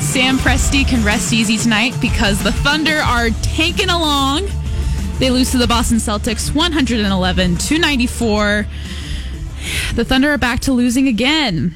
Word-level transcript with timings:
Sam 0.00 0.38
Presti 0.38 0.86
can 0.86 1.04
rest 1.04 1.32
easy 1.32 1.56
tonight 1.56 1.94
because 2.00 2.42
the 2.42 2.52
Thunder 2.52 2.96
are 2.98 3.30
taking 3.42 3.90
along. 3.90 4.48
They 5.18 5.30
lose 5.30 5.50
to 5.50 5.58
the 5.58 5.66
Boston 5.66 5.98
Celtics 5.98 6.54
111 6.54 7.56
294. 7.56 8.66
The 9.94 10.04
Thunder 10.04 10.30
are 10.32 10.38
back 10.38 10.60
to 10.60 10.72
losing 10.72 11.08
again. 11.08 11.74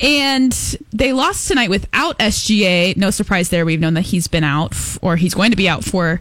And 0.00 0.52
they 0.92 1.12
lost 1.12 1.48
tonight 1.48 1.70
without 1.70 2.18
SGA. 2.18 2.96
No 2.96 3.10
surprise 3.10 3.50
there. 3.50 3.64
We've 3.64 3.80
known 3.80 3.94
that 3.94 4.02
he's 4.02 4.28
been 4.28 4.44
out, 4.44 4.74
or 5.02 5.16
he's 5.16 5.34
going 5.34 5.50
to 5.50 5.56
be 5.56 5.68
out 5.68 5.84
for 5.84 6.20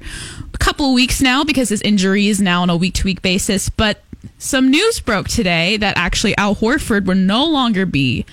a 0.54 0.58
couple 0.58 0.94
weeks 0.94 1.22
now 1.22 1.44
because 1.44 1.70
his 1.70 1.82
injury 1.82 2.28
is 2.28 2.42
now 2.42 2.62
on 2.62 2.70
a 2.70 2.76
week 2.76 2.96
to 2.96 3.06
week 3.06 3.22
basis. 3.22 3.70
But 3.70 4.04
some 4.38 4.70
news 4.70 5.00
broke 5.00 5.28
today 5.28 5.78
that 5.78 5.98
actually 5.98 6.36
Al 6.38 6.56
Horford 6.56 7.06
will 7.06 7.16
no 7.16 7.46
longer 7.46 7.86
be 7.86 8.26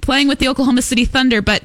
playing 0.00 0.28
with 0.28 0.38
the 0.38 0.48
Oklahoma 0.48 0.82
City 0.82 1.04
Thunder, 1.04 1.42
but 1.42 1.62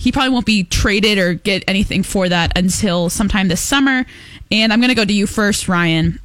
he 0.00 0.10
probably 0.10 0.30
won't 0.30 0.46
be 0.46 0.64
traded 0.64 1.18
or 1.18 1.34
get 1.34 1.62
anything 1.68 2.02
for 2.02 2.26
that 2.26 2.56
until 2.56 3.10
sometime 3.10 3.48
this 3.48 3.60
summer. 3.60 4.06
And 4.50 4.72
I'm 4.72 4.80
going 4.80 4.88
to 4.88 4.94
go 4.94 5.04
to 5.04 5.12
you 5.12 5.26
first, 5.26 5.68
Ryan, 5.68 6.18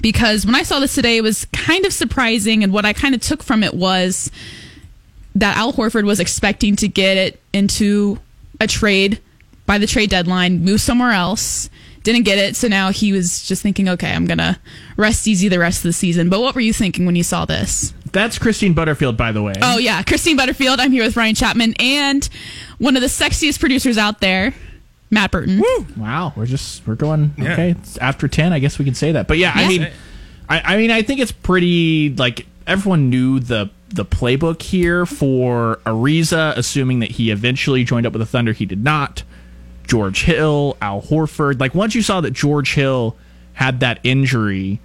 because 0.00 0.44
when 0.44 0.56
I 0.56 0.64
saw 0.64 0.80
this 0.80 0.96
today, 0.96 1.16
it 1.16 1.20
was 1.20 1.44
kind 1.52 1.86
of 1.86 1.92
surprising. 1.92 2.64
And 2.64 2.72
what 2.72 2.84
I 2.84 2.92
kind 2.92 3.14
of 3.14 3.20
took 3.20 3.44
from 3.44 3.62
it 3.62 3.74
was 3.74 4.28
that 5.36 5.56
Al 5.56 5.72
Horford 5.72 6.04
was 6.04 6.18
expecting 6.18 6.74
to 6.76 6.88
get 6.88 7.16
it 7.16 7.40
into 7.52 8.18
a 8.58 8.66
trade 8.66 9.20
by 9.66 9.78
the 9.78 9.86
trade 9.86 10.10
deadline, 10.10 10.64
move 10.64 10.80
somewhere 10.80 11.12
else. 11.12 11.70
Didn't 12.02 12.24
get 12.24 12.38
it, 12.38 12.56
so 12.56 12.66
now 12.66 12.90
he 12.90 13.12
was 13.12 13.46
just 13.46 13.62
thinking, 13.62 13.88
okay, 13.88 14.12
I'm 14.12 14.26
gonna 14.26 14.60
rest 14.96 15.28
easy 15.28 15.46
the 15.48 15.60
rest 15.60 15.78
of 15.78 15.84
the 15.84 15.92
season. 15.92 16.28
But 16.28 16.40
what 16.40 16.56
were 16.56 16.60
you 16.60 16.72
thinking 16.72 17.06
when 17.06 17.14
you 17.14 17.24
saw 17.24 17.44
this? 17.44 17.94
That's 18.16 18.38
Christine 18.38 18.72
Butterfield, 18.72 19.18
by 19.18 19.32
the 19.32 19.42
way. 19.42 19.52
Oh 19.60 19.76
yeah, 19.76 20.02
Christine 20.02 20.38
Butterfield. 20.38 20.80
I'm 20.80 20.90
here 20.90 21.04
with 21.04 21.18
Ryan 21.18 21.34
Chapman 21.34 21.74
and 21.78 22.26
one 22.78 22.96
of 22.96 23.02
the 23.02 23.08
sexiest 23.08 23.60
producers 23.60 23.98
out 23.98 24.22
there, 24.22 24.54
Matt 25.10 25.32
Burton. 25.32 25.60
Woo! 25.60 25.86
Wow, 25.98 26.32
we're 26.34 26.46
just 26.46 26.86
we're 26.86 26.94
going 26.94 27.34
yeah. 27.36 27.52
okay. 27.52 27.70
It's 27.72 27.98
after 27.98 28.26
ten, 28.26 28.54
I 28.54 28.58
guess 28.58 28.78
we 28.78 28.86
can 28.86 28.94
say 28.94 29.12
that. 29.12 29.28
But 29.28 29.36
yeah, 29.36 29.52
yeah. 29.54 29.66
I 29.66 29.68
mean, 29.68 29.88
I, 30.48 30.60
I 30.60 30.76
mean, 30.78 30.90
I 30.90 31.02
think 31.02 31.20
it's 31.20 31.30
pretty 31.30 32.08
like 32.08 32.46
everyone 32.66 33.10
knew 33.10 33.38
the 33.38 33.68
the 33.90 34.06
playbook 34.06 34.62
here 34.62 35.04
for 35.04 35.80
Ariza, 35.84 36.56
assuming 36.56 37.00
that 37.00 37.10
he 37.10 37.30
eventually 37.30 37.84
joined 37.84 38.06
up 38.06 38.14
with 38.14 38.20
the 38.20 38.26
Thunder. 38.26 38.54
He 38.54 38.64
did 38.64 38.82
not. 38.82 39.24
George 39.86 40.22
Hill, 40.22 40.78
Al 40.80 41.02
Horford. 41.02 41.60
Like 41.60 41.74
once 41.74 41.94
you 41.94 42.00
saw 42.00 42.22
that 42.22 42.30
George 42.30 42.72
Hill 42.72 43.14
had 43.52 43.80
that 43.80 44.00
injury, 44.04 44.80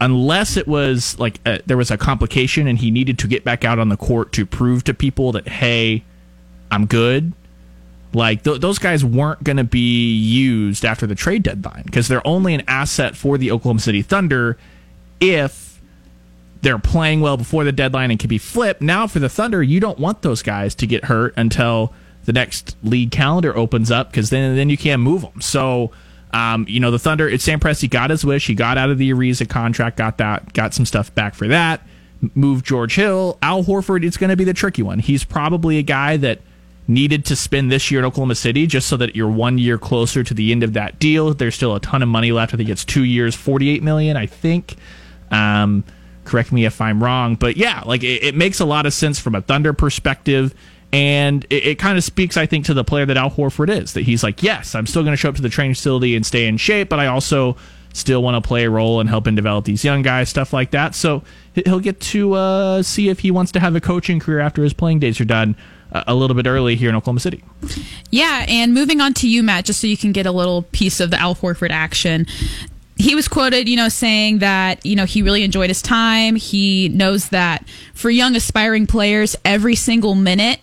unless 0.00 0.56
it 0.56 0.68
was 0.68 1.18
like 1.18 1.40
a, 1.46 1.60
there 1.66 1.76
was 1.76 1.90
a 1.90 1.96
complication 1.96 2.66
and 2.66 2.78
he 2.78 2.90
needed 2.90 3.18
to 3.20 3.26
get 3.26 3.44
back 3.44 3.64
out 3.64 3.78
on 3.78 3.88
the 3.88 3.96
court 3.96 4.32
to 4.32 4.44
prove 4.44 4.84
to 4.84 4.94
people 4.94 5.32
that 5.32 5.48
hey, 5.48 6.04
I'm 6.70 6.86
good. 6.86 7.32
Like 8.12 8.44
th- 8.44 8.60
those 8.60 8.78
guys 8.78 9.04
weren't 9.04 9.42
going 9.44 9.56
to 9.56 9.64
be 9.64 10.14
used 10.14 10.84
after 10.84 11.06
the 11.06 11.14
trade 11.14 11.42
deadline 11.42 11.82
because 11.84 12.08
they're 12.08 12.26
only 12.26 12.54
an 12.54 12.62
asset 12.68 13.16
for 13.16 13.38
the 13.38 13.50
Oklahoma 13.50 13.80
City 13.80 14.02
Thunder 14.02 14.56
if 15.20 15.80
they're 16.62 16.78
playing 16.78 17.20
well 17.20 17.36
before 17.36 17.64
the 17.64 17.72
deadline 17.72 18.10
and 18.10 18.18
can 18.18 18.28
be 18.28 18.38
flipped. 18.38 18.80
Now 18.80 19.06
for 19.06 19.18
the 19.18 19.28
Thunder, 19.28 19.62
you 19.62 19.80
don't 19.80 19.98
want 19.98 20.22
those 20.22 20.42
guys 20.42 20.74
to 20.76 20.86
get 20.86 21.04
hurt 21.04 21.34
until 21.36 21.92
the 22.24 22.32
next 22.32 22.76
league 22.82 23.12
calendar 23.12 23.56
opens 23.56 23.90
up 23.90 24.10
because 24.10 24.30
then 24.30 24.56
then 24.56 24.68
you 24.68 24.76
can't 24.76 25.02
move 25.02 25.22
them. 25.22 25.40
So. 25.40 25.90
Um, 26.36 26.66
you 26.68 26.80
know 26.80 26.90
the 26.90 26.98
Thunder. 26.98 27.26
It's 27.26 27.42
Sam 27.42 27.58
Presti 27.58 27.88
got 27.88 28.10
his 28.10 28.22
wish. 28.22 28.46
He 28.46 28.54
got 28.54 28.76
out 28.76 28.90
of 28.90 28.98
the 28.98 29.10
Ariza 29.10 29.48
contract. 29.48 29.96
Got 29.96 30.18
that. 30.18 30.52
Got 30.52 30.74
some 30.74 30.84
stuff 30.84 31.14
back 31.14 31.34
for 31.34 31.48
that. 31.48 31.80
Move 32.34 32.62
George 32.62 32.94
Hill. 32.94 33.38
Al 33.40 33.64
Horford. 33.64 34.04
It's 34.04 34.18
going 34.18 34.28
to 34.28 34.36
be 34.36 34.44
the 34.44 34.52
tricky 34.52 34.82
one. 34.82 34.98
He's 34.98 35.24
probably 35.24 35.78
a 35.78 35.82
guy 35.82 36.18
that 36.18 36.40
needed 36.86 37.24
to 37.26 37.36
spend 37.36 37.72
this 37.72 37.90
year 37.90 38.00
in 38.00 38.04
Oklahoma 38.04 38.34
City 38.34 38.66
just 38.66 38.86
so 38.86 38.98
that 38.98 39.16
you're 39.16 39.30
one 39.30 39.56
year 39.56 39.78
closer 39.78 40.22
to 40.22 40.34
the 40.34 40.52
end 40.52 40.62
of 40.62 40.74
that 40.74 40.98
deal. 40.98 41.32
There's 41.32 41.54
still 41.54 41.74
a 41.74 41.80
ton 41.80 42.02
of 42.02 42.08
money 42.08 42.32
left. 42.32 42.52
I 42.52 42.58
think 42.58 42.68
it's 42.68 42.84
two 42.84 43.04
years, 43.04 43.34
48 43.34 43.82
million. 43.82 44.18
I 44.18 44.26
think. 44.26 44.76
Um, 45.30 45.84
Correct 46.26 46.50
me 46.50 46.64
if 46.64 46.80
I'm 46.80 47.02
wrong, 47.02 47.36
but 47.36 47.56
yeah, 47.56 47.82
like 47.86 48.02
it, 48.02 48.24
it 48.24 48.34
makes 48.34 48.58
a 48.58 48.64
lot 48.64 48.84
of 48.84 48.92
sense 48.92 49.20
from 49.20 49.36
a 49.36 49.40
Thunder 49.40 49.72
perspective. 49.72 50.52
And 50.92 51.44
it, 51.50 51.66
it 51.66 51.78
kind 51.78 51.98
of 51.98 52.04
speaks, 52.04 52.36
I 52.36 52.46
think, 52.46 52.66
to 52.66 52.74
the 52.74 52.84
player 52.84 53.06
that 53.06 53.16
Al 53.16 53.30
Horford 53.30 53.68
is. 53.68 53.92
That 53.94 54.02
he's 54.02 54.22
like, 54.22 54.42
yes, 54.42 54.74
I'm 54.74 54.86
still 54.86 55.02
going 55.02 55.12
to 55.12 55.16
show 55.16 55.28
up 55.28 55.36
to 55.36 55.42
the 55.42 55.48
training 55.48 55.74
facility 55.74 56.16
and 56.16 56.24
stay 56.24 56.46
in 56.46 56.56
shape, 56.56 56.88
but 56.88 56.98
I 56.98 57.06
also 57.06 57.56
still 57.92 58.22
want 58.22 58.42
to 58.42 58.46
play 58.46 58.64
a 58.64 58.70
role 58.70 59.00
and 59.00 59.08
help 59.08 59.26
and 59.26 59.36
develop 59.36 59.64
these 59.64 59.82
young 59.84 60.02
guys, 60.02 60.28
stuff 60.28 60.52
like 60.52 60.70
that. 60.72 60.94
So 60.94 61.22
he'll 61.54 61.80
get 61.80 61.98
to 62.00 62.34
uh, 62.34 62.82
see 62.82 63.08
if 63.08 63.20
he 63.20 63.30
wants 63.30 63.52
to 63.52 63.60
have 63.60 63.74
a 63.74 63.80
coaching 63.80 64.20
career 64.20 64.40
after 64.40 64.62
his 64.62 64.74
playing 64.74 65.00
days 65.00 65.20
are 65.20 65.24
done 65.24 65.56
a 65.92 66.14
little 66.14 66.36
bit 66.36 66.46
early 66.46 66.76
here 66.76 66.90
in 66.90 66.94
Oklahoma 66.94 67.20
City. 67.20 67.42
Yeah, 68.10 68.44
and 68.48 68.74
moving 68.74 69.00
on 69.00 69.14
to 69.14 69.28
you, 69.28 69.42
Matt, 69.42 69.64
just 69.64 69.80
so 69.80 69.86
you 69.86 69.96
can 69.96 70.12
get 70.12 70.26
a 70.26 70.32
little 70.32 70.62
piece 70.62 71.00
of 71.00 71.10
the 71.10 71.18
Al 71.18 71.34
Horford 71.34 71.70
action 71.70 72.26
he 72.98 73.14
was 73.14 73.28
quoted, 73.28 73.68
you 73.68 73.76
know, 73.76 73.88
saying 73.88 74.38
that, 74.38 74.84
you 74.84 74.96
know, 74.96 75.04
he 75.04 75.22
really 75.22 75.42
enjoyed 75.42 75.68
his 75.68 75.82
time. 75.82 76.34
He 76.34 76.88
knows 76.88 77.28
that 77.28 77.68
for 77.92 78.08
young 78.08 78.34
aspiring 78.34 78.86
players, 78.86 79.36
every 79.44 79.74
single 79.74 80.14
minute 80.14 80.60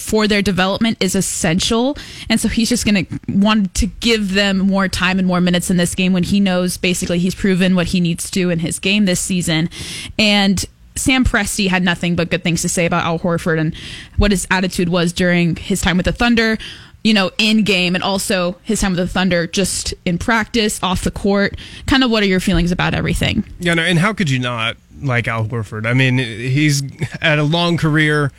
for 0.00 0.26
their 0.26 0.42
development 0.42 0.98
is 1.00 1.14
essential. 1.14 1.96
And 2.28 2.40
so 2.40 2.48
he's 2.48 2.68
just 2.68 2.84
going 2.84 3.06
to 3.06 3.20
want 3.28 3.74
to 3.76 3.86
give 3.86 4.34
them 4.34 4.58
more 4.58 4.88
time 4.88 5.18
and 5.18 5.26
more 5.26 5.40
minutes 5.40 5.70
in 5.70 5.76
this 5.76 5.94
game 5.94 6.12
when 6.12 6.22
he 6.22 6.40
knows 6.40 6.76
basically 6.76 7.18
he's 7.18 7.34
proven 7.34 7.74
what 7.74 7.88
he 7.88 8.00
needs 8.00 8.30
to 8.32 8.50
in 8.50 8.60
his 8.60 8.78
game 8.78 9.04
this 9.04 9.20
season. 9.20 9.68
And 10.18 10.64
Sam 10.94 11.24
Presti 11.24 11.68
had 11.68 11.82
nothing 11.82 12.16
but 12.16 12.30
good 12.30 12.42
things 12.42 12.62
to 12.62 12.68
say 12.68 12.86
about 12.86 13.04
Al 13.04 13.18
Horford 13.18 13.58
and 13.58 13.74
what 14.18 14.30
his 14.30 14.46
attitude 14.50 14.88
was 14.88 15.12
during 15.12 15.56
his 15.56 15.80
time 15.80 15.96
with 15.96 16.06
the 16.06 16.12
Thunder 16.12 16.58
you 17.04 17.12
know, 17.12 17.30
in 17.38 17.64
game 17.64 17.94
and 17.94 18.04
also 18.04 18.56
his 18.62 18.80
time 18.80 18.92
with 18.92 18.98
the 18.98 19.08
Thunder 19.08 19.46
just 19.46 19.92
in 20.04 20.18
practice, 20.18 20.80
off 20.82 21.02
the 21.02 21.10
court. 21.10 21.56
Kind 21.86 22.04
of 22.04 22.10
what 22.10 22.22
are 22.22 22.26
your 22.26 22.40
feelings 22.40 22.70
about 22.70 22.94
everything? 22.94 23.44
Yeah, 23.58 23.74
no, 23.74 23.82
and 23.82 23.98
how 23.98 24.12
could 24.12 24.30
you 24.30 24.38
not 24.38 24.76
like 25.00 25.26
Al 25.26 25.46
Horford? 25.46 25.86
I 25.86 25.94
mean, 25.94 26.18
he's 26.18 26.82
had 27.20 27.38
a 27.38 27.44
long 27.44 27.76
career 27.76 28.30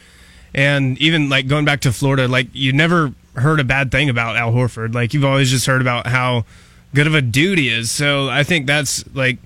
and 0.53 0.97
even 0.99 1.29
like 1.29 1.47
going 1.47 1.65
back 1.65 1.81
to 1.81 1.91
Florida, 1.91 2.27
like 2.27 2.47
you 2.53 2.73
never 2.73 3.13
heard 3.35 3.59
a 3.59 3.63
bad 3.63 3.91
thing 3.91 4.09
about 4.09 4.35
Al 4.35 4.51
Horford. 4.51 4.93
Like 4.93 5.13
you've 5.13 5.25
always 5.25 5.49
just 5.49 5.65
heard 5.65 5.81
about 5.81 6.07
how 6.07 6.45
good 6.93 7.07
of 7.07 7.15
a 7.15 7.21
dude 7.21 7.57
he 7.57 7.69
is. 7.69 7.91
So 7.91 8.29
I 8.29 8.43
think 8.43 8.67
that's 8.67 9.03
like 9.15 9.37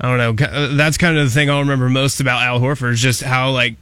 I 0.00 0.08
don't 0.08 0.38
know, 0.38 0.76
that's 0.76 0.96
kind 0.96 1.16
of 1.18 1.24
the 1.24 1.30
thing 1.30 1.50
I'll 1.50 1.60
remember 1.60 1.88
most 1.88 2.20
about 2.20 2.42
Al 2.42 2.60
Horford 2.60 2.92
is 2.92 3.00
just 3.00 3.22
how 3.22 3.50
like 3.50 3.76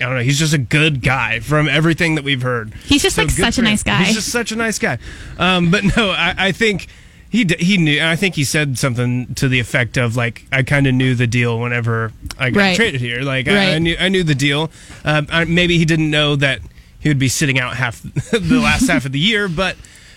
I 0.00 0.06
don't 0.06 0.16
know. 0.16 0.22
He's 0.22 0.38
just 0.38 0.54
a 0.54 0.58
good 0.58 1.00
guy 1.00 1.38
from 1.38 1.68
everything 1.68 2.16
that 2.16 2.24
we've 2.24 2.42
heard. 2.42 2.74
He's 2.84 3.02
just 3.02 3.16
so 3.16 3.22
like 3.22 3.30
such 3.30 3.58
a 3.58 3.62
nice 3.62 3.84
guy. 3.84 4.04
He's 4.04 4.16
just 4.16 4.30
such 4.30 4.50
a 4.50 4.56
nice 4.56 4.78
guy. 4.78 4.98
Um, 5.38 5.70
but 5.70 5.84
no, 5.96 6.10
I, 6.10 6.34
I, 6.36 6.52
think 6.52 6.88
he 7.32 7.46
he 7.58 7.78
knew. 7.78 8.04
I 8.04 8.14
think 8.14 8.34
he 8.34 8.44
said 8.44 8.78
something 8.78 9.34
to 9.36 9.48
the 9.48 9.58
effect 9.58 9.96
of 9.96 10.16
like, 10.16 10.44
"I 10.52 10.62
kind 10.62 10.86
of 10.86 10.92
knew 10.92 11.14
the 11.14 11.26
deal 11.26 11.58
whenever 11.58 12.12
I 12.38 12.50
got 12.50 12.60
right. 12.60 12.76
traded 12.76 13.00
here. 13.00 13.22
Like 13.22 13.46
right. 13.46 13.56
I, 13.56 13.74
I, 13.76 13.78
knew 13.78 13.96
I 13.98 14.10
knew 14.10 14.22
the 14.22 14.34
deal. 14.34 14.70
Uh, 15.02 15.22
I, 15.30 15.44
maybe 15.46 15.78
he 15.78 15.86
didn't 15.86 16.10
know 16.10 16.36
that 16.36 16.60
he 17.00 17.08
would 17.08 17.18
be 17.18 17.28
sitting 17.28 17.58
out 17.58 17.74
half 17.74 18.02
the 18.30 18.60
last 18.62 18.86
half 18.86 19.06
of 19.06 19.12
the 19.12 19.18
year, 19.18 19.48
but 19.48 19.76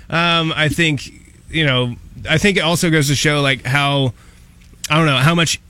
um, 0.09 0.51
I 0.57 0.67
think 0.67 1.09
you 1.49 1.65
know. 1.65 1.95
I 2.27 2.37
think 2.37 2.57
it 2.57 2.61
also 2.61 2.89
goes 2.89 3.07
to 3.07 3.15
show 3.15 3.41
like 3.41 3.63
how 3.63 4.13
I 4.89 4.97
don't 4.97 5.05
know 5.05 5.17
how 5.17 5.35
much 5.35 5.61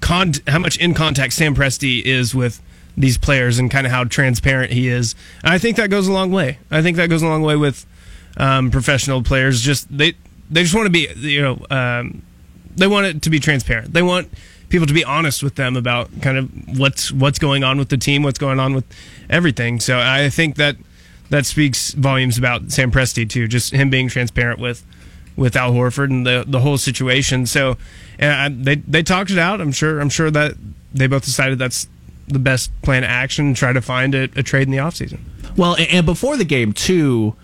con- 0.00 0.34
how 0.46 0.60
much 0.60 0.76
in 0.76 0.94
contact 0.94 1.32
Sam 1.32 1.56
Presti 1.56 2.02
is 2.04 2.36
with 2.36 2.62
these 2.96 3.18
players 3.18 3.58
and 3.58 3.68
kind 3.68 3.84
of 3.84 3.90
how 3.90 4.04
transparent 4.04 4.70
he 4.70 4.86
is. 4.86 5.16
And 5.42 5.52
I 5.52 5.58
think 5.58 5.76
that 5.76 5.90
goes 5.90 6.06
a 6.06 6.12
long 6.12 6.30
way. 6.30 6.58
I 6.70 6.82
think 6.82 6.96
that 6.98 7.08
goes 7.08 7.22
a 7.22 7.26
long 7.26 7.42
way 7.42 7.56
with 7.56 7.84
um, 8.36 8.70
professional 8.70 9.24
players. 9.24 9.60
Just 9.60 9.88
they 9.96 10.14
they 10.54 10.62
just 10.62 10.74
want 10.74 10.86
to 10.86 10.90
be 10.90 11.08
you 11.16 11.42
know 11.42 11.66
um, 11.70 12.22
they 12.76 12.86
want 12.86 13.06
it 13.06 13.22
to 13.22 13.30
be 13.30 13.40
transparent. 13.40 13.92
They 13.92 14.02
want 14.02 14.28
people 14.68 14.86
to 14.86 14.94
be 14.94 15.04
honest 15.04 15.42
with 15.42 15.54
them 15.56 15.76
about 15.76 16.10
kind 16.22 16.38
of 16.38 16.78
what's 16.78 17.12
what's 17.12 17.38
going 17.38 17.64
on 17.64 17.78
with 17.78 17.88
the 17.88 17.96
team, 17.96 18.22
what's 18.22 18.38
going 18.38 18.60
on 18.60 18.74
with 18.74 18.84
everything. 19.28 19.80
So 19.80 19.98
I 19.98 20.28
think 20.28 20.56
that 20.56 20.76
that 21.30 21.46
speaks 21.46 21.92
volumes 21.92 22.38
about 22.38 22.70
Sam 22.72 22.90
Presti 22.90 23.28
too. 23.28 23.46
Just 23.48 23.72
him 23.72 23.90
being 23.90 24.08
transparent 24.08 24.60
with 24.60 24.84
with 25.36 25.56
Al 25.56 25.72
Horford 25.72 26.10
and 26.10 26.26
the 26.26 26.44
the 26.46 26.60
whole 26.60 26.78
situation. 26.78 27.46
So 27.46 27.76
and 28.18 28.64
they 28.64 28.76
they 28.76 29.02
talked 29.02 29.30
it 29.30 29.38
out. 29.38 29.60
I'm 29.60 29.72
sure 29.72 30.00
I'm 30.00 30.10
sure 30.10 30.30
that 30.30 30.54
they 30.92 31.06
both 31.06 31.24
decided 31.24 31.58
that's 31.58 31.88
the 32.28 32.38
best 32.38 32.70
plan 32.82 33.04
of 33.04 33.10
action, 33.10 33.54
try 33.54 33.72
to 33.72 33.82
find 33.82 34.14
a, 34.14 34.24
a 34.36 34.42
trade 34.42 34.62
in 34.62 34.70
the 34.70 34.78
offseason. 34.78 35.20
Well, 35.56 35.76
and 35.78 36.06
before 36.06 36.36
the 36.36 36.44
game, 36.44 36.72
too, 36.72 37.36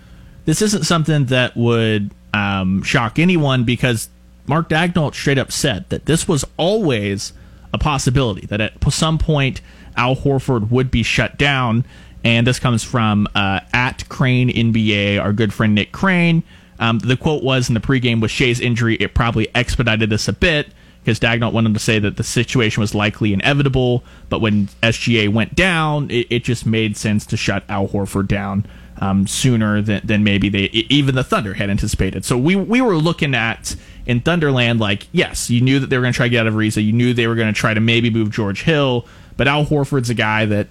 this 0.45 0.63
isn't 0.63 0.85
something 0.85 1.27
that 1.27 1.57
would. 1.57 2.11
Um, 2.33 2.83
shock 2.83 3.19
anyone 3.19 3.65
because 3.65 4.09
Mark 4.47 4.69
Daigneault 4.69 5.15
straight 5.15 5.39
up 5.39 5.53
said 5.53 5.89
that 5.91 6.07
this 6.07 6.27
was 6.27 6.45
always 6.57 7.33
a 7.73 7.79
possibility 7.79 8.47
that 8.47 8.61
at 8.61 8.93
some 8.93 9.19
point 9.19 9.61
Al 9.97 10.17
Horford 10.17 10.71
would 10.71 10.91
be 10.91 11.03
shut 11.03 11.39
down. 11.39 11.85
And 12.23 12.47
this 12.47 12.59
comes 12.59 12.85
from 12.85 13.27
uh, 13.35 13.61
at 13.73 14.09
Crane 14.09 14.51
NBA, 14.51 15.21
our 15.21 15.33
good 15.33 15.55
friend 15.55 15.75
Nick 15.75 15.93
Crane. 15.93 16.43
Um, 16.79 16.99
the 16.99 17.17
quote 17.17 17.43
was 17.43 17.69
in 17.69 17.75
the 17.75 17.81
pregame 17.81 18.21
with 18.21 18.31
Shai's 18.31 18.61
injury, 18.61 18.97
it 18.97 19.15
probably 19.15 19.49
expedited 19.55 20.11
this 20.11 20.29
a 20.29 20.33
bit 20.33 20.69
because 21.03 21.21
Daigneault 21.21 21.53
wanted 21.53 21.75
to 21.75 21.81
say 21.81 21.99
that 21.99 22.17
the 22.17 22.25
situation 22.25 22.81
was 22.81 22.95
likely 22.95 23.33
inevitable, 23.33 24.03
but 24.29 24.41
when 24.41 24.69
SGA 24.83 25.29
went 25.31 25.55
down, 25.55 26.11
it, 26.11 26.27
it 26.31 26.45
just 26.45 26.67
made 26.67 26.97
sense 26.97 27.25
to 27.27 27.37
shut 27.37 27.65
Al 27.69 27.89
Horford 27.89 28.29
down 28.29 28.67
um, 29.01 29.27
sooner 29.27 29.81
than, 29.81 30.01
than 30.05 30.23
maybe 30.25 30.49
they 30.49 30.65
even 30.73 31.15
the 31.15 31.25
Thunder 31.25 31.55
had 31.55 31.71
anticipated. 31.71 32.25
So 32.25 32.37
we 32.39 32.55
we 32.57 32.81
were 32.81 32.97
looking 32.97 33.35
at 33.35 33.75
in 34.07 34.21
Thunderland 34.21 34.79
like 34.79 35.09
yes, 35.13 35.51
you 35.51 35.61
knew 35.61 35.81
that 35.81 35.89
they 35.89 35.97
were 35.97 36.03
going 36.03 36.13
to 36.13 36.17
try 36.17 36.27
to 36.27 36.31
get 36.31 36.41
out 36.41 36.47
of 36.47 36.55
Ariza, 36.55 36.85
you 36.85 36.93
knew 36.93 37.15
they 37.15 37.27
were 37.27 37.35
going 37.35 37.53
to 37.53 37.59
try 37.59 37.75
to 37.75 37.81
maybe 37.81 38.11
move 38.11 38.31
George 38.31 38.63
Hill, 38.63 39.07
but 39.37 39.49
Al 39.49 39.65
Horford's 39.65 40.11
a 40.11 40.15
guy 40.15 40.45
that 40.47 40.69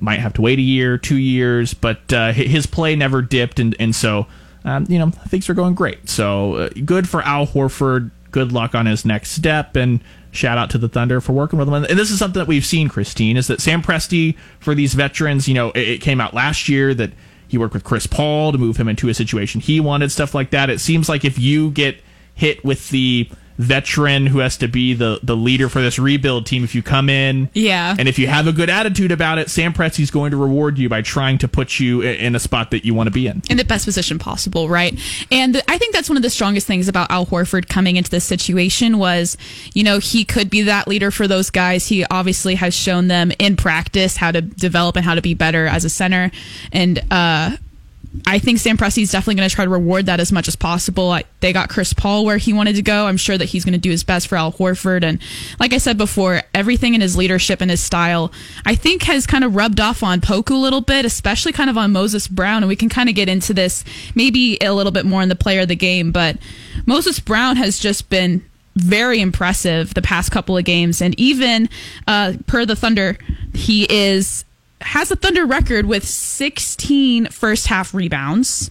might 0.00 0.20
have 0.20 0.34
to 0.34 0.42
wait 0.42 0.58
a 0.58 0.62
year, 0.62 0.98
two 0.98 1.16
years, 1.16 1.72
but 1.72 2.12
uh, 2.12 2.32
his 2.32 2.66
play 2.66 2.96
never 2.96 3.22
dipped, 3.22 3.58
and 3.58 3.74
and 3.78 3.94
so. 3.94 4.26
Um, 4.64 4.84
you 4.88 4.98
know, 4.98 5.10
things 5.10 5.48
are 5.48 5.54
going 5.54 5.76
great. 5.76 6.08
So 6.08 6.54
uh, 6.54 6.68
good 6.84 7.08
for 7.08 7.22
Al 7.22 7.46
Horford 7.46 8.10
good 8.36 8.52
luck 8.52 8.74
on 8.74 8.84
his 8.84 9.06
next 9.06 9.30
step 9.30 9.76
and 9.76 9.98
shout 10.30 10.58
out 10.58 10.68
to 10.68 10.76
the 10.76 10.90
Thunder 10.90 11.22
for 11.22 11.32
working 11.32 11.58
with 11.58 11.68
him. 11.68 11.74
And 11.74 11.98
this 11.98 12.10
is 12.10 12.18
something 12.18 12.38
that 12.38 12.46
we've 12.46 12.66
seen, 12.66 12.90
Christine, 12.90 13.38
is 13.38 13.46
that 13.46 13.62
Sam 13.62 13.82
Presti 13.82 14.36
for 14.60 14.74
these 14.74 14.92
veterans, 14.92 15.48
you 15.48 15.54
know, 15.54 15.70
it, 15.70 15.88
it 15.88 16.00
came 16.02 16.20
out 16.20 16.34
last 16.34 16.68
year 16.68 16.92
that 16.92 17.12
he 17.48 17.58
worked 17.58 17.74
with 17.74 17.84
Chris 17.84 18.06
Paul 18.06 18.52
to 18.52 18.58
move 18.58 18.76
him 18.76 18.88
into 18.88 19.08
a 19.08 19.14
situation 19.14 19.60
he 19.60 19.80
wanted, 19.80 20.10
stuff 20.10 20.34
like 20.34 20.50
that. 20.50 20.70
It 20.70 20.80
seems 20.80 21.08
like 21.08 21.24
if 21.24 21.38
you 21.38 21.70
get 21.70 22.02
hit 22.34 22.64
with 22.64 22.90
the 22.90 23.30
veteran 23.58 24.26
who 24.26 24.38
has 24.38 24.56
to 24.56 24.68
be 24.68 24.94
the 24.94 25.20
the 25.22 25.36
leader 25.36 25.68
for 25.68 25.80
this 25.80 25.98
rebuild 25.98 26.46
team 26.46 26.64
if 26.64 26.74
you 26.74 26.82
come 26.82 27.08
in 27.08 27.48
yeah. 27.54 27.94
and 27.98 28.08
if 28.08 28.18
you 28.18 28.26
have 28.26 28.46
a 28.46 28.52
good 28.52 28.70
attitude 28.70 29.12
about 29.12 29.38
it 29.38 29.50
sam 29.50 29.72
presti's 29.72 30.10
going 30.10 30.30
to 30.30 30.36
reward 30.36 30.78
you 30.78 30.88
by 30.88 31.02
trying 31.02 31.38
to 31.38 31.48
put 31.48 31.78
you 31.80 32.02
in 32.02 32.34
a 32.34 32.38
spot 32.38 32.70
that 32.70 32.84
you 32.84 32.94
want 32.94 33.06
to 33.06 33.10
be 33.10 33.26
in. 33.26 33.42
In 33.48 33.56
the 33.56 33.64
best 33.64 33.84
position 33.84 34.18
possible 34.18 34.68
right? 34.68 34.98
And 35.30 35.62
i 35.68 35.78
think 35.78 35.94
that's 35.94 36.08
one 36.08 36.16
of 36.16 36.22
the 36.22 36.30
strongest 36.30 36.66
things 36.66 36.88
about 36.88 37.10
al 37.10 37.26
horford 37.26 37.68
coming 37.68 37.96
into 37.96 38.10
this 38.10 38.24
situation 38.24 38.98
was 38.98 39.36
you 39.74 39.82
know 39.82 39.98
he 39.98 40.24
could 40.24 40.50
be 40.50 40.62
that 40.62 40.86
leader 40.88 41.10
for 41.10 41.26
those 41.26 41.50
guys. 41.50 41.86
He 41.86 42.04
obviously 42.06 42.54
has 42.56 42.74
shown 42.74 43.08
them 43.08 43.32
in 43.38 43.56
practice 43.56 44.16
how 44.16 44.32
to 44.32 44.40
develop 44.40 44.96
and 44.96 45.04
how 45.04 45.14
to 45.14 45.22
be 45.22 45.34
better 45.34 45.66
as 45.66 45.84
a 45.84 45.90
center. 45.90 46.30
And 46.72 47.02
uh 47.10 47.56
I 48.24 48.38
think 48.38 48.58
Sam 48.58 48.76
Presti 48.76 49.02
is 49.02 49.10
definitely 49.10 49.36
going 49.36 49.48
to 49.48 49.54
try 49.54 49.64
to 49.64 49.70
reward 49.70 50.06
that 50.06 50.20
as 50.20 50.32
much 50.32 50.48
as 50.48 50.56
possible. 50.56 51.10
I, 51.10 51.24
they 51.40 51.52
got 51.52 51.68
Chris 51.68 51.92
Paul 51.92 52.24
where 52.24 52.36
he 52.36 52.52
wanted 52.52 52.76
to 52.76 52.82
go. 52.82 53.06
I'm 53.06 53.16
sure 53.16 53.36
that 53.36 53.46
he's 53.46 53.64
going 53.64 53.72
to 53.72 53.78
do 53.78 53.90
his 53.90 54.04
best 54.04 54.28
for 54.28 54.36
Al 54.36 54.52
Horford. 54.52 55.02
And 55.02 55.20
like 55.58 55.72
I 55.72 55.78
said 55.78 55.98
before, 55.98 56.42
everything 56.54 56.94
in 56.94 57.00
his 57.00 57.16
leadership 57.16 57.60
and 57.60 57.70
his 57.70 57.82
style, 57.82 58.32
I 58.64 58.74
think 58.74 59.02
has 59.02 59.26
kind 59.26 59.44
of 59.44 59.54
rubbed 59.54 59.80
off 59.80 60.02
on 60.02 60.20
Poku 60.20 60.52
a 60.52 60.54
little 60.54 60.80
bit, 60.80 61.04
especially 61.04 61.52
kind 61.52 61.68
of 61.68 61.76
on 61.76 61.92
Moses 61.92 62.28
Brown. 62.28 62.62
And 62.62 62.68
we 62.68 62.76
can 62.76 62.88
kind 62.88 63.08
of 63.08 63.14
get 63.14 63.28
into 63.28 63.52
this 63.52 63.84
maybe 64.14 64.56
a 64.60 64.72
little 64.72 64.92
bit 64.92 65.04
more 65.04 65.22
in 65.22 65.28
the 65.28 65.36
player 65.36 65.62
of 65.62 65.68
the 65.68 65.76
game. 65.76 66.12
But 66.12 66.36
Moses 66.86 67.18
Brown 67.20 67.56
has 67.56 67.78
just 67.78 68.08
been 68.08 68.44
very 68.76 69.20
impressive 69.20 69.94
the 69.94 70.02
past 70.02 70.30
couple 70.30 70.56
of 70.56 70.64
games. 70.64 71.00
And 71.00 71.18
even 71.18 71.68
uh, 72.06 72.34
per 72.46 72.64
the 72.66 72.76
Thunder, 72.76 73.18
he 73.54 73.86
is 73.90 74.44
has 74.86 75.10
a 75.10 75.16
Thunder 75.16 75.44
record 75.44 75.86
with 75.86 76.06
16 76.06 77.26
first 77.26 77.66
half 77.66 77.92
rebounds. 77.92 78.70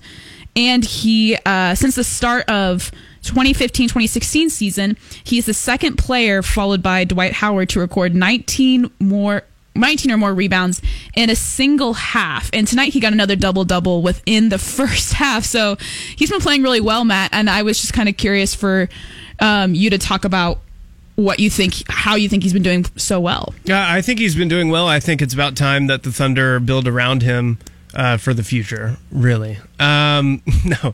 And 0.55 0.85
he, 0.85 1.37
uh, 1.45 1.75
since 1.75 1.95
the 1.95 2.03
start 2.03 2.49
of 2.49 2.89
2015 3.23 3.89
2016 3.89 4.49
season, 4.49 4.97
he's 5.23 5.45
the 5.45 5.53
second 5.53 5.97
player, 5.97 6.41
followed 6.41 6.81
by 6.81 7.03
Dwight 7.03 7.33
Howard, 7.33 7.69
to 7.69 7.79
record 7.79 8.15
19 8.15 8.91
more. 8.99 9.43
19 9.77 10.09
or 10.09 10.15
more 10.15 10.33
rebounds 10.33 10.81
in 11.17 11.29
a 11.29 11.35
single 11.35 11.95
half. 11.95 12.49
And 12.53 12.65
tonight 12.65 12.93
he 12.93 13.01
got 13.01 13.11
another 13.11 13.35
double 13.35 13.65
double 13.65 14.01
within 14.01 14.47
the 14.47 14.57
first 14.77 15.11
half. 15.11 15.43
So 15.43 15.75
he's 16.15 16.31
been 16.31 16.39
playing 16.39 16.63
really 16.63 16.79
well, 16.79 17.03
Matt. 17.03 17.31
And 17.33 17.49
I 17.49 17.61
was 17.63 17.81
just 17.81 17.91
kind 17.91 18.07
of 18.07 18.15
curious 18.15 18.55
for 18.55 18.87
um, 19.41 19.75
you 19.75 19.89
to 19.89 19.97
talk 19.97 20.23
about 20.23 20.61
what 21.15 21.39
you 21.39 21.49
think, 21.49 21.83
how 21.89 22.15
you 22.15 22.29
think 22.29 22.43
he's 22.43 22.53
been 22.53 22.63
doing 22.63 22.85
so 22.95 23.19
well. 23.19 23.53
Yeah, 23.63 23.85
I 23.87 24.01
think 24.01 24.19
he's 24.19 24.35
been 24.35 24.47
doing 24.47 24.69
well. 24.69 24.87
I 24.87 24.99
think 24.99 25.21
it's 25.21 25.33
about 25.33 25.55
time 25.55 25.87
that 25.87 26.03
the 26.03 26.11
Thunder 26.11 26.59
build 26.59 26.87
around 26.87 27.21
him 27.21 27.57
uh, 27.93 28.17
for 28.17 28.33
the 28.33 28.43
future. 28.43 28.97
Really, 29.11 29.57
um, 29.79 30.41
no, 30.65 30.93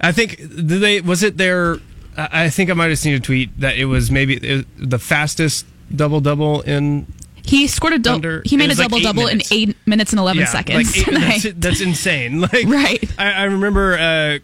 I 0.00 0.12
think 0.12 0.36
they 0.40 1.00
was 1.00 1.22
it 1.22 1.36
their. 1.36 1.78
I 2.14 2.50
think 2.50 2.68
I 2.68 2.74
might 2.74 2.90
have 2.90 2.98
seen 2.98 3.14
a 3.14 3.20
tweet 3.20 3.58
that 3.60 3.78
it 3.78 3.86
was 3.86 4.10
maybe 4.10 4.64
the 4.76 4.98
fastest 4.98 5.66
double 5.94 6.20
double 6.20 6.60
in. 6.60 7.06
He 7.44 7.66
scored 7.66 7.94
a 7.94 7.98
double. 7.98 8.42
He 8.44 8.56
made 8.56 8.70
a 8.70 8.74
double 8.74 8.98
like 8.98 9.02
double 9.02 9.26
in 9.26 9.40
eight 9.50 9.76
minutes 9.86 10.12
and 10.12 10.20
eleven 10.20 10.40
yeah, 10.40 10.46
seconds. 10.46 10.96
Like 10.96 11.08
eight, 11.08 11.14
that's, 11.42 11.54
that's, 11.54 11.80
insane. 11.80 12.40
Like 12.52 12.66
right. 12.66 13.02
I, 13.18 13.32
I 13.32 13.44
remember 13.44 13.94
uh, 13.94 14.38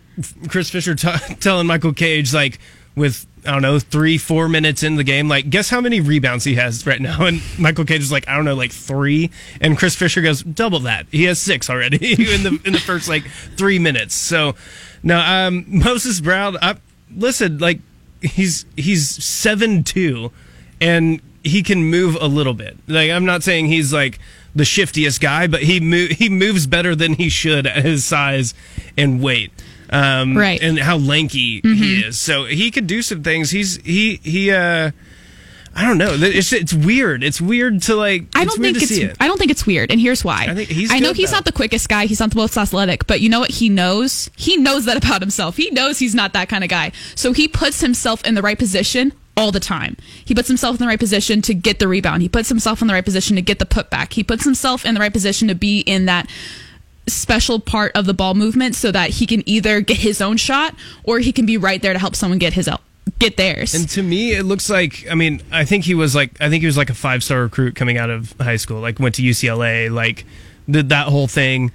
Chris 0.49 0.71
Fisher 0.71 0.95
t- 0.95 1.35
telling 1.41 1.67
Michael 1.67 1.93
Cage 1.93 2.33
like 2.33 2.59
with 2.99 3.27
I 3.47 3.53
don't 3.53 3.63
know, 3.63 3.79
three, 3.79 4.19
four 4.19 4.49
minutes 4.49 4.83
in 4.83 4.97
the 4.97 5.05
game. 5.05 5.29
Like, 5.29 5.49
guess 5.49 5.71
how 5.71 5.81
many 5.81 6.01
rebounds 6.01 6.45
he 6.45 6.57
has 6.57 6.87
right 6.87 7.01
now? 7.01 7.25
And 7.29 7.43
Michael 7.59 7.85
Cage 7.85 8.01
is 8.01 8.13
like, 8.13 8.29
I 8.29 8.37
don't 8.37 8.45
know, 8.45 8.55
like 8.55 8.73
three. 8.73 9.31
And 9.61 9.77
Chris 9.79 9.95
Fisher 9.95 10.21
goes, 10.21 10.43
double 10.43 10.81
that. 10.81 11.07
He 11.11 11.25
has 11.25 11.39
six 11.39 11.71
already 11.71 12.13
in 12.35 12.43
the 12.43 12.61
in 12.65 12.73
the 12.73 12.81
first 12.81 13.09
like 13.09 13.29
three 13.57 13.79
minutes. 13.79 14.15
So, 14.15 14.55
no, 15.03 15.19
um, 15.19 15.65
Moses 15.69 16.21
Brown. 16.21 16.57
I, 16.61 16.77
listen, 17.15 17.59
like 17.59 17.81
he's 18.21 18.67
he's 18.77 19.23
seven 19.23 19.85
two, 19.85 20.31
and 20.81 21.21
he 21.45 21.63
can 21.63 21.85
move 21.85 22.17
a 22.21 22.27
little 22.27 22.55
bit. 22.55 22.77
Like, 22.87 23.11
I'm 23.11 23.25
not 23.25 23.43
saying 23.43 23.67
he's 23.67 23.93
like 23.93 24.19
the 24.55 24.65
shiftiest 24.65 25.21
guy, 25.21 25.47
but 25.47 25.63
he 25.63 25.81
mo- 25.81 26.09
he 26.11 26.29
moves 26.29 26.67
better 26.67 26.95
than 26.95 27.15
he 27.15 27.29
should 27.29 27.67
at 27.67 27.85
his 27.85 28.05
size 28.05 28.55
and 28.97 29.23
weight 29.23 29.53
um, 29.91 30.37
right, 30.37 30.61
and 30.63 30.79
how 30.79 30.97
lanky 30.97 31.63
mm-hmm. 31.63 31.75
he 31.75 32.01
is. 32.01 32.19
So 32.19 32.45
he 32.45 32.71
could 32.71 32.87
do 32.87 33.03
some 33.03 33.23
things. 33.23 33.51
He's 33.51 33.77
he 33.79 34.17
he. 34.17 34.51
uh 34.51 34.91
I 35.79 35.85
don't 35.85 35.99
know. 35.99 36.17
It's 36.19 36.53
it's 36.53 36.75
weird. 36.75 37.23
It's 37.23 37.41
weird 37.41 37.83
to 37.83 37.95
like. 37.95 38.27
I 38.35 38.45
don't 38.45 38.61
think 38.61 38.83
it's. 38.83 38.91
It. 38.91 39.17
I 39.21 39.29
don't 39.29 39.39
think 39.39 39.53
it's 39.53 39.65
weird, 39.65 39.93
and 39.93 40.01
here's 40.01 40.25
why. 40.25 40.47
I 40.49 40.55
think 40.55 40.69
he's. 40.69 40.91
I 40.91 40.99
know 40.99 41.13
he's 41.13 41.31
though. 41.31 41.37
not 41.37 41.45
the 41.45 41.53
quickest 41.53 41.89
guy. 41.89 42.07
He's 42.07 42.19
not 42.19 42.31
the 42.31 42.37
most 42.37 42.57
athletic, 42.57 43.07
but 43.07 43.21
you 43.21 43.29
know 43.29 43.39
what? 43.39 43.51
He 43.51 43.69
knows. 43.69 44.29
He 44.37 44.57
knows 44.57 44.87
that 44.87 44.97
about 44.97 45.21
himself. 45.21 45.57
He 45.57 45.71
knows 45.71 46.01
he's 46.01 46.17
not 46.17 46.33
that 46.33 46.49
kind 46.49 46.65
of 46.65 46.71
guy. 46.71 46.91
So 47.15 47.33
he 47.33 47.47
puts 47.47 47.81
himself 47.81 48.25
in 48.25 48.35
the 48.35 48.43
right 48.43 48.59
position 48.59 49.13
all 49.37 49.53
the 49.53 49.61
time. 49.61 49.97
He 50.25 50.35
puts 50.35 50.49
himself 50.49 50.75
in 50.75 50.81
the 50.81 50.89
right 50.89 50.99
position 50.99 51.43
to 51.43 51.55
get 51.55 51.79
the 51.79 51.87
rebound. 51.87 52.23
He 52.23 52.29
puts 52.29 52.49
himself 52.49 52.83
in 52.83 52.89
the 52.89 52.95
right 52.95 53.05
position 53.05 53.37
to 53.37 53.43
get 53.43 53.61
the 53.61 53.67
putback. 53.67 54.13
He 54.13 54.25
puts 54.25 54.43
himself 54.43 54.85
in 54.85 54.95
the 54.95 55.01
right 55.01 55.13
position 55.13 55.47
to 55.47 55.55
be 55.55 55.79
in 55.81 56.07
that 56.07 56.29
special 57.11 57.61
part 57.61 57.93
of 57.95 58.07
the 58.07 58.15
ball 58.15 58.35
movement 58.35 58.75
so 58.75 58.93
that 58.93 59.11
he 59.11 59.27
can 59.27 59.47
either 59.49 59.81
get 59.81 59.99
his 59.99 60.21
own 60.21 60.37
shot 60.37 60.75
or 61.05 61.19
he 61.19 61.33
can 61.33 61.47
be 61.47 61.57
right 61.57 61.81
there 61.81 61.93
to 61.93 61.99
help 61.99 62.15
someone 62.15 62.39
get 62.39 62.53
his 62.53 62.69
get 63.19 63.37
theirs. 63.37 63.75
And 63.75 63.89
to 63.91 64.03
me, 64.03 64.33
it 64.33 64.45
looks 64.45 64.69
like 64.71 65.07
I 65.11 65.15
mean, 65.15 65.43
I 65.51 65.65
think 65.65 65.85
he 65.85 65.95
was 65.95 66.15
like 66.15 66.41
I 66.41 66.49
think 66.49 66.61
he 66.61 66.67
was 66.67 66.77
like 66.77 66.91
a 66.91 66.95
five 66.95 67.23
star 67.23 67.43
recruit 67.43 67.75
coming 67.75 67.99
out 67.99 68.11
of 68.11 68.35
high 68.41 68.57
school, 68.57 68.81
like 68.81 68.99
went 68.99 69.15
to 69.17 69.23
UCLA, 69.23 69.91
like 69.91 70.25
did 70.69 70.89
that 70.91 71.09
whole 71.09 71.29
thing, 71.29 71.73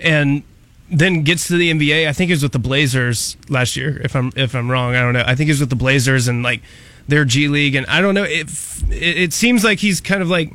and 0.00 0.42
then 0.90 1.22
gets 1.22 1.48
to 1.48 1.56
the 1.56 1.72
NBA. 1.72 2.08
I 2.08 2.12
think 2.12 2.28
he 2.28 2.32
was 2.32 2.42
with 2.42 2.52
the 2.52 2.58
Blazers 2.58 3.36
last 3.48 3.76
year. 3.76 4.00
If 4.02 4.14
I'm 4.14 4.32
if 4.36 4.54
I'm 4.54 4.70
wrong, 4.70 4.94
I 4.94 5.00
don't 5.00 5.14
know. 5.14 5.24
I 5.26 5.34
think 5.34 5.46
he 5.46 5.52
was 5.52 5.60
with 5.60 5.70
the 5.70 5.76
Blazers 5.76 6.28
and 6.28 6.42
like 6.42 6.62
their 7.08 7.24
G 7.24 7.48
League, 7.48 7.74
and 7.74 7.86
I 7.86 8.00
don't 8.00 8.14
know. 8.14 8.24
It 8.24 8.48
it, 8.90 9.18
it 9.18 9.32
seems 9.32 9.64
like 9.64 9.78
he's 9.78 10.00
kind 10.00 10.22
of 10.22 10.28
like 10.28 10.54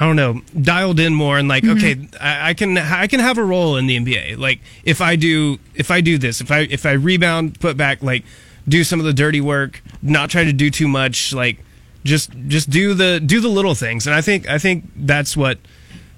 I 0.00 0.06
don't 0.06 0.16
know, 0.16 0.40
dialed 0.58 0.98
in 0.98 1.12
more 1.12 1.38
and 1.38 1.46
like, 1.46 1.62
mm-hmm. 1.62 1.76
okay, 1.76 2.18
I, 2.18 2.50
I, 2.50 2.54
can 2.54 2.78
I 2.78 3.06
can 3.06 3.20
have 3.20 3.36
a 3.36 3.44
role 3.44 3.76
in 3.76 3.86
the 3.86 3.98
NBA. 3.98 4.38
Like 4.38 4.60
if 4.82 5.02
I 5.02 5.14
do 5.14 5.58
if 5.74 5.90
I 5.90 6.00
do 6.00 6.16
this, 6.16 6.40
if 6.40 6.50
I 6.50 6.60
if 6.60 6.86
I 6.86 6.92
rebound, 6.92 7.60
put 7.60 7.76
back, 7.76 8.02
like 8.02 8.24
do 8.66 8.82
some 8.82 8.98
of 8.98 9.04
the 9.04 9.12
dirty 9.12 9.42
work, 9.42 9.82
not 10.00 10.30
try 10.30 10.42
to 10.42 10.54
do 10.54 10.70
too 10.70 10.88
much, 10.88 11.34
like 11.34 11.62
just 12.02 12.30
just 12.48 12.70
do 12.70 12.94
the 12.94 13.20
do 13.20 13.42
the 13.42 13.48
little 13.48 13.74
things. 13.74 14.06
And 14.06 14.16
I 14.16 14.22
think 14.22 14.48
I 14.48 14.58
think 14.58 14.90
that's 14.96 15.36
what 15.36 15.58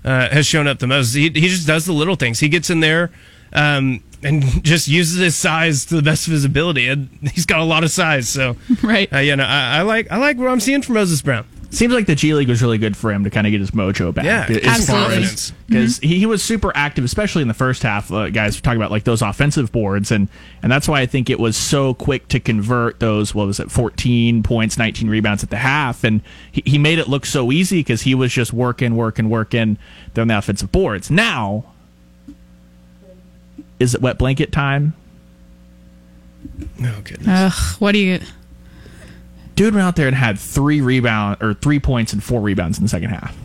uh, 0.05 0.29
has 0.29 0.47
shown 0.47 0.69
up 0.69 0.79
the 0.79 0.87
most. 0.87 1.13
He 1.13 1.31
he 1.31 1.49
just 1.49 1.67
does 1.67 1.85
the 1.85 1.93
little 1.93 2.15
things. 2.15 2.39
He 2.39 2.49
gets 2.49 2.71
in 2.71 2.81
there. 2.81 3.11
Um, 3.53 4.03
and 4.23 4.45
just 4.65 4.87
uses 4.87 5.19
his 5.19 5.35
size 5.35 5.85
to 5.87 5.97
the 5.97 6.03
best 6.03 6.29
of 6.29 6.33
his 6.33 6.45
ability. 6.45 6.87
And 6.87 7.09
he's 7.35 7.47
got 7.47 7.59
a 7.59 7.65
lot 7.65 7.83
of 7.83 7.91
size, 7.91 8.29
so 8.29 8.57
right. 8.81 9.13
Uh, 9.13 9.19
you 9.19 9.35
know, 9.35 9.45
I, 9.45 9.79
I 9.79 9.83
like 9.83 10.09
I 10.13 10.19
like 10.19 10.39
what 10.39 10.47
I'm 10.47 10.61
seeing 10.61 10.83
from 10.83 10.95
Moses 10.95 11.21
Brown 11.21 11.47
seems 11.73 11.95
like 11.95 12.07
the 12.07 12.15
G 12.15 12.35
League 12.35 12.49
was 12.49 12.63
really 12.63 12.79
good 12.79 12.97
for 12.97 13.11
him 13.11 13.25
to 13.25 13.31
kind 13.31 13.47
of 13.47 13.51
get 13.51 13.61
his 13.61 13.71
mojo 13.71 14.15
back. 14.15 14.25
Yeah, 14.25 14.47
absolutely. 14.65 15.21
Because 15.67 15.99
mm-hmm. 15.99 16.07
he, 16.07 16.19
he 16.21 16.27
was 16.27 16.43
super 16.43 16.71
active, 16.77 17.05
especially 17.05 17.43
in 17.43 17.49
the 17.49 17.55
first 17.55 17.83
half. 17.83 18.13
Uh, 18.13 18.31
guys 18.31 18.61
talking 18.61 18.81
about 18.81 18.91
like 18.91 19.05
those 19.05 19.23
offensive 19.23 19.73
boards, 19.73 20.11
and 20.11 20.29
and 20.63 20.71
that's 20.71 20.87
why 20.87 21.01
I 21.01 21.07
think 21.07 21.31
it 21.31 21.41
was 21.41 21.57
so 21.57 21.95
quick 21.95 22.29
to 22.29 22.41
convert 22.41 23.01
those. 23.01 23.35
What 23.35 23.47
was 23.47 23.59
it, 23.59 23.71
fourteen 23.71 24.43
points, 24.43 24.77
nineteen 24.79 25.09
rebounds 25.09 25.43
at 25.43 25.51
the 25.51 25.57
half, 25.57 26.05
and 26.05 26.21
he, 26.51 26.63
he 26.67 26.79
made 26.79 26.99
it 26.99 27.09
look 27.09 27.27
so 27.27 27.51
easy 27.51 27.81
because 27.81 28.03
he 28.03 28.15
was 28.15 28.33
just 28.33 28.53
working, 28.53 28.95
working, 28.95 29.31
working 29.31 29.79
on 30.17 30.29
the 30.29 30.39
offensive 30.39 30.71
boards. 30.71 31.11
Now, 31.11 31.65
is 33.81 33.95
it 33.95 34.03
wet 34.03 34.19
blanket 34.19 34.53
time? 34.53 34.95
Oh 36.85 37.01
goodness. 37.05 37.29
Ugh, 37.29 37.81
what 37.81 37.93
do 37.93 37.99
you? 37.99 38.21
Dude 39.55 39.75
went 39.75 39.87
out 39.87 39.97
there 39.97 40.07
and 40.07 40.17
had 40.17 40.39
three 40.39 40.81
rebound 40.81 41.43
or 41.43 41.55
three 41.55 41.79
points 41.81 42.13
and 42.13 42.23
four 42.23 42.41
rebounds 42.41 42.79
in 42.79 42.85
the 42.85 42.89
second 42.89 43.11
half. 43.11 43.37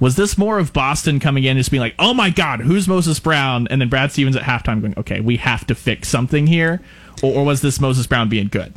Was 0.00 0.16
this 0.16 0.36
more 0.36 0.58
of 0.58 0.72
Boston 0.72 1.20
coming 1.20 1.44
in 1.44 1.50
and 1.50 1.58
just 1.58 1.70
being 1.70 1.80
like, 1.80 1.94
"Oh 1.98 2.12
my 2.12 2.30
God, 2.30 2.60
who's 2.60 2.88
Moses 2.88 3.20
Brown?" 3.20 3.68
and 3.70 3.80
then 3.80 3.88
Brad 3.88 4.10
Stevens 4.10 4.34
at 4.34 4.42
halftime 4.42 4.80
going, 4.80 4.94
"Okay, 4.96 5.20
we 5.20 5.36
have 5.36 5.66
to 5.68 5.74
fix 5.74 6.08
something 6.08 6.46
here," 6.48 6.80
or, 7.22 7.32
or 7.34 7.44
was 7.44 7.60
this 7.60 7.80
Moses 7.80 8.06
Brown 8.06 8.28
being 8.28 8.48
good? 8.48 8.72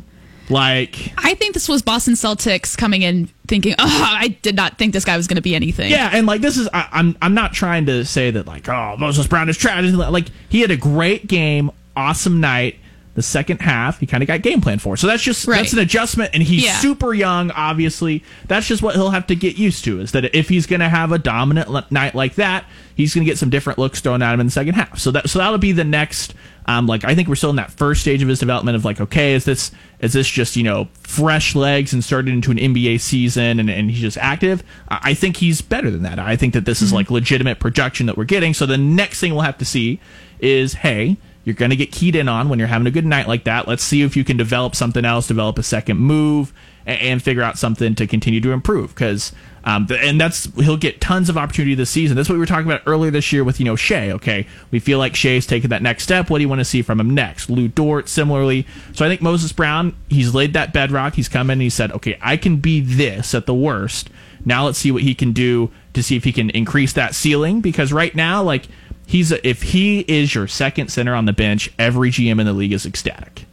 Like, 0.48 1.12
I 1.18 1.34
think 1.34 1.54
this 1.54 1.68
was 1.68 1.82
Boston 1.82 2.14
Celtics 2.14 2.76
coming 2.78 3.02
in 3.02 3.28
thinking, 3.48 3.74
"Oh, 3.78 4.16
I 4.20 4.28
did 4.42 4.54
not 4.54 4.78
think 4.78 4.92
this 4.92 5.04
guy 5.04 5.16
was 5.16 5.26
going 5.26 5.36
to 5.36 5.42
be 5.42 5.56
anything." 5.56 5.90
Yeah, 5.90 6.10
and 6.12 6.26
like 6.26 6.40
this 6.42 6.56
is, 6.56 6.68
I, 6.72 6.88
I'm 6.92 7.16
I'm 7.20 7.34
not 7.34 7.52
trying 7.52 7.86
to 7.86 8.04
say 8.04 8.30
that 8.30 8.46
like, 8.46 8.68
oh, 8.68 8.96
Moses 8.96 9.26
Brown 9.26 9.48
is 9.48 9.56
trash. 9.56 9.82
Like 9.92 10.26
he 10.48 10.60
had 10.60 10.70
a 10.70 10.76
great 10.76 11.26
game, 11.26 11.72
awesome 11.96 12.40
night 12.40 12.76
the 13.16 13.22
second 13.22 13.62
half 13.62 13.98
he 13.98 14.06
kind 14.06 14.22
of 14.22 14.26
got 14.26 14.42
game 14.42 14.60
plan 14.60 14.78
for. 14.78 14.96
So 14.96 15.06
that's 15.06 15.22
just 15.22 15.48
right. 15.48 15.56
that's 15.56 15.72
an 15.72 15.78
adjustment 15.80 16.30
and 16.34 16.42
he's 16.42 16.64
yeah. 16.64 16.78
super 16.78 17.14
young 17.14 17.50
obviously. 17.50 18.22
That's 18.46 18.66
just 18.68 18.82
what 18.82 18.94
he'll 18.94 19.10
have 19.10 19.26
to 19.28 19.34
get 19.34 19.56
used 19.58 19.84
to 19.84 20.00
is 20.00 20.12
that 20.12 20.36
if 20.36 20.48
he's 20.50 20.66
going 20.66 20.80
to 20.80 20.88
have 20.88 21.12
a 21.12 21.18
dominant 21.18 21.90
night 21.90 22.14
like 22.14 22.34
that, 22.34 22.66
he's 22.94 23.14
going 23.14 23.24
to 23.24 23.30
get 23.30 23.38
some 23.38 23.50
different 23.50 23.78
looks 23.78 24.00
thrown 24.00 24.22
at 24.22 24.34
him 24.34 24.40
in 24.40 24.46
the 24.46 24.52
second 24.52 24.74
half. 24.74 24.98
So 24.98 25.10
that 25.12 25.30
so 25.30 25.38
that'll 25.38 25.58
be 25.58 25.72
the 25.72 25.82
next 25.82 26.34
um, 26.66 26.86
like 26.86 27.04
I 27.04 27.14
think 27.14 27.28
we're 27.28 27.36
still 27.36 27.50
in 27.50 27.56
that 27.56 27.70
first 27.70 28.02
stage 28.02 28.22
of 28.22 28.28
his 28.28 28.38
development 28.38 28.76
of 28.76 28.84
like 28.84 29.00
okay, 29.00 29.32
is 29.32 29.46
this 29.46 29.70
is 30.00 30.12
this 30.12 30.28
just, 30.28 30.56
you 30.56 30.62
know, 30.62 30.88
fresh 31.00 31.54
legs 31.54 31.94
and 31.94 32.04
started 32.04 32.34
into 32.34 32.50
an 32.50 32.58
NBA 32.58 33.00
season 33.00 33.58
and, 33.58 33.70
and 33.70 33.90
he's 33.90 34.00
just 34.00 34.18
active? 34.18 34.62
I 34.88 35.14
think 35.14 35.38
he's 35.38 35.62
better 35.62 35.90
than 35.90 36.02
that. 36.02 36.18
I 36.18 36.36
think 36.36 36.52
that 36.52 36.66
this 36.66 36.78
mm-hmm. 36.78 36.84
is 36.84 36.92
like 36.92 37.10
legitimate 37.10 37.60
projection 37.60 38.06
that 38.06 38.18
we're 38.18 38.24
getting. 38.24 38.52
So 38.52 38.66
the 38.66 38.76
next 38.76 39.20
thing 39.20 39.32
we'll 39.32 39.42
have 39.42 39.58
to 39.58 39.64
see 39.64 40.00
is 40.38 40.74
hey, 40.74 41.16
you're 41.46 41.54
going 41.54 41.70
to 41.70 41.76
get 41.76 41.92
keyed 41.92 42.16
in 42.16 42.28
on 42.28 42.48
when 42.48 42.58
you're 42.58 42.66
having 42.66 42.88
a 42.88 42.90
good 42.90 43.06
night 43.06 43.28
like 43.28 43.44
that. 43.44 43.68
Let's 43.68 43.84
see 43.84 44.02
if 44.02 44.16
you 44.16 44.24
can 44.24 44.36
develop 44.36 44.74
something 44.74 45.04
else, 45.04 45.28
develop 45.28 45.58
a 45.58 45.62
second 45.62 45.96
move, 45.98 46.52
and, 46.84 47.00
and 47.00 47.22
figure 47.22 47.42
out 47.42 47.56
something 47.56 47.94
to 47.94 48.06
continue 48.08 48.40
to 48.40 48.50
improve. 48.50 48.92
Because 48.92 49.32
um, 49.62 49.86
and 49.90 50.20
that's 50.20 50.44
he'll 50.56 50.76
get 50.76 51.00
tons 51.00 51.28
of 51.28 51.38
opportunity 51.38 51.76
this 51.76 51.88
season. 51.88 52.16
That's 52.16 52.28
what 52.28 52.34
we 52.34 52.40
were 52.40 52.46
talking 52.46 52.66
about 52.66 52.82
earlier 52.84 53.12
this 53.12 53.32
year 53.32 53.44
with 53.44 53.60
you 53.60 53.64
know 53.64 53.76
Shai. 53.76 54.10
Okay, 54.10 54.48
we 54.72 54.80
feel 54.80 54.98
like 54.98 55.14
Shai's 55.14 55.46
taking 55.46 55.70
that 55.70 55.82
next 55.82 56.02
step. 56.02 56.30
What 56.30 56.38
do 56.38 56.42
you 56.42 56.48
want 56.48 56.60
to 56.60 56.64
see 56.64 56.82
from 56.82 56.98
him 56.98 57.14
next? 57.14 57.48
Lu 57.48 57.68
Dort 57.68 58.08
similarly. 58.08 58.66
So 58.92 59.04
I 59.04 59.08
think 59.08 59.22
Moses 59.22 59.52
Brown 59.52 59.96
he's 60.08 60.34
laid 60.34 60.52
that 60.54 60.72
bedrock. 60.72 61.14
He's 61.14 61.28
come 61.28 61.50
in 61.50 61.54
and 61.54 61.62
he 61.62 61.70
said, 61.70 61.92
okay, 61.92 62.18
I 62.20 62.36
can 62.36 62.56
be 62.56 62.80
this 62.80 63.34
at 63.36 63.46
the 63.46 63.54
worst. 63.54 64.10
Now 64.44 64.64
let's 64.66 64.78
see 64.78 64.90
what 64.90 65.02
he 65.02 65.14
can 65.14 65.32
do 65.32 65.70
to 65.94 66.02
see 66.02 66.16
if 66.16 66.24
he 66.24 66.32
can 66.32 66.50
increase 66.50 66.92
that 66.94 67.14
ceiling. 67.14 67.60
Because 67.60 67.92
right 67.92 68.14
now, 68.14 68.42
like 68.42 68.66
he's 69.06 69.32
a, 69.32 69.48
if 69.48 69.62
he 69.62 70.00
is 70.00 70.34
your 70.34 70.46
second 70.46 70.88
center 70.88 71.14
on 71.14 71.24
the 71.24 71.32
bench, 71.32 71.70
every 71.78 72.10
GM 72.10 72.40
in 72.40 72.46
the 72.46 72.52
league 72.52 72.72
is 72.72 72.84
ecstatic 72.84 73.46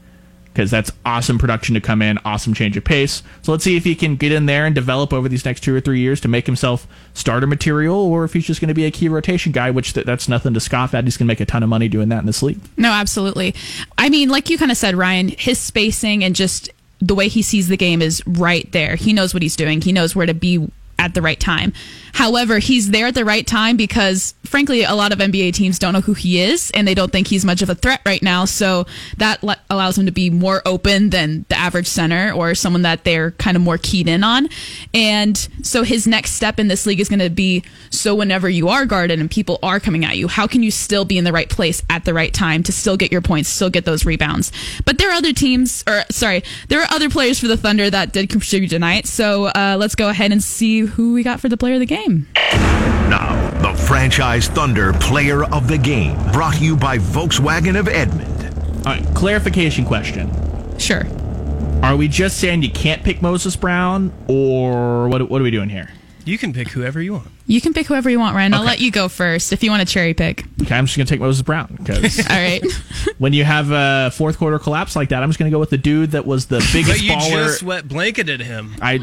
because 0.53 0.69
that's 0.69 0.91
awesome 1.03 1.39
production 1.39 1.73
to 1.73 1.81
come 1.81 2.01
in, 2.01 2.19
awesome 2.25 2.53
change 2.53 2.77
of 2.77 2.83
pace. 2.83 3.23
So 3.41 3.51
let's 3.51 3.63
see 3.63 3.75
if 3.75 3.83
he 3.83 3.95
can 3.95 4.15
get 4.15 4.31
in 4.31 4.45
there 4.45 4.65
and 4.65 4.75
develop 4.75 5.11
over 5.11 5.27
these 5.27 5.45
next 5.45 5.61
two 5.61 5.75
or 5.75 5.81
three 5.81 5.99
years 5.99 6.21
to 6.21 6.27
make 6.27 6.45
himself 6.45 6.87
starter 7.13 7.47
material, 7.47 7.95
or 7.95 8.23
if 8.23 8.33
he's 8.33 8.45
just 8.45 8.61
going 8.61 8.67
to 8.67 8.73
be 8.73 8.85
a 8.85 8.91
key 8.91 9.09
rotation 9.09 9.51
guy, 9.51 9.71
which 9.71 9.93
th- 9.93 10.05
that's 10.05 10.29
nothing 10.29 10.53
to 10.53 10.59
scoff 10.59 10.93
at. 10.93 11.05
He's 11.05 11.17
going 11.17 11.25
to 11.25 11.31
make 11.31 11.39
a 11.39 11.45
ton 11.45 11.63
of 11.63 11.69
money 11.69 11.87
doing 11.87 12.09
that 12.09 12.19
in 12.19 12.27
this 12.27 12.43
league. 12.43 12.59
No, 12.77 12.91
absolutely. 12.91 13.55
I 13.97 14.09
mean, 14.09 14.29
like 14.29 14.49
you 14.49 14.57
kind 14.57 14.71
of 14.71 14.77
said, 14.77 14.95
Ryan, 14.95 15.29
his 15.29 15.57
spacing 15.57 16.23
and 16.23 16.35
just 16.35 16.69
the 16.99 17.15
way 17.15 17.27
he 17.27 17.41
sees 17.41 17.67
the 17.67 17.77
game 17.77 18.01
is 18.01 18.21
right 18.27 18.71
there. 18.71 18.95
He 18.95 19.11
knows 19.11 19.33
what 19.33 19.41
he's 19.41 19.55
doing. 19.55 19.81
He 19.81 19.91
knows 19.91 20.15
where 20.15 20.27
to 20.27 20.33
be 20.35 20.69
at 21.03 21.13
the 21.13 21.21
right 21.21 21.39
time. 21.39 21.73
However, 22.13 22.59
he's 22.59 22.91
there 22.91 23.07
at 23.07 23.15
the 23.15 23.25
right 23.25 23.45
time 23.45 23.75
because, 23.75 24.35
frankly, 24.43 24.83
a 24.83 24.93
lot 24.93 25.11
of 25.11 25.17
NBA 25.17 25.53
teams 25.53 25.79
don't 25.79 25.93
know 25.93 26.01
who 26.01 26.13
he 26.13 26.39
is 26.39 26.71
and 26.71 26.87
they 26.87 26.93
don't 26.93 27.11
think 27.11 27.27
he's 27.27 27.43
much 27.43 27.61
of 27.63 27.69
a 27.69 27.75
threat 27.75 28.01
right 28.05 28.21
now. 28.21 28.45
So 28.45 28.85
that 29.17 29.43
le- 29.43 29.57
allows 29.69 29.97
him 29.97 30.05
to 30.05 30.11
be 30.11 30.29
more 30.29 30.61
open 30.65 31.09
than 31.09 31.45
the 31.49 31.57
average 31.57 31.87
center 31.87 32.31
or 32.31 32.53
someone 32.53 32.83
that 32.83 33.03
they're 33.03 33.31
kind 33.31 33.57
of 33.57 33.63
more 33.63 33.79
keyed 33.79 34.07
in 34.07 34.23
on. 34.23 34.47
And 34.93 35.35
so 35.63 35.81
his 35.83 36.05
next 36.05 36.33
step 36.33 36.59
in 36.59 36.67
this 36.67 36.85
league 36.85 36.99
is 36.99 37.09
going 37.09 37.19
to 37.19 37.31
be 37.31 37.63
so 37.89 38.13
whenever 38.13 38.47
you 38.47 38.69
are 38.69 38.85
guarded 38.85 39.19
and 39.19 39.29
people 39.29 39.57
are 39.63 39.79
coming 39.79 40.05
at 40.05 40.15
you, 40.15 40.27
how 40.27 40.45
can 40.45 40.61
you 40.61 40.69
still 40.69 41.05
be 41.05 41.17
in 41.17 41.23
the 41.23 41.33
right 41.33 41.49
place 41.49 41.81
at 41.89 42.05
the 42.05 42.13
right 42.13 42.33
time 42.33 42.61
to 42.63 42.71
still 42.71 42.95
get 42.95 43.11
your 43.11 43.21
points, 43.21 43.49
still 43.49 43.71
get 43.71 43.85
those 43.85 44.05
rebounds? 44.05 44.51
But 44.85 44.99
there 44.99 45.09
are 45.09 45.13
other 45.15 45.33
teams, 45.33 45.83
or 45.87 46.03
sorry, 46.11 46.43
there 46.69 46.79
are 46.79 46.87
other 46.91 47.09
players 47.09 47.39
for 47.39 47.47
the 47.47 47.57
Thunder 47.57 47.89
that 47.89 48.13
did 48.13 48.29
contribute 48.29 48.69
tonight. 48.69 49.07
So 49.07 49.45
uh, 49.45 49.77
let's 49.79 49.95
go 49.95 50.09
ahead 50.09 50.31
and 50.31 50.43
see 50.43 50.81
who 50.93 51.13
we 51.13 51.23
got 51.23 51.39
for 51.39 51.49
the 51.49 51.57
player 51.57 51.75
of 51.75 51.79
the 51.79 51.85
game 51.85 52.03
game. 52.03 52.27
Now, 53.09 53.49
the 53.61 53.73
Franchise 53.83 54.47
Thunder 54.47 54.93
Player 54.93 55.43
of 55.45 55.67
the 55.67 55.77
Game, 55.77 56.15
brought 56.31 56.55
to 56.55 56.63
you 56.63 56.75
by 56.75 56.97
Volkswagen 56.97 57.79
of 57.79 57.87
Edmond. 57.87 58.29
All 58.85 58.93
right, 58.93 59.15
clarification 59.15 59.85
question. 59.85 60.29
Sure. 60.79 61.03
Are 61.83 61.95
we 61.95 62.07
just 62.07 62.39
saying 62.39 62.63
you 62.63 62.71
can't 62.71 63.03
pick 63.03 63.21
Moses 63.21 63.55
Brown, 63.55 64.13
or 64.27 65.07
what, 65.09 65.29
what 65.29 65.41
are 65.41 65.43
we 65.43 65.51
doing 65.51 65.69
here? 65.69 65.89
You 66.25 66.37
can 66.37 66.53
pick 66.53 66.69
whoever 66.69 67.01
you 67.01 67.13
want. 67.13 67.27
You 67.47 67.59
can 67.59 67.73
pick 67.73 67.87
whoever 67.87 68.09
you 68.09 68.19
want, 68.19 68.35
Ryan. 68.35 68.53
Okay. 68.53 68.59
I'll 68.59 68.65
let 68.65 68.79
you 68.79 68.91
go 68.91 69.09
first 69.09 69.51
if 69.51 69.63
you 69.63 69.69
want 69.69 69.85
to 69.85 69.91
cherry 69.91 70.13
pick. 70.13 70.45
Okay, 70.61 70.75
I'm 70.75 70.85
just 70.85 70.95
going 70.95 71.05
to 71.05 71.13
take 71.13 71.19
Moses 71.19 71.41
Brown 71.41 71.75
because. 71.77 72.19
All 72.29 72.35
right. 72.35 72.63
when 73.17 73.33
you 73.33 73.43
have 73.43 73.71
a 73.71 74.11
fourth 74.11 74.37
quarter 74.37 74.59
collapse 74.59 74.95
like 74.95 75.09
that, 75.09 75.21
I'm 75.21 75.29
just 75.29 75.39
going 75.39 75.51
to 75.51 75.55
go 75.55 75.59
with 75.59 75.69
the 75.69 75.77
dude 75.77 76.11
that 76.11 76.25
was 76.25 76.45
the 76.45 76.59
biggest 76.71 76.99
but 76.99 77.01
you 77.01 77.11
baller. 77.11 77.45
just 77.45 77.63
wet 77.63 77.87
blanketed 77.87 78.41
him. 78.41 78.75
I 78.81 78.97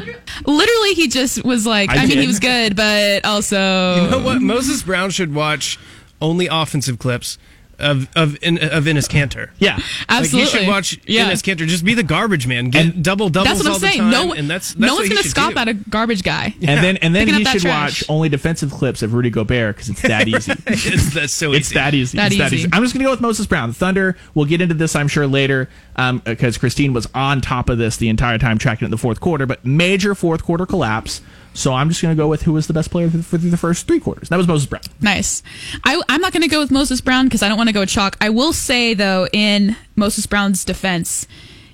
literally 0.47 0.95
he 0.95 1.09
just 1.09 1.45
was 1.45 1.67
like. 1.67 1.91
I, 1.91 2.05
I 2.05 2.07
mean, 2.07 2.19
he 2.19 2.27
was 2.27 2.41
good, 2.41 2.77
but 2.77 3.25
also. 3.25 3.57
You 3.97 4.11
know 4.11 4.23
what? 4.23 4.41
Moses 4.41 4.83
Brown 4.83 5.11
should 5.11 5.35
watch 5.35 5.79
only 6.23 6.47
offensive 6.47 6.99
clips 6.99 7.39
of 7.81 8.09
of 8.17 8.37
in, 8.43 8.59
of 8.59 8.85
Enes 8.85 9.09
Kanter. 9.09 9.51
Yeah, 9.59 9.79
absolutely. 10.09 10.41
Like 10.41 10.53
he 10.53 10.59
should 10.59 10.69
watch 10.69 11.01
yeah. 11.07 11.31
Enes 11.31 11.43
Kanter. 11.43 11.67
Just 11.67 11.85
be 11.85 11.95
the 11.95 12.03
garbage 12.03 12.47
man. 12.47 12.71
Get 12.71 12.87
and 12.87 13.05
double 13.05 13.29
doubles 13.29 13.49
that's 13.49 13.61
what 13.61 13.67
I'm 13.67 13.73
all 13.73 13.81
saying. 13.81 14.11
No, 14.11 14.33
and 14.33 14.51
that's, 14.51 14.75
that's 14.75 14.81
no 14.81 14.95
one's 14.95 15.09
going 15.09 15.23
to 15.23 15.29
scoff 15.29 15.55
do. 15.55 15.59
at 15.59 15.69
a 15.69 15.75
garbage 15.75 16.23
guy. 16.23 16.55
Yeah. 16.59 16.71
And 16.71 16.85
then 16.85 16.97
and 16.99 17.15
then 17.15 17.27
Picking 17.27 17.47
he 17.47 17.59
should 17.59 17.69
watch 17.69 18.05
only 18.09 18.29
defensive 18.29 18.71
clips 18.71 19.03
of 19.03 19.15
Rudy 19.15 19.31
Gobert 19.31 19.77
because 19.77 19.91
it's 19.91 20.03
that 20.03 20.29
easy. 20.29 20.53
it's 20.67 21.15
that's 21.15 21.33
so 21.33 21.51
Easy. 21.51 21.59
It's 21.59 21.73
that 21.73 21.95
easy. 21.95 22.17
That 22.17 22.27
it's 22.27 22.35
easy. 22.35 22.43
that 22.43 22.53
easy. 22.53 22.69
I'm 22.73 22.83
just 22.83 22.95
going 22.95 23.01
to 23.01 23.07
go 23.07 23.11
with 23.11 23.21
Moses 23.21 23.47
Brown. 23.47 23.73
Thunder. 23.73 24.17
We'll 24.35 24.47
get 24.47 24.61
into 24.61 24.75
this, 24.75 24.97
I'm 24.97 25.09
sure, 25.09 25.27
later 25.27 25.69
because 25.95 26.57
um, 26.57 26.61
Christine 26.61 26.93
was 26.93 27.09
on 27.15 27.41
top 27.41 27.69
of 27.69 27.79
this 27.79 27.97
the 27.97 28.09
entire 28.09 28.39
time 28.39 28.59
tracking 28.59 28.85
it 28.85 28.87
in 28.87 28.91
the 28.91 28.99
fourth 28.99 29.21
quarter. 29.21 29.47
But 29.47 29.65
major 29.65 30.15
fourth 30.15 30.45
quarter 30.45 30.67
collapse. 30.67 31.21
So 31.53 31.73
I'm 31.73 31.89
just 31.89 32.01
going 32.01 32.17
to 32.17 32.21
go 32.21 32.29
with 32.29 32.43
who 32.43 32.53
was 32.53 32.67
the 32.67 32.73
best 32.73 32.91
player 32.91 33.11
for 33.11 33.37
the 33.37 33.57
first 33.57 33.87
three 33.87 34.01
quarters. 34.01 34.29
That 34.29 34.37
was 34.37 34.47
Moses 34.47 34.67
Brown. 34.67 34.83
Nice. 35.01 35.43
I, 35.85 36.01
am 36.09 36.21
not 36.21 36.33
going 36.33 36.43
to 36.43 36.49
go 36.49 36.61
with 36.61 36.71
Moses 36.71 37.01
Brown 37.01 37.27
because 37.27 37.43
I 37.43 37.49
don't 37.49 37.57
want 37.57 37.69
to 37.69 37.73
go 37.73 37.81
with 37.81 37.89
chalk. 37.89 38.17
I 38.21 38.31
will 38.31 38.53
say, 38.53 38.95
though, 38.95 39.27
in 39.33 39.77
Moses 39.97 40.27
Brown's 40.27 40.65
defense, 40.65 41.27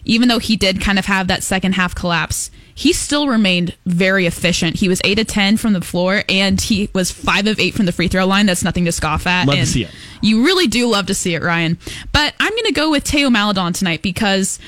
even 0.04 0.28
though 0.28 0.38
he 0.38 0.56
did 0.56 0.80
kind 0.80 0.99
of 0.99 1.06
have 1.06 1.28
that 1.28 1.42
second 1.42 1.73
half 1.73 1.95
collapse, 1.95 2.50
he 2.75 2.92
still 2.92 3.26
remained 3.26 3.75
very 3.87 4.26
efficient. 4.26 4.76
He 4.76 4.88
was 4.88 5.00
8 5.02 5.18
of 5.18 5.26
10 5.26 5.56
from 5.56 5.73
the 5.73 5.80
floor 5.80 6.23
and 6.28 6.61
he 6.61 6.90
was 6.92 7.11
5 7.11 7.47
of 7.47 7.59
8 7.59 7.75
from 7.75 7.87
the 7.87 7.92
free 7.92 8.06
throw 8.06 8.26
line. 8.26 8.45
That's 8.47 8.62
nothing 8.62 8.85
to 8.85 8.92
scoff 8.92 9.26
at. 9.26 9.47
Love 9.47 9.56
and 9.56 9.66
to 9.66 9.73
see 9.73 9.85
it. 9.85 9.90
You 10.21 10.45
really 10.45 10.66
do 10.66 10.87
love 10.87 11.06
to 11.06 11.14
see 11.14 11.35
it, 11.35 11.42
Ryan. 11.42 11.78
But 12.12 12.35
I'm 12.38 12.50
going 12.50 12.64
to 12.64 12.73
go 12.73 12.90
with 12.90 13.04
Teo 13.04 13.30
Maledon 13.30 13.73
tonight 13.73 14.02
because 14.02 14.59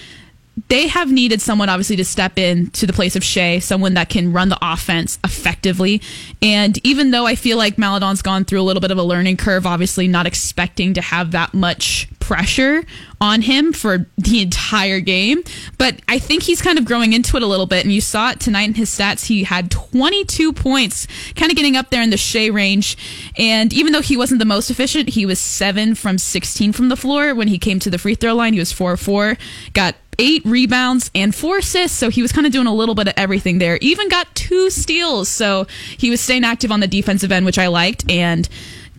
they 0.69 0.89
have 0.89 1.11
needed 1.13 1.41
someone 1.41 1.69
obviously 1.69 1.97
to 1.97 2.05
step 2.05 2.39
in 2.39 2.71
to 2.71 2.87
the 2.87 2.93
place 2.93 3.15
of 3.15 3.23
Shai, 3.23 3.61
someone 3.61 3.95
that 3.95 4.09
can 4.09 4.33
run 4.33 4.49
the 4.49 4.59
offense 4.61 5.19
effectively. 5.25 6.03
And 6.43 6.85
even 6.85 7.13
though 7.13 7.27
I 7.27 7.37
feel 7.37 7.57
like 7.57 7.79
Maledon's 7.79 8.23
gone 8.23 8.45
through 8.45 8.61
a 8.61 8.65
little 8.65 8.81
bit 8.81 8.91
of 8.91 8.99
a 8.99 9.03
learning 9.03 9.37
curve, 9.37 9.67
obviously 9.67 10.09
not 10.09 10.27
expecting 10.27 10.95
to 10.95 11.01
have 11.01 11.31
that 11.31 11.55
much 11.55 12.09
pressure 12.19 12.85
on 13.21 13.41
him 13.41 13.73
for 13.73 14.07
the 14.19 14.43
entire 14.43 15.01
game, 15.01 15.43
but 15.79 16.01
I 16.09 16.19
think 16.19 16.43
he's 16.43 16.61
kind 16.61 16.79
of 16.79 16.85
growing 16.85 17.15
into 17.15 17.37
it 17.37 17.43
a 17.43 17.47
little 17.47 17.67
bit. 17.67 17.85
And 17.85 17.93
you 17.93 18.01
saw 18.01 18.31
it 18.31 18.41
tonight 18.41 18.69
in 18.69 18.75
his 18.75 18.91
stats. 18.91 19.27
He 19.27 19.45
had 19.45 19.71
22 19.71 20.53
points, 20.53 21.07
kind 21.35 21.51
of 21.51 21.57
getting 21.57 21.77
up 21.77 21.91
there 21.91 22.03
in 22.03 22.11
the 22.11 22.17
Shai 22.17 22.47
range. 22.47 22.97
And 23.39 23.73
even 23.73 23.93
though 23.93 24.03
he 24.03 24.17
wasn't 24.17 24.41
the 24.41 24.45
most 24.45 24.71
efficient, 24.71 25.11
he 25.11 25.25
was 25.25 25.39
seven 25.39 25.95
from 25.95 26.19
16 26.19 26.73
from 26.73 26.89
the 26.91 26.97
floor. 26.97 27.35
When 27.35 27.49
he 27.49 27.59
came 27.59 27.79
to 27.81 27.91
the 27.91 27.99
free 27.99 28.15
throw 28.15 28.35
line, 28.35 28.53
he 28.53 28.59
was 28.59 28.73
four 28.73 28.97
four, 28.97 29.39
got 29.73 29.95
eight 30.19 30.45
rebounds 30.45 31.11
and 31.15 31.35
four 31.35 31.59
assists. 31.59 31.97
So 31.97 32.11
he 32.11 32.23
was 32.23 32.33
kind 32.33 32.47
of 32.47 32.53
doing 32.53 32.67
a 32.67 32.75
little 32.75 32.95
bit 32.95 33.09
of 33.09 33.15
everything 33.17 33.59
there. 33.59 33.79
Even 33.81 34.09
got 34.09 34.35
two 34.35 34.71
steals. 34.71 35.29
So 35.29 35.67
he 35.97 36.11
was 36.11 36.21
staying 36.21 36.45
active 36.45 36.73
on 36.73 36.81
the 36.81 36.89
defensive 36.89 37.31
end, 37.31 37.47
which 37.47 37.59
I 37.59 37.69
liked. 37.69 38.11
And 38.11 38.49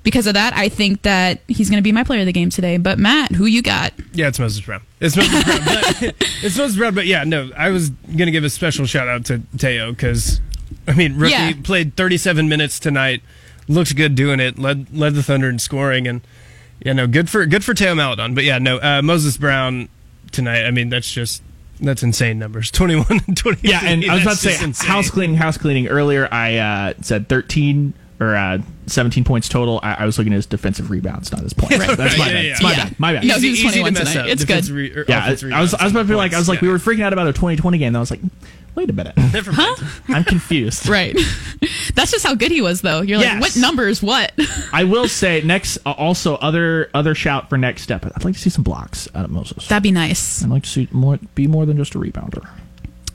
because 0.03 0.27
of 0.27 0.33
that, 0.35 0.53
I 0.53 0.69
think 0.69 1.01
that 1.01 1.41
he's 1.47 1.69
going 1.69 1.77
to 1.77 1.83
be 1.83 1.91
my 1.91 2.03
player 2.03 2.21
of 2.21 2.25
the 2.25 2.31
game 2.31 2.49
today. 2.49 2.77
But 2.77 2.99
Matt, 2.99 3.33
who 3.33 3.45
you 3.45 3.61
got? 3.61 3.93
Yeah, 4.13 4.29
it's 4.29 4.39
Moses 4.39 4.61
Brown. 4.65 4.81
It's 4.99 5.15
Moses 5.15 5.43
Brown. 5.43 5.59
But, 5.65 6.15
it's 6.43 6.57
Moses 6.57 6.77
Brown. 6.77 6.95
But 6.95 7.05
yeah, 7.05 7.23
no, 7.25 7.51
I 7.55 7.69
was 7.69 7.89
going 7.89 8.25
to 8.25 8.31
give 8.31 8.43
a 8.43 8.49
special 8.49 8.85
shout 8.85 9.07
out 9.07 9.25
to 9.25 9.41
Teo 9.57 9.91
because, 9.91 10.39
I 10.87 10.93
mean, 10.93 11.17
rookie 11.17 11.33
yeah. 11.33 11.53
played 11.63 11.95
37 11.95 12.47
minutes 12.47 12.79
tonight. 12.79 13.21
Looked 13.67 13.95
good 13.95 14.15
doing 14.15 14.39
it. 14.39 14.57
Led 14.57 14.95
led 14.95 15.13
the 15.13 15.23
Thunder 15.23 15.49
in 15.49 15.59
scoring 15.59 16.07
and. 16.07 16.21
Yeah, 16.81 16.93
no, 16.93 17.07
good 17.07 17.29
for 17.29 17.45
good 17.45 17.65
for 17.65 17.73
Teo 17.73 17.93
Maledon. 17.93 18.33
But 18.33 18.45
yeah, 18.45 18.57
no, 18.57 18.77
uh, 18.77 19.01
Moses 19.01 19.35
Brown 19.35 19.89
tonight. 20.31 20.65
I 20.65 20.71
mean, 20.71 20.89
that's 20.89 21.11
just 21.11 21.41
that's 21.79 22.03
insane 22.03 22.39
numbers. 22.39 22.71
21 22.71 23.21
and 23.27 23.37
20. 23.37 23.67
Yeah, 23.67 23.81
and 23.83 24.03
I 24.05 24.15
was 24.15 24.23
about 24.23 24.31
to 24.31 24.37
say 24.37 24.63
insane. 24.63 24.89
house 24.89 25.09
cleaning, 25.09 25.35
house 25.37 25.57
cleaning. 25.57 25.87
Earlier, 25.87 26.27
I 26.31 26.57
uh, 26.57 26.93
said 27.01 27.29
13 27.29 27.93
or 28.19 28.35
uh, 28.35 28.59
17 28.87 29.23
points 29.23 29.47
total. 29.47 29.79
I, 29.81 29.95
I, 29.95 30.05
was 30.05 30.17
looking 30.17 30.33
at 30.33 30.37
his 30.37 30.45
defensive 30.45 30.89
rebounds, 30.89 31.31
not 31.31 31.41
his 31.41 31.53
points. 31.53 31.77
Right. 31.77 31.97
That's 31.97 32.17
my 32.17 32.27
yeah, 32.27 32.33
bad. 32.33 32.45
Yeah, 32.45 32.51
It's 32.51 32.63
my 32.63 32.71
yeah. 32.71 32.83
bad. 32.83 32.99
My 32.99 33.13
bad. 33.13 33.23
No, 33.25 33.39
he 33.39 33.51
was 33.51 33.61
21 33.61 33.93
tonight. 33.93 34.17
Up. 34.17 34.27
It's 34.27 34.45
good. 34.45 34.67
Re- 34.67 35.05
yeah, 35.07 35.23
I, 35.23 35.27
I, 35.27 35.61
was. 35.61 35.73
I 35.73 35.83
was 35.83 35.93
about 35.93 36.03
to 36.03 36.07
be 36.07 36.15
like, 36.15 36.33
I 36.33 36.37
was 36.37 36.49
like, 36.49 36.61
we 36.61 36.67
were 36.67 36.77
freaking 36.77 37.03
out 37.03 37.13
about 37.13 37.27
a 37.27 37.33
2020 37.33 37.77
game. 37.77 37.95
I 37.95 37.99
was 37.99 38.11
like, 38.11 38.19
wait 38.75 38.89
a 38.89 38.93
minute. 38.93 39.15
Never 39.33 39.51
mind. 39.51 39.77
Huh? 39.79 40.03
I'm 40.15 40.23
confused. 40.23 40.87
right. 40.87 41.17
That's 41.95 42.11
just 42.11 42.25
how 42.25 42.35
good 42.35 42.51
he 42.51 42.61
was, 42.61 42.81
though. 42.81 43.01
You're 43.01 43.19
yes. 43.19 43.33
like, 43.33 43.41
what 43.41 43.57
numbers? 43.57 44.01
What? 44.01 44.33
I 44.73 44.83
will 44.83 45.07
say 45.07 45.41
next. 45.41 45.77
Uh, 45.85 45.91
also, 45.91 46.35
other 46.35 46.89
other 46.93 47.15
shout 47.15 47.49
for 47.49 47.57
next 47.57 47.83
step. 47.83 48.05
I'd 48.05 48.23
like 48.23 48.35
to 48.35 48.39
see 48.39 48.49
some 48.49 48.63
blocks 48.63 49.07
out 49.15 49.25
of 49.25 49.31
Moses. 49.31 49.67
That'd 49.67 49.83
be 49.83 49.91
nice. 49.91 50.43
I'd 50.43 50.49
like 50.49 50.63
to 50.63 50.69
see 50.69 50.87
more. 50.91 51.19
Be 51.35 51.47
more 51.47 51.65
than 51.65 51.77
just 51.77 51.95
a 51.95 51.99
rebounder. 51.99 52.47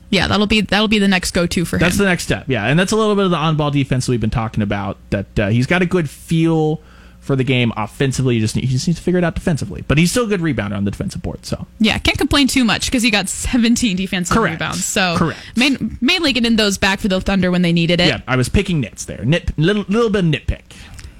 Yeah, 0.09 0.27
that'll 0.27 0.47
be 0.47 0.61
that'll 0.61 0.87
be 0.87 0.99
the 0.99 1.07
next 1.07 1.31
go 1.31 1.47
to 1.47 1.65
for 1.65 1.77
him. 1.77 1.79
That's 1.81 1.97
the 1.97 2.05
next 2.05 2.23
step. 2.23 2.45
Yeah, 2.47 2.65
and 2.65 2.79
that's 2.79 2.91
a 2.91 2.95
little 2.95 3.15
bit 3.15 3.25
of 3.25 3.31
the 3.31 3.37
on 3.37 3.57
ball 3.57 3.71
defense 3.71 4.07
we've 4.07 4.21
been 4.21 4.29
talking 4.29 4.61
about. 4.63 4.97
That 5.09 5.39
uh, 5.39 5.47
he's 5.49 5.67
got 5.67 5.81
a 5.81 5.85
good 5.85 6.09
feel 6.09 6.81
for 7.25 7.35
the 7.35 7.43
game 7.43 7.73
offensively. 7.75 8.35
He 8.35 8.39
just, 8.39 8.55
he 8.55 8.67
just 8.67 8.87
needs 8.87 8.99
to 8.99 9.03
figure 9.03 9.17
it 9.17 9.23
out 9.23 9.33
defensively. 9.33 9.83
But 9.87 9.97
he's 9.97 10.11
still 10.11 10.25
a 10.25 10.27
good 10.27 10.41
rebounder 10.41 10.77
on 10.77 10.85
the 10.85 10.91
defensive 10.91 11.23
board. 11.23 11.43
So 11.45 11.65
yeah, 11.79 11.97
can't 11.97 12.17
complain 12.19 12.47
too 12.47 12.63
much 12.63 12.85
because 12.85 13.01
he 13.01 13.09
got 13.09 13.27
17 13.27 13.97
defensive 13.97 14.37
Correct. 14.37 14.53
rebounds. 14.53 14.85
So 14.85 15.15
Correct. 15.17 15.39
Main, 15.55 15.97
mainly 16.01 16.33
getting 16.33 16.55
those 16.55 16.77
back 16.77 16.99
for 16.99 17.07
the 17.07 17.19
Thunder 17.19 17.49
when 17.49 17.63
they 17.63 17.73
needed 17.73 17.99
it. 17.99 18.07
Yeah, 18.07 18.21
I 18.27 18.35
was 18.35 18.47
picking 18.47 18.79
nits 18.79 19.05
there. 19.05 19.25
Nit, 19.25 19.57
little 19.57 19.85
little 19.89 20.11
bit 20.11 20.23
of 20.23 20.31
nitpick. 20.31 20.61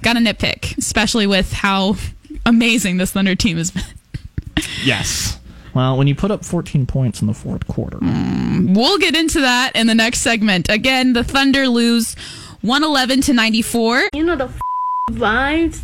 Got 0.02 0.16
a 0.16 0.20
nitpick, 0.20 0.78
especially 0.78 1.26
with 1.26 1.52
how 1.52 1.96
amazing 2.46 2.98
this 2.98 3.10
Thunder 3.10 3.34
team 3.34 3.56
has 3.56 3.72
been. 3.72 3.82
yes. 4.84 5.40
Well, 5.76 5.98
when 5.98 6.06
you 6.06 6.14
put 6.14 6.30
up 6.30 6.42
14 6.42 6.86
points 6.86 7.20
in 7.20 7.26
the 7.26 7.34
fourth 7.34 7.66
quarter. 7.68 7.98
Mm, 7.98 8.74
we'll 8.74 8.96
get 8.96 9.14
into 9.14 9.42
that 9.42 9.72
in 9.74 9.86
the 9.86 9.94
next 9.94 10.20
segment. 10.20 10.70
Again, 10.70 11.12
the 11.12 11.22
Thunder 11.22 11.68
lose 11.68 12.14
111 12.62 13.20
to 13.20 13.34
94. 13.34 14.08
You 14.14 14.24
know 14.24 14.36
the 14.36 14.44
f- 14.46 14.58
vibes. 15.10 15.82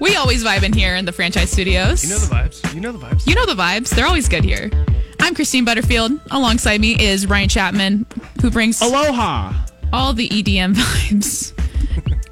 We 0.00 0.14
always 0.14 0.44
vibe 0.44 0.62
in 0.62 0.72
here 0.72 0.94
in 0.94 1.04
the 1.04 1.10
franchise 1.10 1.50
studios. 1.50 2.04
You 2.04 2.10
know 2.10 2.18
the 2.20 2.32
vibes. 2.32 2.72
You 2.72 2.80
know 2.80 2.92
the 2.92 2.98
vibes. 3.04 3.26
You 3.26 3.34
know 3.34 3.46
the 3.46 3.54
vibes. 3.54 3.88
They're 3.90 4.06
always 4.06 4.28
good 4.28 4.44
here. 4.44 4.70
I'm 5.20 5.34
Christine 5.34 5.64
Butterfield. 5.64 6.12
Alongside 6.30 6.80
me 6.80 6.96
is 7.02 7.26
Ryan 7.26 7.48
Chapman, 7.48 8.06
who 8.40 8.52
brings 8.52 8.80
Aloha 8.80 9.52
all 9.92 10.12
the 10.12 10.28
EDM 10.28 10.74
vibes 10.76 11.53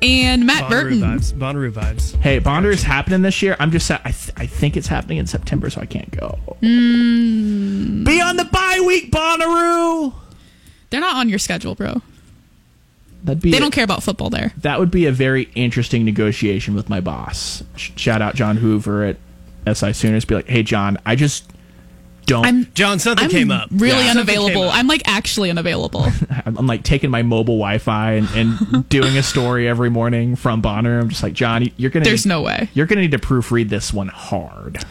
and 0.03 0.47
Matt 0.47 0.65
Bonnaroo 0.65 0.71
Burton. 0.71 1.01
Vibes. 1.01 1.33
Bonnaroo 1.33 1.73
vibes. 1.73 2.17
Hey, 2.21 2.41
Bonnaroo 2.41 2.73
is 2.73 2.83
happening 2.83 3.23
this 3.23 3.41
year. 3.43 3.57
I'm 3.61 3.71
just, 3.71 3.91
I, 3.91 3.99
th- 3.99 4.33
I 4.37 4.47
think 4.47 4.77
it's 4.77 4.89
happening 4.89 5.19
in 5.19 5.27
September, 5.27 5.71
so 5.71 5.81
I 5.81 5.87
can't 5.87 6.11
go. 6.11 6.39
Mm. 6.61 8.05
Be 8.05 8.21
on 8.21 8.37
the 8.37 8.45
bye 8.45 8.83
week, 8.87 9.11
Bonnaroo. 9.11 10.13
They're 10.91 11.01
not 11.01 11.17
on 11.17 11.29
your 11.29 11.39
schedule, 11.39 11.75
bro. 11.75 12.03
That'd 13.25 13.41
be 13.41 13.53
they 13.53 13.59
a, 13.59 13.61
don't 13.61 13.71
care 13.71 13.85
about 13.85 14.03
football 14.03 14.31
there. 14.31 14.53
That 14.59 14.81
would 14.81 14.91
be 14.91 15.07
a 15.07 15.13
very 15.13 15.49
interesting 15.55 16.05
negotiation 16.05 16.75
with 16.75 16.89
my 16.89 17.01
boss. 17.01 17.63
Shout 17.77 18.21
out 18.21 18.35
John 18.35 18.57
Hoover 18.57 19.05
at 19.05 19.77
SI 19.77 19.93
Sooners. 19.93 20.25
Be 20.25 20.35
like, 20.35 20.49
hey, 20.49 20.65
John, 20.65 20.99
I 21.07 21.15
just 21.15 21.49
don't. 22.27 22.47
I'm, 22.47 22.73
John, 22.75 22.99
something 22.99 23.25
I'm 23.25 23.31
came 23.31 23.51
up. 23.51 23.69
Really 23.71 24.05
yeah. 24.05 24.13
unavailable. 24.13 24.69
I'm 24.69 24.87
like 24.87 25.03
actually 25.07 25.51
unavailable. 25.51 26.07
I'm 26.47 26.67
like 26.67 26.83
taking 26.83 27.11
my 27.11 27.23
mobile 27.23 27.59
Wi-Fi 27.59 28.13
and, 28.13 28.29
and 28.35 28.89
doing 28.89 29.17
a 29.17 29.23
story 29.23 29.69
every 29.69 29.91
morning 29.91 30.37
from 30.37 30.61
Bonner. 30.61 30.99
I'm 30.99 31.09
just 31.09 31.23
like, 31.23 31.35
John, 31.35 31.71
you're 31.77 31.91
gonna. 31.91 32.05
There's 32.05 32.27
need, 32.27 32.31
no 32.31 32.43
way. 32.43 32.69
You're 32.75 32.87
gonna 32.87 33.03
need 33.03 33.13
to 33.13 33.19
proofread 33.19 33.69
this 33.69 33.93
one 33.93 34.09
hard. 34.09 34.85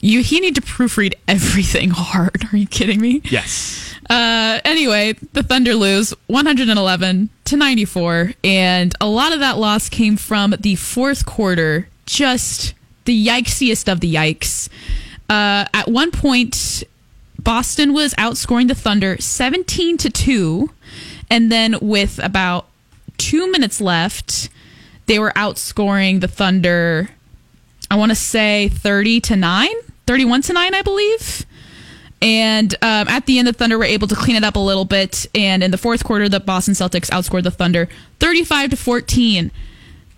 You 0.00 0.22
he 0.22 0.40
need 0.40 0.54
to 0.54 0.60
proofread 0.60 1.14
everything 1.26 1.90
hard. 1.90 2.44
Are 2.52 2.56
you 2.56 2.66
kidding 2.66 3.00
me? 3.00 3.22
Yes. 3.24 3.94
Uh, 4.08 4.60
anyway, 4.64 5.14
the 5.32 5.42
Thunder 5.42 5.74
lose 5.74 6.12
111 6.26 7.30
to 7.44 7.56
94, 7.56 8.32
and 8.44 8.94
a 9.00 9.06
lot 9.06 9.32
of 9.32 9.40
that 9.40 9.58
loss 9.58 9.88
came 9.88 10.16
from 10.16 10.54
the 10.60 10.76
fourth 10.76 11.24
quarter. 11.26 11.88
Just 12.06 12.74
the 13.04 13.26
yikesiest 13.26 13.90
of 13.90 14.00
the 14.00 14.14
yikes. 14.14 14.68
Uh, 15.28 15.66
at 15.72 15.88
one 15.88 16.10
point, 16.10 16.84
Boston 17.42 17.92
was 17.92 18.14
outscoring 18.14 18.68
the 18.68 18.74
Thunder 18.74 19.16
17 19.18 19.96
to 19.98 20.10
2. 20.10 20.70
And 21.30 21.50
then 21.50 21.76
with 21.80 22.20
about 22.22 22.68
two 23.18 23.50
minutes 23.50 23.80
left, 23.80 24.48
they 25.06 25.18
were 25.18 25.32
outscoring 25.34 26.20
the 26.20 26.28
Thunder, 26.28 27.10
I 27.90 27.96
want 27.96 28.10
to 28.10 28.16
say 28.16 28.68
30 28.68 29.20
to 29.22 29.36
9, 29.36 29.68
31 30.06 30.42
to 30.42 30.52
9, 30.52 30.74
I 30.74 30.82
believe. 30.82 31.46
And 32.20 32.72
um, 32.82 33.08
at 33.08 33.26
the 33.26 33.38
end, 33.40 33.48
the 33.48 33.52
Thunder 33.52 33.76
were 33.76 33.84
able 33.84 34.06
to 34.06 34.14
clean 34.14 34.36
it 34.36 34.44
up 34.44 34.54
a 34.54 34.60
little 34.60 34.84
bit. 34.84 35.26
And 35.34 35.62
in 35.64 35.72
the 35.72 35.78
fourth 35.78 36.04
quarter, 36.04 36.28
the 36.28 36.38
Boston 36.38 36.74
Celtics 36.74 37.10
outscored 37.10 37.42
the 37.42 37.50
Thunder 37.50 37.88
35 38.20 38.70
to 38.70 38.76
14. 38.76 39.50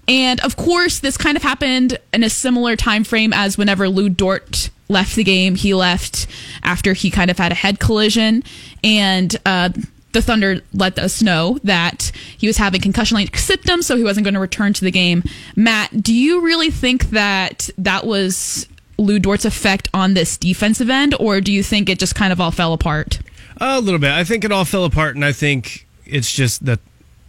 And 0.06 0.40
of 0.40 0.56
course, 0.56 0.98
this 0.98 1.16
kind 1.16 1.36
of 1.36 1.42
happened 1.42 1.98
in 2.12 2.22
a 2.22 2.28
similar 2.28 2.76
time 2.76 3.04
frame 3.04 3.32
as 3.32 3.56
whenever 3.56 3.88
Lu 3.88 4.10
Dort 4.10 4.68
left 4.88 5.16
the 5.16 5.24
game. 5.24 5.54
He 5.54 5.74
left 5.74 6.26
after 6.62 6.92
he 6.92 7.10
kind 7.10 7.30
of 7.30 7.38
had 7.38 7.52
a 7.52 7.54
head 7.54 7.80
collision, 7.80 8.42
and 8.82 9.34
uh, 9.46 9.70
the 10.12 10.22
Thunder 10.22 10.60
let 10.72 10.98
us 10.98 11.22
know 11.22 11.58
that 11.64 12.12
he 12.38 12.46
was 12.46 12.56
having 12.56 12.80
concussion-like 12.80 13.36
symptoms, 13.36 13.86
so 13.86 13.96
he 13.96 14.04
wasn't 14.04 14.24
going 14.24 14.34
to 14.34 14.40
return 14.40 14.72
to 14.74 14.84
the 14.84 14.90
game. 14.90 15.22
Matt, 15.56 16.02
do 16.02 16.14
you 16.14 16.40
really 16.40 16.70
think 16.70 17.10
that 17.10 17.68
that 17.76 18.06
was 18.06 18.66
Lu 18.96 19.18
Dort's 19.18 19.44
effect 19.44 19.88
on 19.92 20.14
this 20.14 20.36
defensive 20.36 20.88
end, 20.88 21.14
or 21.18 21.40
do 21.40 21.52
you 21.52 21.62
think 21.62 21.88
it 21.88 21.98
just 21.98 22.14
kind 22.14 22.32
of 22.32 22.40
all 22.40 22.50
fell 22.50 22.72
apart? 22.72 23.20
A 23.58 23.80
little 23.80 24.00
bit. 24.00 24.10
I 24.10 24.24
think 24.24 24.44
it 24.44 24.52
all 24.52 24.64
fell 24.64 24.84
apart, 24.84 25.16
and 25.16 25.24
I 25.24 25.32
think 25.32 25.86
it's 26.06 26.32
just 26.32 26.64
that 26.64 26.80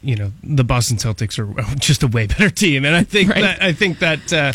you 0.02 0.16
know 0.16 0.32
the 0.44 0.64
Boston 0.64 0.98
Celtics 0.98 1.40
are 1.40 1.76
just 1.80 2.04
a 2.04 2.08
way 2.08 2.28
better 2.28 2.50
team, 2.50 2.86
and 2.86 2.96
I 2.96 3.04
think 3.04 3.32
right. 3.32 3.42
that 3.42 3.62
I 3.62 3.74
think 3.74 4.00
that. 4.00 4.32
Uh, 4.34 4.54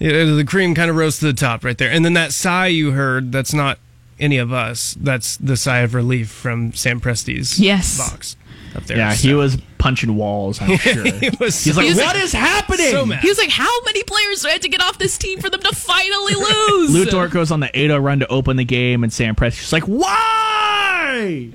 the 0.00 0.44
cream 0.46 0.74
kind 0.74 0.90
of 0.90 0.96
rose 0.96 1.18
to 1.18 1.26
the 1.26 1.32
top 1.32 1.64
right 1.64 1.76
there. 1.76 1.90
And 1.90 2.04
then 2.04 2.14
that 2.14 2.32
sigh 2.32 2.68
you 2.68 2.92
heard, 2.92 3.32
that's 3.32 3.52
not 3.52 3.78
any 4.18 4.38
of 4.38 4.52
us. 4.52 4.96
That's 4.98 5.36
the 5.36 5.56
sigh 5.56 5.80
of 5.80 5.94
relief 5.94 6.30
from 6.30 6.72
Sam 6.72 7.00
Presti's 7.00 7.60
yes. 7.60 7.98
box 7.98 8.36
up 8.74 8.84
there. 8.84 8.96
Yeah, 8.96 9.12
so. 9.12 9.28
he 9.28 9.34
was 9.34 9.58
punching 9.78 10.14
walls, 10.14 10.60
I'm 10.60 10.76
sure. 10.78 11.04
he 11.04 11.30
was, 11.38 11.62
He's 11.62 11.76
like, 11.76 11.86
he 11.86 11.94
"What 11.94 12.14
like, 12.14 12.24
is 12.24 12.32
happening? 12.32 12.90
So 12.90 13.04
he 13.04 13.28
was 13.28 13.38
like, 13.38 13.50
how 13.50 13.80
many 13.84 14.02
players 14.04 14.42
do 14.42 14.48
I 14.48 14.52
have 14.52 14.60
to 14.62 14.68
get 14.68 14.80
off 14.80 14.98
this 14.98 15.18
team 15.18 15.40
for 15.40 15.50
them 15.50 15.60
to 15.60 15.74
finally 15.74 16.34
lose? 16.34 16.94
Lu 16.94 17.04
Dort 17.04 17.30
goes 17.30 17.50
on 17.50 17.60
the 17.60 17.68
8-0 17.68 18.02
run 18.02 18.20
to 18.20 18.28
open 18.28 18.56
the 18.56 18.64
game, 18.64 19.02
and 19.02 19.12
Sam 19.12 19.34
Presti's 19.34 19.72
like, 19.72 19.84
why? 19.84 21.50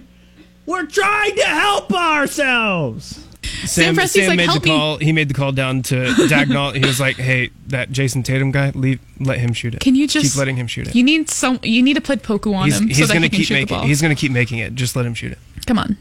We're 0.65 0.85
trying 0.85 1.35
to 1.35 1.45
help 1.45 1.91
ourselves. 1.93 3.24
Sam, 3.65 3.95
Sam, 3.95 4.07
Sam 4.07 4.27
like, 4.27 4.37
made 4.37 4.49
the 4.49 4.59
call. 4.59 4.97
Me. 4.97 5.05
He 5.05 5.11
made 5.11 5.29
the 5.29 5.33
call 5.33 5.51
down 5.51 5.81
to 5.83 5.95
Daigneault. 5.95 6.75
he 6.75 6.85
was 6.85 6.99
like, 6.99 7.15
"Hey, 7.15 7.51
that 7.67 7.91
Jayson 7.91 8.23
Tatum 8.23 8.51
guy, 8.51 8.71
leave, 8.71 8.99
let 9.19 9.39
him 9.39 9.53
shoot 9.53 9.73
it. 9.73 9.81
Can 9.81 9.95
you 9.95 10.07
just 10.07 10.33
keep 10.33 10.39
letting 10.39 10.55
him 10.55 10.67
shoot 10.67 10.87
it? 10.87 10.95
You 10.95 11.03
need 11.03 11.29
some. 11.29 11.59
You 11.63 11.81
need 11.81 11.95
to 11.95 12.01
put 12.01 12.23
Poku 12.23 12.53
on 12.55 12.65
he's, 12.65 12.79
him 12.79 12.87
he's 12.87 12.97
so 12.97 13.07
gonna 13.07 13.21
that 13.21 13.31
he 13.31 13.39
keep 13.39 13.47
can 13.47 13.53
making. 13.55 13.75
shoot 13.75 13.81
the. 13.81 13.87
He's 13.87 14.01
going 14.01 14.15
to 14.15 14.19
keep 14.19 14.31
making 14.31 14.59
it. 14.59 14.75
Just 14.75 14.95
let 14.95 15.05
him 15.05 15.13
shoot 15.13 15.31
it. 15.31 15.39
Come 15.65 15.79
on. 15.79 15.97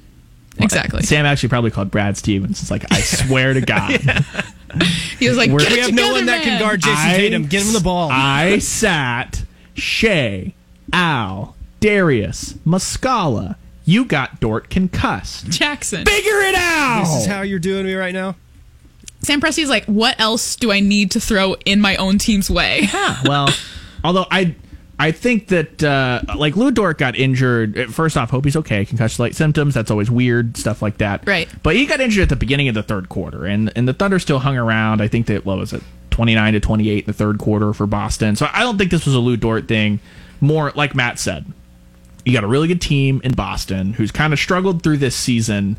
Well, 0.58 0.64
exactly. 0.64 1.02
Sam 1.02 1.26
actually 1.26 1.48
probably 1.48 1.70
called 1.70 1.90
Brad 1.90 2.16
Stevens. 2.16 2.62
It's 2.62 2.70
like, 2.70 2.84
I 2.92 3.00
swear 3.00 3.54
to 3.54 3.60
God. 3.60 3.90
he 5.18 5.28
was 5.28 5.36
like, 5.36 5.50
we 5.50 5.64
have 5.64 5.72
together, 5.72 5.92
no 5.92 6.12
one 6.12 6.26
man. 6.26 6.26
that 6.26 6.42
can 6.42 6.60
guard 6.60 6.80
Jason 6.80 6.96
I, 6.96 7.16
Tatum. 7.16 7.46
Get 7.46 7.66
him 7.66 7.72
the 7.72 7.80
ball. 7.80 8.08
I 8.12 8.58
sat 8.60 9.44
Shai, 9.74 10.54
Al, 10.92 11.56
Darius, 11.80 12.52
Muscala, 12.64 13.56
you 13.84 14.04
got 14.04 14.40
Dort 14.40 14.70
concussed. 14.70 15.48
Jackson. 15.50 16.04
Figure 16.04 16.40
it 16.40 16.54
out. 16.54 17.04
This 17.04 17.22
is 17.22 17.26
how 17.26 17.42
you're 17.42 17.58
doing 17.58 17.84
me 17.84 17.94
right 17.94 18.14
now. 18.14 18.36
Sam 19.20 19.40
Presti's 19.40 19.70
like, 19.70 19.84
what 19.86 20.18
else 20.20 20.56
do 20.56 20.70
I 20.70 20.80
need 20.80 21.10
to 21.12 21.20
throw 21.20 21.54
in 21.64 21.80
my 21.80 21.96
own 21.96 22.18
team's 22.18 22.50
way? 22.50 22.88
Yeah, 22.92 23.16
well, 23.24 23.48
although 24.02 24.26
I 24.30 24.54
I 24.98 25.10
think 25.10 25.48
that 25.48 25.82
uh, 25.82 26.20
like 26.36 26.56
Lu 26.56 26.70
Dort 26.70 26.98
got 26.98 27.16
injured. 27.16 27.92
First 27.92 28.16
off, 28.16 28.30
hope 28.30 28.44
he's 28.44 28.56
okay. 28.56 28.84
Concussion 28.84 29.22
like 29.22 29.32
symptoms. 29.34 29.74
That's 29.74 29.90
always 29.90 30.10
weird 30.10 30.56
stuff 30.56 30.82
like 30.82 30.98
that. 30.98 31.26
Right. 31.26 31.48
But 31.62 31.74
he 31.74 31.86
got 31.86 32.00
injured 32.00 32.22
at 32.22 32.28
the 32.28 32.36
beginning 32.36 32.68
of 32.68 32.74
the 32.74 32.82
third 32.82 33.08
quarter, 33.08 33.44
and 33.44 33.72
and 33.74 33.88
the 33.88 33.92
Thunder 33.94 34.18
still 34.18 34.38
hung 34.38 34.56
around. 34.56 35.00
I 35.02 35.08
think 35.08 35.26
that 35.26 35.44
what 35.44 35.58
was 35.58 35.72
it, 35.72 35.82
twenty 36.10 36.34
nine 36.34 36.52
to 36.52 36.60
twenty 36.60 36.90
eight 36.90 37.04
in 37.04 37.06
the 37.06 37.12
third 37.12 37.38
quarter 37.38 37.72
for 37.72 37.86
Boston. 37.86 38.36
So 38.36 38.48
I 38.52 38.62
don't 38.62 38.78
think 38.78 38.90
this 38.90 39.04
was 39.04 39.14
a 39.14 39.18
Lu 39.20 39.36
Dort 39.36 39.66
thing. 39.66 39.98
More 40.40 40.70
like 40.76 40.94
Matt 40.94 41.18
said, 41.18 41.44
you 42.24 42.32
got 42.32 42.44
a 42.44 42.46
really 42.46 42.68
good 42.68 42.80
team 42.80 43.20
in 43.24 43.32
Boston 43.32 43.92
who's 43.92 44.10
kind 44.10 44.32
of 44.32 44.38
struggled 44.38 44.82
through 44.82 44.98
this 44.98 45.14
season. 45.14 45.76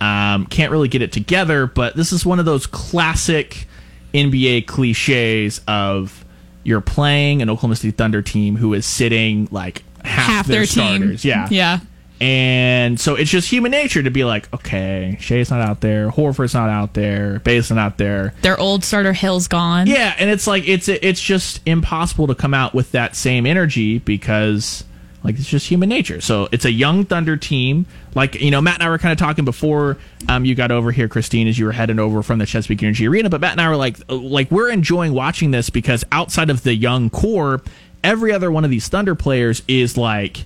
Um, 0.00 0.46
can't 0.46 0.72
really 0.72 0.88
get 0.88 1.02
it 1.02 1.12
together, 1.12 1.66
but 1.66 1.96
this 1.96 2.12
is 2.12 2.26
one 2.26 2.38
of 2.38 2.44
those 2.44 2.66
classic 2.66 3.66
NBA 4.12 4.66
cliches 4.66 5.60
of 5.68 6.24
you're 6.64 6.80
playing 6.80 7.42
an 7.42 7.50
Oklahoma 7.50 7.76
City 7.76 7.92
Thunder 7.92 8.22
team 8.22 8.56
who 8.56 8.74
is 8.74 8.86
sitting 8.86 9.48
like 9.50 9.84
half, 10.04 10.26
half 10.26 10.46
their, 10.46 10.58
their 10.58 10.66
starters. 10.66 11.22
Team. 11.22 11.30
Yeah. 11.30 11.48
Yeah. 11.50 11.80
And 12.20 12.98
so 12.98 13.16
it's 13.16 13.30
just 13.30 13.50
human 13.50 13.72
nature 13.72 14.02
to 14.02 14.10
be 14.10 14.24
like, 14.24 14.52
okay, 14.54 15.18
Shai's 15.20 15.50
not 15.50 15.60
out 15.60 15.80
there, 15.80 16.10
Horford's 16.10 16.54
not 16.54 16.70
out 16.70 16.94
there, 16.94 17.40
Baze's 17.40 17.70
not 17.70 17.78
out 17.78 17.98
there. 17.98 18.32
Their 18.42 18.58
old 18.58 18.84
starter 18.84 19.12
Hill's 19.12 19.48
gone. 19.48 19.88
Yeah, 19.88 20.14
and 20.18 20.30
it's 20.30 20.46
like 20.46 20.66
it's 20.66 20.88
it's 20.88 21.20
just 21.20 21.60
impossible 21.66 22.28
to 22.28 22.34
come 22.34 22.54
out 22.54 22.72
with 22.72 22.92
that 22.92 23.16
same 23.16 23.46
energy 23.46 23.98
because 23.98 24.84
Like 25.24 25.36
it's 25.36 25.48
just 25.48 25.66
human 25.66 25.88
nature. 25.88 26.20
So 26.20 26.48
it's 26.52 26.66
a 26.66 26.70
young 26.70 27.06
Thunder 27.06 27.38
team. 27.38 27.86
Like 28.14 28.40
you 28.40 28.50
know, 28.50 28.60
Matt 28.60 28.74
and 28.74 28.82
I 28.84 28.90
were 28.90 28.98
kind 28.98 29.10
of 29.10 29.18
talking 29.18 29.46
before 29.46 29.96
um, 30.28 30.44
you 30.44 30.54
got 30.54 30.70
over 30.70 30.92
here, 30.92 31.08
Christine, 31.08 31.48
as 31.48 31.58
you 31.58 31.64
were 31.64 31.72
heading 31.72 31.98
over 31.98 32.22
from 32.22 32.38
the 32.38 32.46
Chesapeake 32.46 32.82
Energy 32.82 33.08
Arena. 33.08 33.30
But 33.30 33.40
Matt 33.40 33.52
and 33.52 33.60
I 33.62 33.68
were 33.70 33.76
like, 33.76 33.96
like 34.08 34.50
we're 34.50 34.70
enjoying 34.70 35.14
watching 35.14 35.50
this 35.50 35.70
because 35.70 36.04
outside 36.12 36.50
of 36.50 36.62
the 36.62 36.74
young 36.74 37.08
core, 37.08 37.62
every 38.04 38.32
other 38.32 38.50
one 38.50 38.64
of 38.64 38.70
these 38.70 38.86
Thunder 38.88 39.14
players 39.14 39.62
is 39.66 39.96
like 39.96 40.44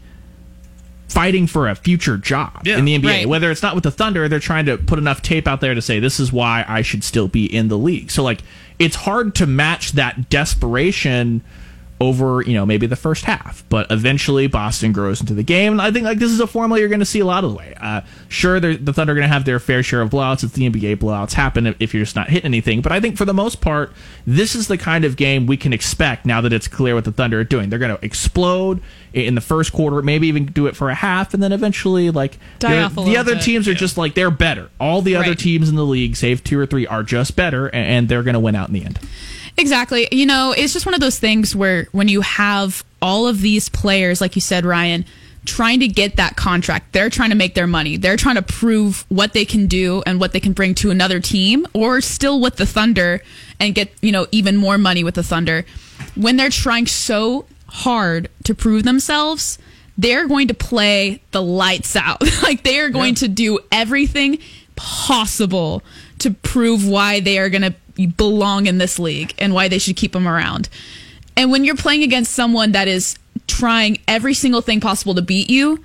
fighting 1.09 1.47
for 1.49 1.69
a 1.69 1.75
future 1.75 2.17
job 2.17 2.62
yeah. 2.64 2.79
in 2.79 2.85
the 2.85 2.97
NBA. 2.97 3.05
Right. 3.05 3.29
Whether 3.29 3.51
it's 3.51 3.62
not 3.62 3.75
with 3.75 3.83
the 3.83 3.91
Thunder, 3.91 4.29
they're 4.29 4.38
trying 4.38 4.67
to 4.67 4.79
put 4.79 4.99
enough 4.99 5.23
tape 5.23 5.49
out 5.49 5.61
there 5.61 5.75
to 5.75 5.83
say 5.83 5.99
this 5.99 6.21
is 6.21 6.33
why 6.33 6.64
I 6.69 6.83
should 6.83 7.03
still 7.03 7.27
be 7.27 7.53
in 7.53 7.67
the 7.67 7.79
league. 7.79 8.12
So 8.12 8.23
like 8.23 8.43
it's 8.79 8.95
hard 8.95 9.35
to 9.37 9.47
match 9.47 9.93
that 9.93 10.31
desperation 10.31 11.43
over 12.01 12.43
you 12.43 12.55
know 12.55 12.65
maybe 12.65 12.87
the 12.87 12.97
first 12.97 13.25
half. 13.25 13.65
But 13.69 13.91
eventually 13.91 14.47
boston 14.47 14.93
grows 14.93 15.21
into 15.21 15.35
the 15.35 15.43
game. 15.43 15.73
And 15.73 15.83
i 15.83 15.91
think 15.91 16.05
like 16.05 16.19
this 16.19 16.31
is 16.31 16.41
a 16.41 16.47
formula 16.47 16.81
you're 16.81 16.89
going 16.89 17.01
to 17.01 17.07
see 17.07 17.21
a 17.21 17.25
lot 17.25 17.45
of 17.45 17.51
the 17.51 17.57
way. 17.57 17.75
Uh, 17.81 18.03
sure 18.29 18.61
the 18.61 18.93
thunder 18.93 19.13
are 19.13 19.17
going 19.17 19.27
to 19.27 19.33
have 19.33 19.45
their 19.45 19.59
fair 19.59 19.83
share 19.83 20.01
of 20.01 20.11
blowouts. 20.11 20.45
It's 20.45 20.53
the 20.53 20.69
nba 20.69 20.97
blowouts 20.97 21.33
happen 21.33 21.67
if, 21.67 21.77
if, 21.81 21.95
you're 21.95 22.05
just 22.05 22.17
not 22.17 22.29
hitting 22.29 22.47
anything. 22.47 22.81
But 22.81 22.93
i 22.93 23.01
think 23.01 23.17
for 23.17 23.25
the 23.25 23.35
most 23.35 23.61
part 23.61 23.93
this 24.27 24.55
is 24.55 24.69
the 24.69 24.79
kind 24.79 25.05
of 25.05 25.17
game 25.17 25.47
we 25.47 25.57
can 25.57 25.73
expect 25.73 26.27
now 26.27 26.41
that 26.41 26.53
it's 26.53 26.69
clear 26.69 26.95
what 26.95 27.05
the 27.05 27.13
thunder 27.13 27.41
are 27.41 27.45
doing. 27.45 27.71
They're 27.71 27.79
going 27.79 27.97
to 27.97 28.05
explode 28.05 28.81
in 29.13 29.35
the 29.35 29.41
first 29.41 29.73
quarter 29.73 30.03
maybe 30.03 30.29
even 30.29 30.47
do 30.47 30.67
it 30.67 30.77
for 30.77 30.91
a 30.91 30.95
half 30.95 31.35
and 31.35 31.43
then 31.43 31.53
eventually 31.53 32.11
like 32.11 32.39
the 33.07 33.17
other 33.17 33.35
bit. 33.35 33.43
teams 33.43 33.67
are 33.67 33.73
yeah. 33.73 33.79
just 33.79 33.97
like 33.97 34.15
they're 34.15 34.31
better. 34.31 34.71
All 34.79 35.03
the 35.03 35.17
other 35.17 35.31
right. 35.31 35.39
teams 35.39 35.69
in 35.69 35.75
the 35.75 35.85
league 35.85 36.17
save 36.17 36.45
two 36.45 36.59
or 36.59 36.67
three 36.67 36.87
are 36.87 37.03
just 37.03 37.35
better 37.35 37.67
and, 37.67 37.87
and 37.87 38.09
they're 38.09 38.23
going 38.23 38.35
to 38.35 38.41
win 38.41 38.55
out 38.55 38.69
in 38.69 38.75
the 38.75 38.85
end 38.85 39.01
Exactly. 39.59 40.07
You 40.12 40.25
know, 40.25 40.55
it's 40.57 40.73
just 40.73 40.87
one 40.87 40.94
of 40.94 41.01
those 41.01 41.18
things 41.18 41.55
where 41.55 41.88
when 41.90 42.07
you 42.07 42.21
have 42.21 42.85
all 43.03 43.27
of 43.27 43.40
these 43.40 43.68
players, 43.68 44.21
like 44.21 44.37
you 44.37 44.40
said, 44.40 44.64
Ryan, 44.64 45.05
trying 45.44 45.81
to 45.81 45.88
get 45.88 46.16
that 46.16 46.37
contract, 46.37 46.92
they're 46.92 47.11
trying 47.11 47.31
to 47.31 47.37
make 47.37 47.55
their 47.55 47.66
money. 47.66 47.97
They're 47.97 48.16
trying 48.16 48.37
to 48.37 48.42
prove 48.42 49.05
what 49.09 49.33
they 49.33 49.44
can 49.44 49.66
do 49.66 50.03
and 50.07 50.21
what 50.21 50.33
they 50.33 50.38
can 50.38 50.53
bring 50.53 50.77
to 50.77 50.92
another 50.92 51.18
team 51.18 51.66
or 51.75 52.01
still 52.01 52.40
with 52.40 52.57
the 52.57 52.66
Thunder 52.66 53.21
and 53.59 53.75
get, 53.75 53.92
you 54.01 54.12
know, 54.12 54.29
even 54.31 54.57
more 54.57 54.79
money 54.79 55.03
with 55.03 55.16
the 55.16 55.25
Thunder. 55.25 55.66
When 56.14 56.37
they're 56.37 56.51
trying 56.51 56.87
so 56.87 57.47
hard 57.66 58.29
to 58.44 58.55
prove 58.55 58.85
themselves, 58.85 59.59
they're 59.97 60.29
going 60.29 60.49
to 60.49 60.55
play 60.55 61.21
the 61.33 61.42
lights 61.42 61.97
out. 61.97 62.23
like 62.44 62.62
they 62.62 62.79
are 62.79 62.90
going 62.90 63.14
yeah. 63.14 63.21
to 63.21 63.29
do 63.29 63.59
everything 63.73 64.38
possible 64.77 65.83
to 66.21 66.31
prove 66.31 66.87
why 66.87 67.18
they 67.18 67.38
are 67.38 67.49
going 67.49 67.62
to 67.62 67.75
belong 68.07 68.67
in 68.67 68.79
this 68.79 68.99
league 68.99 69.35
and 69.39 69.53
why 69.53 69.69
they 69.69 69.79
should 69.79 69.97
keep 69.97 70.13
them 70.13 70.29
around. 70.29 70.69
And 71.37 71.51
when 71.51 71.65
you're 71.65 71.77
playing 71.77 72.03
against 72.03 72.33
someone 72.33 72.73
that 72.73 72.89
is 72.89 73.17
trying 73.47 73.99
every 74.09 74.35
single 74.35 74.61
thing 74.61 74.81
possible 74.81 75.15
to 75.15 75.23
beat 75.23 75.51
you, 75.51 75.83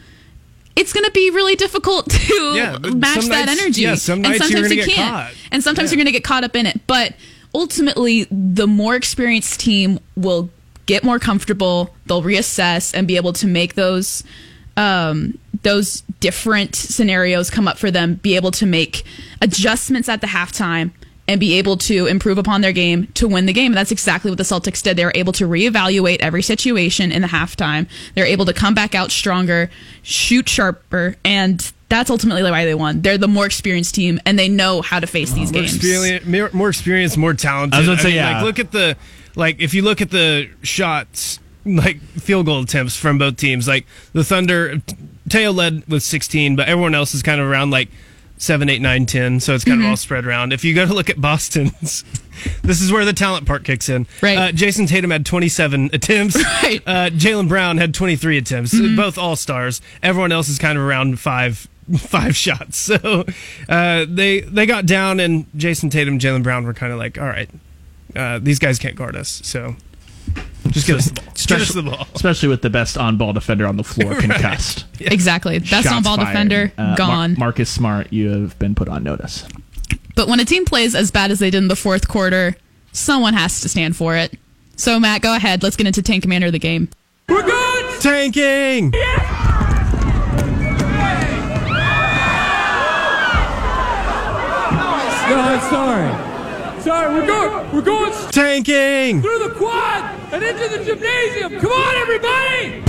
it's 0.76 0.94
going 0.94 1.06
to 1.06 1.12
be 1.12 1.30
really 1.30 1.56
difficult 1.56 2.10
to 2.10 2.54
yeah, 2.56 2.78
match 2.78 3.26
that 3.26 3.46
nights, 3.48 3.62
energy. 3.62 3.82
Yeah, 3.82 3.96
some 3.96 4.26
and 4.26 4.36
sometimes 4.36 4.72
you 4.72 4.86
can't. 4.86 5.12
Caught. 5.12 5.34
And 5.52 5.64
sometimes 5.64 5.92
yeah. 5.92 5.96
you're 5.96 6.04
going 6.04 6.14
to 6.14 6.20
get 6.20 6.24
caught 6.24 6.44
up 6.44 6.56
in 6.56 6.66
it. 6.66 6.82
But 6.88 7.14
ultimately, 7.54 8.28
the 8.32 8.68
more 8.68 8.96
experienced 8.96 9.60
team 9.60 10.00
will 10.16 10.50
get 10.86 11.04
more 11.04 11.20
comfortable. 11.20 11.94
They'll 12.08 12.24
reassess 12.24 12.94
and 12.94 13.08
be 13.08 13.16
able 13.16 13.34
to 13.34 13.48
make 13.48 13.76
those 13.76 14.24
um, 14.76 15.38
those 15.62 16.02
different 16.20 16.76
scenarios 16.76 17.50
come 17.50 17.68
up 17.68 17.78
for 17.78 17.92
them. 17.92 18.16
Be 18.16 18.36
able 18.36 18.52
to 18.52 18.66
make 18.66 19.04
adjustments 19.42 20.10
at 20.10 20.22
the 20.22 20.28
halftime 20.28 20.92
and 21.28 21.40
be 21.40 21.54
able 21.58 21.78
to 21.78 22.06
improve 22.06 22.38
upon 22.38 22.62
their 22.62 22.74
game 22.74 23.08
to 23.14 23.28
win 23.28 23.46
the 23.46 23.54
game. 23.54 23.72
And 23.72 23.78
that's 23.78 23.92
exactly 23.92 24.30
what 24.30 24.38
the 24.38 24.44
Celtics 24.44 24.82
did. 24.82 24.98
They 24.98 25.06
were 25.06 25.14
able 25.16 25.34
to 25.34 25.48
reevaluate 25.48 26.18
every 26.20 26.42
situation 26.42 27.12
in 27.12 27.22
the 27.22 27.30
halftime. 27.30 27.88
They're 28.14 28.26
able 28.26 28.46
to 28.46 28.54
come 28.54 28.74
back 28.74 28.94
out 28.94 29.12
stronger, 29.12 29.70
shoot 30.02 30.50
sharper, 30.50 31.16
and 31.24 31.72
that's 31.90 32.10
ultimately 32.10 32.44
why 32.44 32.66
they 32.66 32.76
won. 32.76 33.02
They're 33.02 33.18
the 33.18 33.28
more 33.28 33.46
experienced 33.46 33.96
team, 33.96 34.20
and 34.26 34.38
they 34.38 34.50
know 34.50 34.82
how 34.82 35.00
to 35.00 35.08
face 35.08 35.32
these 35.32 35.52
more 35.52 35.62
games. 35.62 35.76
Experience, 35.76 36.26
more, 36.26 36.50
more 36.52 36.70
experienced, 36.70 37.18
more 37.18 37.34
talented. 37.34 37.76
I 37.76 37.80
was 37.80 37.88
going 37.88 37.98
to 37.98 38.04
say, 38.04 38.10
mean, 38.10 38.18
yeah. 38.18 38.36
Like, 38.36 38.44
look 38.44 38.60
at 38.60 38.72
the 38.72 38.98
like 39.36 39.60
if 39.60 39.74
you 39.74 39.82
look 39.84 40.02
at 40.02 40.10
the 40.10 40.50
shots, 40.62 41.40
like 41.66 42.00
field 42.02 42.46
goal 42.46 42.62
attempts 42.62 42.96
from 42.96 43.18
both 43.18 43.38
teams. 43.38 43.68
Like 43.68 43.86
the 44.14 44.24
Thunder, 44.24 44.82
Teo 45.30 45.52
led 45.52 45.88
with 45.88 46.04
16, 46.04 46.56
but 46.56 46.68
everyone 46.68 46.96
else 46.96 47.14
is 47.14 47.24
kind 47.24 47.40
of 47.40 47.48
around 47.48 47.72
like 47.72 47.90
seven, 48.38 48.70
eight, 48.70 48.82
nine, 48.82 49.06
ten. 49.06 49.40
So 49.40 49.54
it's 49.56 49.64
kind 49.64 49.78
mm-hmm. 49.78 49.86
of 49.86 49.90
all 49.92 49.98
spread 49.98 50.26
around. 50.26 50.54
If 50.54 50.64
you 50.64 50.74
go 50.74 50.86
to 50.86 50.94
look 50.94 51.10
at 51.10 51.20
Boston's, 51.20 52.04
this 52.64 52.82
is 52.82 52.92
where 52.92 53.06
the 53.06 53.14
talent 53.14 53.46
part 53.46 53.64
kicks 53.64 53.90
in. 53.90 54.08
Right. 54.22 54.38
Uh, 54.38 54.52
Jayson 54.52 54.88
Tatum 54.88 55.12
had 55.12 55.26
27 55.26 55.90
attempts. 55.94 56.38
Right. 56.64 56.82
Uh, 56.86 57.10
Jaylen 57.10 57.50
Brown 57.50 57.78
had 57.78 57.94
23 57.94 58.38
attempts. 58.38 58.74
Mm-hmm. 58.74 58.96
Both 58.96 59.18
all 59.18 59.36
stars. 59.36 59.82
Everyone 60.02 60.32
else 60.32 60.48
is 60.48 60.58
kind 60.58 60.78
of 60.78 60.84
around 60.84 61.20
five 61.20 61.68
five 61.98 62.36
shots. 62.36 62.78
So 62.78 63.26
uh, 63.68 64.06
they 64.08 64.42
they 64.42 64.66
got 64.66 64.86
down, 64.86 65.20
and 65.20 65.46
Jayson 65.58 65.90
Tatum, 65.90 66.20
Jaylen 66.20 66.44
Brown 66.44 66.66
were 66.66 66.74
kind 66.74 66.94
of 66.94 67.00
like, 67.00 67.18
all 67.18 67.26
right, 67.28 67.50
uh, 68.16 68.40
these 68.42 68.60
guys 68.60 68.80
can't 68.80 68.96
guard 68.96 69.16
us. 69.16 69.42
So 69.44 69.76
just 70.70 70.88
get 70.88 70.98
us 70.98 71.06
the 71.06 71.14
ball. 71.14 71.24
Get 71.48 71.62
us 71.62 71.74
the 71.74 71.84
ball. 71.84 72.08
Especially 72.16 72.48
with 72.50 72.62
the 72.62 72.70
best 72.70 72.98
on 72.98 73.18
ball 73.18 73.34
defender 73.34 73.68
on 73.68 73.76
the 73.78 73.84
floor 73.84 74.16
concussed. 74.16 74.86
Yeah. 75.00 75.12
Exactly. 75.12 75.60
Best 75.60 75.88
on 75.92 76.02
ball 76.04 76.16
defender 76.18 76.72
uh, 76.78 76.96
gone. 76.96 77.32
Mar- 77.32 77.48
Marcus 77.48 77.70
Smart, 77.70 78.14
you 78.14 78.30
have 78.30 78.58
been 78.60 78.74
put 78.74 78.88
on 78.88 79.04
notice. 79.04 79.46
But 80.16 80.30
when 80.30 80.40
a 80.40 80.46
team 80.46 80.64
plays 80.66 80.96
as 80.96 81.12
bad 81.12 81.30
as 81.32 81.40
they 81.40 81.50
did 81.50 81.58
in 81.58 81.68
the 81.68 81.76
fourth 81.76 82.08
quarter, 82.08 82.56
someone 82.94 83.34
has 83.34 83.60
to 83.62 83.70
stand 83.70 83.98
for 83.98 84.16
it. 84.16 84.38
So, 84.78 85.00
Matt, 85.00 85.22
go 85.22 85.36
ahead. 85.36 85.62
Let's 85.62 85.76
get 85.76 85.88
into 85.88 86.02
Tank 86.02 86.22
Commander 86.24 86.48
of 86.48 86.54
the 86.54 86.60
game. 86.60 86.88
We're 87.28 87.44
good! 87.44 88.02
Tanking! 88.02 88.94
Yeah! 88.94 89.40
No, 95.30 95.40
I'm 95.40 95.60
sorry. 95.70 96.23
Sorry, 96.84 97.14
we're 97.14 97.26
going. 97.26 97.72
We're 97.74 97.82
going 97.82 98.12
tanking 98.32 99.22
through 99.22 99.40
the 99.40 99.54
quad 99.56 100.04
and 100.34 100.44
into 100.44 100.68
the 100.68 100.84
gymnasium. 100.84 101.58
Come 101.62 101.72
on, 101.72 101.96
everybody! 101.96 102.82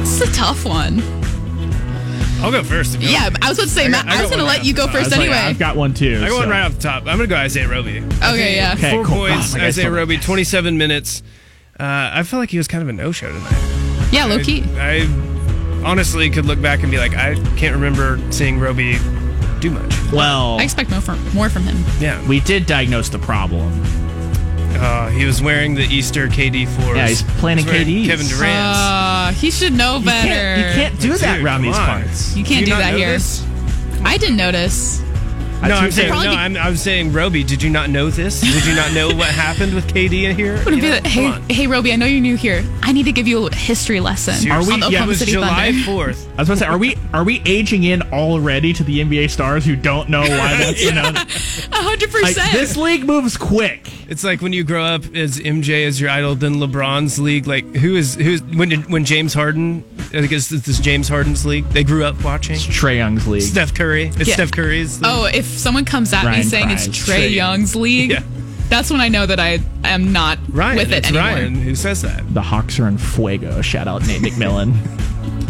This 0.00 0.20
is 0.20 0.28
a 0.28 0.32
tough 0.32 0.64
one. 0.64 1.00
I'll 2.42 2.50
go 2.50 2.64
first. 2.64 3.00
Go. 3.00 3.06
Yeah, 3.06 3.30
I 3.40 3.48
was 3.48 3.58
about 3.58 3.68
to 3.68 3.68
say, 3.68 3.84
I, 3.84 3.88
Matt, 3.88 4.08
I, 4.08 4.18
I 4.18 4.22
was 4.22 4.30
going 4.30 4.40
to 4.40 4.44
let 4.44 4.64
you 4.64 4.74
go 4.74 4.88
first 4.88 5.12
anyway. 5.12 5.36
Like, 5.36 5.44
I've 5.44 5.58
got 5.60 5.76
one 5.76 5.94
too. 5.94 6.16
I 6.16 6.22
got 6.22 6.30
so. 6.30 6.38
one 6.38 6.48
right 6.48 6.62
off 6.62 6.74
the 6.74 6.80
top. 6.80 7.02
I'm 7.02 7.18
going 7.18 7.20
to 7.20 7.26
go 7.28 7.36
Isaiah 7.36 7.68
Roby. 7.68 7.98
Okay, 7.98 8.56
yeah. 8.56 8.74
Okay, 8.76 8.90
Four 8.90 9.04
cool. 9.04 9.28
points. 9.28 9.54
Oh, 9.54 9.60
Isaiah 9.60 9.88
Roby, 9.88 10.16
27 10.18 10.76
minutes. 10.76 11.22
Uh, 11.78 12.10
I 12.12 12.24
felt 12.24 12.40
like 12.40 12.50
he 12.50 12.58
was 12.58 12.66
kind 12.66 12.82
of 12.82 12.88
a 12.88 12.92
no-show 12.92 13.30
tonight. 13.30 13.95
Yeah, 14.12 14.24
low 14.26 14.38
key. 14.38 14.64
I, 14.76 15.02
I 15.02 15.82
honestly 15.84 16.30
could 16.30 16.46
look 16.46 16.60
back 16.60 16.82
and 16.82 16.90
be 16.90 16.98
like, 16.98 17.14
I 17.14 17.34
can't 17.56 17.74
remember 17.74 18.20
seeing 18.30 18.58
Roby 18.58 18.98
do 19.60 19.70
much. 19.70 19.94
Well, 20.12 20.58
I 20.58 20.64
expect 20.64 20.90
more 20.90 21.00
from 21.00 21.34
more 21.34 21.48
from 21.48 21.62
him. 21.62 21.76
Yeah, 22.00 22.26
we 22.28 22.40
did 22.40 22.66
diagnose 22.66 23.08
the 23.08 23.18
problem. 23.18 23.82
Uh, 24.78 25.08
he 25.08 25.24
was 25.24 25.40
wearing 25.40 25.74
the 25.74 25.84
Easter 25.84 26.28
KD 26.28 26.68
fours. 26.68 26.96
Yeah, 26.96 27.08
he's 27.08 27.22
planning 27.22 27.64
KD. 27.64 28.06
Kevin 28.06 28.26
Durant. 28.26 28.76
Uh, 28.76 29.32
he 29.32 29.50
should 29.50 29.72
know 29.72 30.00
better. 30.04 30.28
You 30.28 30.34
can't, 30.34 30.74
you 30.74 30.82
can't 30.82 31.00
do 31.00 31.16
that 31.18 31.40
around 31.40 31.62
these 31.62 31.76
on. 31.76 31.86
parts. 31.86 32.36
You 32.36 32.44
can't 32.44 32.66
do, 32.66 32.72
do 32.72 32.78
that 32.78 32.94
here. 32.94 33.12
This? 33.12 33.44
I 34.04 34.18
didn't 34.18 34.36
notice. 34.36 35.00
No, 35.62 35.74
I'm 35.74 35.90
saying 35.90 36.10
no. 36.10 36.16
I'm, 36.16 36.56
I'm 36.56 36.76
saying 36.76 37.12
Roby. 37.12 37.42
Did 37.42 37.62
you 37.62 37.70
not 37.70 37.90
know 37.90 38.10
this? 38.10 38.40
Did 38.40 38.66
you 38.66 38.74
not 38.74 38.92
know 38.92 39.08
what 39.08 39.28
happened 39.28 39.74
with 39.74 39.86
KD 39.92 40.24
in 40.24 40.36
here? 40.36 40.54
Would 40.64 40.80
be 40.80 40.90
like, 40.90 41.06
hey, 41.06 41.32
hey, 41.48 41.66
Roby. 41.66 41.92
I 41.92 41.96
know 41.96 42.06
you're 42.06 42.20
new 42.20 42.36
here. 42.36 42.64
I 42.82 42.92
need 42.92 43.04
to 43.04 43.12
give 43.12 43.26
you 43.26 43.46
a 43.46 43.54
history 43.54 44.00
lesson. 44.00 44.34
Seriously? 44.34 44.74
Are 44.74 44.88
we? 44.88 44.92
yeah, 44.92 45.04
it 45.04 45.08
was 45.08 45.18
City 45.18 45.32
July 45.32 45.72
fourth. 45.86 46.28
I 46.38 46.42
was 46.42 46.48
about 46.48 46.54
to 46.54 46.60
say, 46.60 46.66
are 46.66 46.78
we 46.78 46.96
are 47.12 47.24
we 47.24 47.42
aging 47.46 47.84
in 47.84 48.02
already 48.12 48.72
to 48.74 48.84
the 48.84 49.00
NBA 49.00 49.30
stars 49.30 49.64
who 49.64 49.76
don't 49.76 50.08
know 50.08 50.20
why 50.20 50.28
that's 50.58 50.82
you 50.82 50.92
know? 50.92 51.12
hundred 51.72 52.10
percent. 52.10 52.52
This 52.52 52.76
league 52.76 53.04
moves 53.04 53.36
quick. 53.36 53.90
It's 54.08 54.22
like 54.22 54.40
when 54.40 54.52
you 54.52 54.62
grow 54.62 54.84
up 54.84 55.04
as 55.16 55.38
MJ 55.40 55.86
as 55.86 56.00
your 56.00 56.10
idol, 56.10 56.36
then 56.36 56.56
LeBron's 56.56 57.18
league. 57.18 57.46
Like 57.46 57.64
who 57.76 57.96
is 57.96 58.14
who's 58.14 58.42
when 58.42 58.68
did, 58.68 58.90
when 58.90 59.04
James 59.04 59.34
Harden? 59.34 59.84
I 60.12 60.26
guess 60.26 60.48
this 60.48 60.68
is 60.68 60.78
James 60.78 61.08
Harden's 61.08 61.44
league. 61.44 61.68
They 61.70 61.82
grew 61.82 62.04
up 62.04 62.22
watching. 62.22 62.54
It's 62.54 62.66
Trae 62.66 62.96
Young's 62.96 63.26
league. 63.26 63.42
Steph 63.42 63.74
Curry. 63.74 64.08
It's 64.08 64.28
yeah. 64.28 64.34
Steph 64.34 64.52
Curry's. 64.52 65.02
Oh, 65.02 65.22
league. 65.24 65.34
Oh, 65.34 65.38
if 65.46 65.58
someone 65.58 65.84
comes 65.84 66.12
at 66.12 66.24
Ryan 66.24 66.38
me 66.38 66.44
saying 66.44 66.66
Prize. 66.66 66.86
it's 66.86 66.98
Trae 66.98 67.32
Young's 67.32 67.74
league. 67.76 68.10
Yeah. 68.10 68.22
That's 68.68 68.90
when 68.90 69.00
I 69.00 69.08
know 69.08 69.26
that 69.26 69.38
I 69.38 69.60
am 69.84 70.12
not 70.12 70.38
Ryan, 70.48 70.76
with 70.76 70.90
it 70.92 70.98
it's 70.98 71.08
anymore. 71.08 71.28
Ryan 71.30 71.54
who 71.54 71.74
says 71.76 72.02
that. 72.02 72.22
The 72.34 72.42
Hawks 72.42 72.78
are 72.80 72.88
in 72.88 72.98
fuego. 72.98 73.62
Shout 73.62 73.86
out 73.86 74.06
Nate 74.06 74.22
McMillan. 74.22 74.72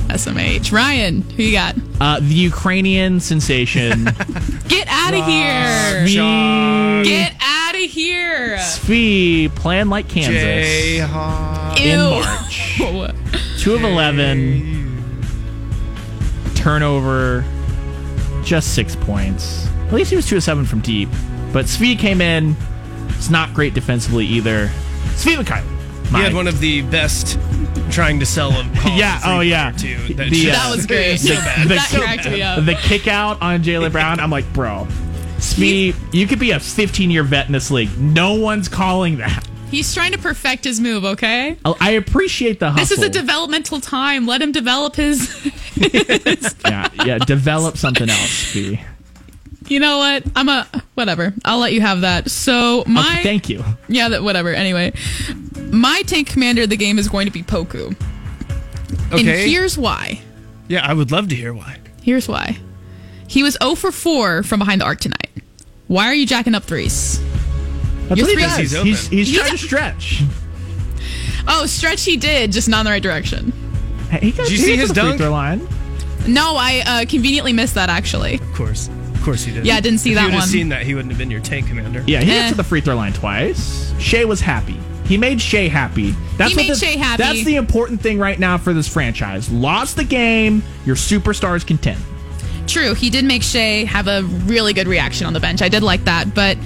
SMH. 0.07 0.71
Ryan, 0.71 1.23
who 1.23 1.43
you 1.43 1.53
got? 1.53 1.75
Uh, 2.01 2.21
the 2.21 2.35
Ukrainian 2.35 3.19
sensation. 3.19 4.05
Get 4.69 4.87
out 4.89 5.15
of 5.15 5.25
here. 5.25 6.07
Svi. 6.07 7.05
Get 7.05 7.35
out 7.41 7.75
of 7.75 7.81
here. 7.91 8.57
Svi 8.59 9.49
playing 9.57 9.89
like 9.89 10.09
Kansas. 10.09 10.35
Jayhawk. 10.37 11.81
In 11.81 11.99
March. 11.99 13.59
Two 13.61 13.75
of 13.75 13.83
11. 13.83 14.75
Turnover. 16.55 17.45
Just 18.45 18.75
six 18.75 18.95
points. 18.95 19.67
At 19.87 19.93
least 19.93 20.11
he 20.11 20.17
was 20.17 20.27
two 20.27 20.37
of 20.37 20.43
seven 20.43 20.65
from 20.65 20.81
deep. 20.81 21.09
But 21.53 21.67
Svi 21.67 21.99
came 21.99 22.21
in. 22.21 22.57
It's 23.11 23.31
not 23.31 23.55
great 23.55 23.75
defensively 23.75 24.27
either. 24.27 24.69
Svi 25.15 25.37
Mykhailiuk. 25.37 25.77
He 26.11 26.23
had 26.23 26.35
one 26.35 26.47
of 26.47 26.61
the 26.61 26.83
best 26.83 27.39
trying 27.91 28.21
to 28.21 28.27
sell 28.27 28.51
him. 28.51 28.71
yeah. 28.97 29.21
Oh 29.25 29.41
yeah. 29.41 29.73
Too. 29.73 30.15
That, 30.15 30.31
the, 30.31 30.51
uh, 30.51 30.55
that 30.55 30.75
was 30.75 30.87
great. 30.87 31.19
The, 31.19 31.29
the, 31.63 31.69
that 31.69 31.89
so 31.91 32.01
cracked 32.01 32.27
me 32.27 32.43
up. 32.43 32.65
The 32.65 32.75
kick 32.75 33.09
out 33.09 33.41
on 33.43 33.63
Jaylen 33.63 33.93
Brown. 33.93 34.21
I'm 34.21 34.31
like, 34.31 34.51
bro, 34.53 34.87
Svi, 35.39 35.95
you 36.13 36.27
could 36.27 36.39
be 36.39 36.53
a 36.53 36.61
15 36.61 37.11
year 37.11 37.23
vet 37.23 37.47
in 37.47 37.53
this 37.53 37.71
league. 37.71 37.97
No 37.99 38.35
one's 38.35 38.69
calling 38.69 39.19
that. 39.19 39.47
He's 39.71 39.93
trying 39.93 40.13
to 40.13 40.19
perfect 40.19 40.63
his 40.63 40.81
move, 40.81 41.05
okay? 41.05 41.59
I 41.65 41.93
appreciate 41.93 42.61
the 42.61 42.71
hustle. 42.71 42.85
This 42.85 42.99
is 42.99 43.03
a 43.03 43.09
developmental 43.09 43.81
time. 43.81 44.25
Let 44.25 44.41
him 44.41 44.53
develop 44.53 44.95
his. 44.95 45.29
yeah, 45.77 46.89
yeah, 47.05 47.19
develop 47.19 47.77
something 47.77 48.09
else, 48.09 48.55
Svi. 48.55 48.81
You 49.69 49.81
know 49.81 49.99
what? 49.99 50.25
I'm 50.37 50.49
a 50.49 50.67
whatever. 50.95 51.35
I'll 51.45 51.59
let 51.59 51.73
you 51.73 51.81
have 51.81 52.03
that. 52.03 52.31
So 52.31 52.85
my 52.87 53.01
okay, 53.01 53.23
thank 53.23 53.49
you. 53.49 53.65
Yeah, 53.89 54.09
that 54.11 54.23
whatever. 54.23 54.51
Anyway, 54.51 54.93
my 55.71 56.03
tank 56.07 56.29
commander 56.29 56.63
of 56.63 56.71
the 56.71 56.77
game 56.77 56.99
is 56.99 57.09
going 57.09 57.27
to 57.27 57.33
be 57.33 57.43
Poku. 57.43 57.97
Okay. 59.13 59.19
And 59.19 59.21
here's 59.21 59.77
why. 59.77 60.21
Yeah, 60.69 60.87
I 60.87 60.95
would 60.95 61.13
love 61.13 61.29
to 61.29 61.35
hear 61.35 61.53
why. 61.53 61.79
Here's 62.03 62.29
why. 62.29 62.59
He 63.29 63.43
was 63.43 63.57
0 63.61 63.75
for 63.75 63.91
4 63.91 64.43
from 64.43 64.59
behind 64.59 64.81
the 64.81 64.85
arc 64.85 65.01
tonight. 65.01 65.31
Why 65.89 66.07
are 66.07 66.15
you 66.15 66.27
jacking 66.27 66.55
up 66.55 66.65
threes? 66.65 67.21
That's 68.09 68.21
Your 68.21 68.29
what 68.29 68.39
he 68.39 68.45
does. 68.45 68.73
He's, 68.73 69.09
he's, 69.09 69.09
he's 69.09 69.37
trying 69.37 69.53
to 69.53 69.59
stretch. 69.59 70.23
Oh, 71.49 71.67
stretch 71.67 72.05
he 72.05 72.17
did, 72.17 72.53
just 72.53 72.69
not 72.69 72.81
in 72.81 72.85
the 72.87 72.91
right 72.91 73.03
direction. 73.03 73.53
Hey, 74.11 74.19
he 74.19 74.33
got, 74.33 74.45
did 74.45 74.53
you 74.53 74.59
see 74.59 74.77
his 74.77 74.91
dunk? 74.91 75.21
line? 75.21 75.67
No, 76.27 76.57
I 76.57 76.83
uh, 76.87 77.05
conveniently 77.09 77.53
missed 77.53 77.75
that 77.75 77.89
actually. 77.89 78.35
Of 78.35 78.55
course. 78.55 78.89
Of 79.27 79.31
course 79.33 79.43
he 79.43 79.53
did. 79.53 79.67
Yeah, 79.67 79.75
I 79.75 79.81
didn't 79.81 79.99
see 79.99 80.11
if 80.11 80.15
that 80.15 80.23
one. 80.23 80.31
You 80.31 80.37
would 80.37 80.41
have 80.43 80.51
seen 80.51 80.69
that, 80.69 80.83
he 80.83 80.95
wouldn't 80.95 81.11
have 81.11 81.19
been 81.19 81.33
your 81.33 81.41
tank 81.41 81.67
commander. 81.67 82.05
Yeah, 82.07 82.21
he 82.21 82.31
eh. 82.31 82.43
got 82.45 82.51
to 82.51 82.55
the 82.55 82.63
free 82.63 82.81
throw 82.81 82.95
line 82.95 83.13
twice. 83.13 83.93
Shai 83.99 84.25
was 84.25 84.41
happy. 84.41 84.79
He 85.05 85.19
made 85.19 85.41
Shai 85.41 85.67
happy. 85.67 86.15
That's 86.37 86.53
he 86.53 86.57
made 86.57 86.71
the, 86.71 86.77
Shai 86.77 86.93
happy. 86.93 87.25
That's 87.25 87.45
the 87.45 87.57
important 87.57 88.01
thing 88.01 88.21
right 88.21 88.39
now 88.39 88.57
for 88.57 88.73
this 88.73 88.87
franchise. 88.87 89.51
Lost 89.51 89.97
the 89.97 90.05
game, 90.05 90.63
your 90.85 90.95
superstars 90.95 91.67
content. 91.67 91.99
True, 92.69 92.95
he 92.95 93.11
did 93.11 93.25
make 93.25 93.43
Shai 93.43 93.85
have 93.85 94.07
a 94.07 94.23
really 94.23 94.73
good 94.73 94.87
reaction 94.87 95.27
on 95.27 95.33
the 95.33 95.41
bench. 95.41 95.61
I 95.61 95.69
did 95.69 95.83
like 95.83 96.05
that, 96.05 96.33
but 96.33 96.57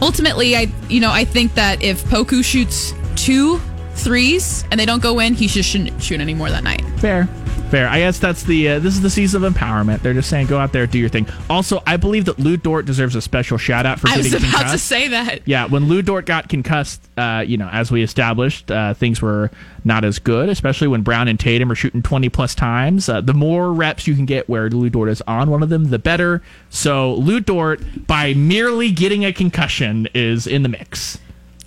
ultimately, 0.00 0.56
I 0.56 0.72
you 0.88 1.00
know 1.00 1.10
I 1.10 1.26
think 1.26 1.52
that 1.56 1.82
if 1.82 2.02
Poku 2.04 2.42
shoots 2.42 2.94
two 3.14 3.60
threes 3.92 4.64
and 4.70 4.80
they 4.80 4.86
don't 4.86 5.02
go 5.02 5.18
in, 5.18 5.34
he 5.34 5.48
just 5.48 5.68
shouldn't 5.68 6.02
shoot 6.02 6.22
anymore 6.22 6.48
that 6.48 6.64
night. 6.64 6.82
Fair. 6.98 7.28
Fair. 7.70 7.88
I 7.88 8.00
guess 8.00 8.18
that's 8.18 8.42
the 8.42 8.68
uh, 8.68 8.78
this 8.80 8.94
is 8.94 9.00
the 9.00 9.08
season 9.10 9.44
of 9.44 9.54
empowerment. 9.54 10.02
They're 10.02 10.12
just 10.12 10.28
saying 10.28 10.48
go 10.48 10.58
out 10.58 10.72
there, 10.72 10.88
do 10.88 10.98
your 10.98 11.08
thing. 11.08 11.28
Also, 11.48 11.80
I 11.86 11.96
believe 11.96 12.24
that 12.24 12.38
Lu 12.40 12.56
Dort 12.56 12.84
deserves 12.84 13.14
a 13.14 13.22
special 13.22 13.58
shout 13.58 13.86
out 13.86 14.00
for 14.00 14.08
I 14.08 14.16
getting 14.16 14.32
was 14.32 14.42
about 14.42 14.50
concussed. 14.52 14.72
to 14.72 14.78
say 14.78 15.08
that. 15.08 15.46
Yeah, 15.46 15.66
when 15.66 15.86
Lu 15.86 16.02
Dort 16.02 16.26
got 16.26 16.48
concussed, 16.48 17.00
uh, 17.16 17.44
you 17.46 17.56
know, 17.56 17.68
as 17.68 17.92
we 17.92 18.02
established, 18.02 18.72
uh, 18.72 18.94
things 18.94 19.22
were 19.22 19.52
not 19.84 20.04
as 20.04 20.18
good, 20.18 20.48
especially 20.48 20.88
when 20.88 21.02
Brown 21.02 21.28
and 21.28 21.38
Tatum 21.38 21.70
are 21.70 21.76
shooting 21.76 22.02
20 22.02 22.28
plus 22.28 22.56
times. 22.56 23.08
Uh, 23.08 23.20
the 23.20 23.34
more 23.34 23.72
reps 23.72 24.06
you 24.08 24.16
can 24.16 24.26
get 24.26 24.48
where 24.48 24.68
Lu 24.68 24.90
Dort 24.90 25.08
is 25.08 25.22
on 25.28 25.48
one 25.48 25.62
of 25.62 25.68
them, 25.68 25.90
the 25.90 25.98
better. 26.00 26.42
So 26.70 27.14
Lu 27.14 27.38
Dort, 27.38 28.06
by 28.08 28.34
merely 28.34 28.90
getting 28.90 29.24
a 29.24 29.32
concussion, 29.32 30.08
is 30.12 30.48
in 30.48 30.64
the 30.64 30.68
mix. 30.68 31.18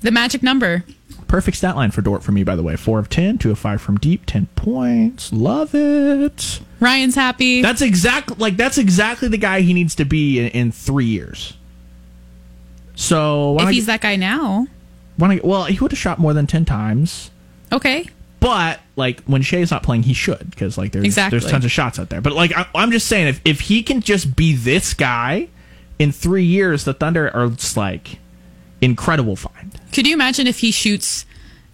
The 0.01 0.11
magic 0.11 0.43
number. 0.43 0.83
Perfect 1.33 1.57
stat 1.57 1.75
line 1.75 1.89
for 1.89 2.03
Dort 2.03 2.21
for 2.21 2.31
me, 2.31 2.43
by 2.43 2.55
the 2.55 2.61
way. 2.61 2.75
Four 2.75 2.99
of 2.99 3.09
10, 3.09 3.39
two 3.39 3.49
of 3.49 3.57
five 3.57 3.81
from 3.81 3.97
deep, 3.97 4.27
10 4.27 4.49
points. 4.55 5.33
Love 5.33 5.73
it. 5.73 6.59
Ryan's 6.79 7.15
happy. 7.15 7.63
That's 7.63 7.81
exactly 7.81 8.35
like 8.37 8.55
that's 8.55 8.77
exactly 8.77 9.29
the 9.29 9.39
guy 9.39 9.61
he 9.61 9.73
needs 9.73 9.95
to 9.95 10.05
be 10.05 10.39
in, 10.39 10.49
in 10.49 10.71
three 10.71 11.07
years. 11.07 11.57
So 12.93 13.59
if 13.59 13.69
he's 13.69 13.87
that 13.87 14.01
guy 14.01 14.15
now, 14.15 14.67
I, 15.19 15.41
well, 15.43 15.63
he 15.63 15.79
would 15.79 15.89
have 15.91 15.97
shot 15.97 16.19
more 16.19 16.35
than 16.35 16.45
ten 16.45 16.65
times. 16.65 17.31
Okay, 17.71 18.07
but 18.39 18.79
like 18.95 19.23
when 19.23 19.41
Shai's 19.41 19.71
not 19.71 19.81
playing, 19.81 20.03
he 20.03 20.13
should 20.13 20.51
because 20.51 20.77
like 20.77 20.91
there's 20.91 21.05
exactly. 21.05 21.39
there's 21.39 21.49
tons 21.49 21.65
of 21.65 21.71
shots 21.71 21.97
out 21.97 22.09
there. 22.09 22.21
But 22.21 22.33
like 22.33 22.55
I, 22.55 22.67
am 22.75 22.91
just 22.91 23.07
saying, 23.07 23.25
if 23.25 23.41
if 23.43 23.59
he 23.61 23.81
can 23.81 24.01
just 24.01 24.35
be 24.35 24.53
this 24.53 24.93
guy 24.93 25.49
in 25.97 26.11
three 26.11 26.45
years, 26.45 26.83
the 26.83 26.93
Thunder 26.93 27.35
are 27.35 27.49
just 27.49 27.75
like 27.75 28.19
incredible 28.81 29.35
find. 29.35 29.52
Could 29.93 30.07
you 30.07 30.13
imagine 30.13 30.47
if 30.47 30.59
he 30.59 30.71
shoots 30.71 31.25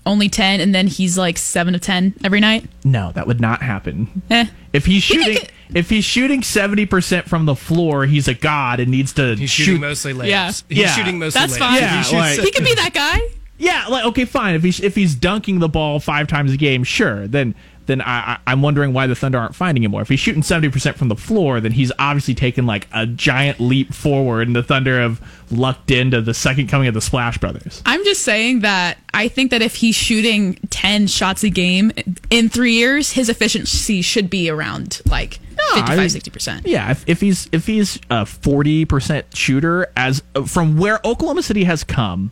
only 0.05 0.29
10 0.29 0.59
and 0.61 0.73
then 0.73 0.87
he's 0.87 1.17
like 1.17 1.37
7 1.37 1.75
of 1.75 1.81
10 1.81 2.15
every 2.23 2.39
night? 2.39 2.67
No, 2.83 3.11
that 3.13 3.27
would 3.27 3.39
not 3.41 3.61
happen. 3.61 4.21
Eh. 4.29 4.45
If 4.73 4.85
he's 4.85 5.03
shooting 5.03 5.37
if 5.73 5.89
he's 5.89 6.03
shooting 6.05 6.41
70% 6.41 7.25
from 7.25 7.45
the 7.45 7.55
floor, 7.55 8.05
he's 8.05 8.27
a 8.27 8.33
god 8.33 8.79
and 8.79 8.89
needs 8.89 9.13
to 9.13 9.35
He's 9.35 9.49
shoot. 9.51 9.63
shooting 9.63 9.81
mostly 9.81 10.13
layups. 10.13 10.27
Yeah. 10.27 10.47
He's 10.47 10.77
yeah. 10.77 10.87
shooting 10.95 11.19
mostly 11.19 11.39
That's 11.41 11.53
layups. 11.53 11.59
fine. 11.59 11.81
Yeah, 11.81 12.03
he, 12.03 12.15
like, 12.15 12.39
he 12.39 12.51
could 12.51 12.65
be 12.65 12.73
that 12.75 12.93
guy. 12.93 13.19
Yeah, 13.59 13.85
like 13.87 14.05
okay, 14.05 14.25
fine. 14.25 14.55
If 14.55 14.63
he's 14.63 14.79
if 14.79 14.95
he's 14.95 15.13
dunking 15.15 15.59
the 15.59 15.67
ball 15.69 15.99
five 15.99 16.27
times 16.27 16.53
a 16.53 16.57
game, 16.57 16.83
sure. 16.83 17.27
Then 17.27 17.55
then 17.89 18.01
I, 18.01 18.37
I, 18.45 18.51
am 18.51 18.61
wondering 18.61 18.93
why 18.93 19.07
the 19.07 19.15
Thunder 19.15 19.39
aren't 19.39 19.55
finding 19.55 19.83
him 19.83 19.91
more. 19.91 20.03
If 20.03 20.09
he's 20.09 20.19
shooting 20.19 20.43
70% 20.43 20.95
from 20.95 21.07
the 21.07 21.15
floor, 21.15 21.59
then 21.59 21.71
he's 21.71 21.91
obviously 21.97 22.35
taken 22.35 22.67
like 22.67 22.87
a 22.93 23.07
giant 23.07 23.59
leap 23.59 23.95
forward, 23.95 24.45
and 24.45 24.55
the 24.55 24.61
Thunder 24.61 25.01
have 25.01 25.19
lucked 25.51 25.89
into 25.89 26.21
the 26.21 26.35
second 26.35 26.67
coming 26.67 26.87
of 26.87 26.93
the 26.93 27.01
Splash 27.01 27.39
Brothers. 27.39 27.81
I'm 27.87 28.03
just 28.03 28.21
saying 28.21 28.59
that 28.59 28.99
I 29.11 29.27
think 29.27 29.49
that 29.49 29.63
if 29.63 29.75
he's 29.75 29.95
shooting 29.95 30.59
10 30.69 31.07
shots 31.07 31.43
a 31.43 31.49
game 31.49 31.91
in 32.29 32.47
three 32.47 32.73
years, 32.73 33.11
his 33.11 33.27
efficiency 33.27 34.03
should 34.03 34.29
be 34.29 34.49
around 34.49 35.01
like. 35.05 35.39
No, 35.57 35.81
55 35.81 35.99
60%. 35.99 36.61
Yeah, 36.65 36.91
if, 36.91 37.03
if 37.09 37.19
he's 37.19 37.49
if 37.51 37.65
he's 37.65 37.97
a 38.09 38.23
40% 38.23 39.23
shooter 39.35 39.87
as 39.97 40.23
from 40.45 40.77
where 40.77 41.01
Oklahoma 41.03 41.43
City 41.43 41.65
has 41.65 41.83
come 41.83 42.31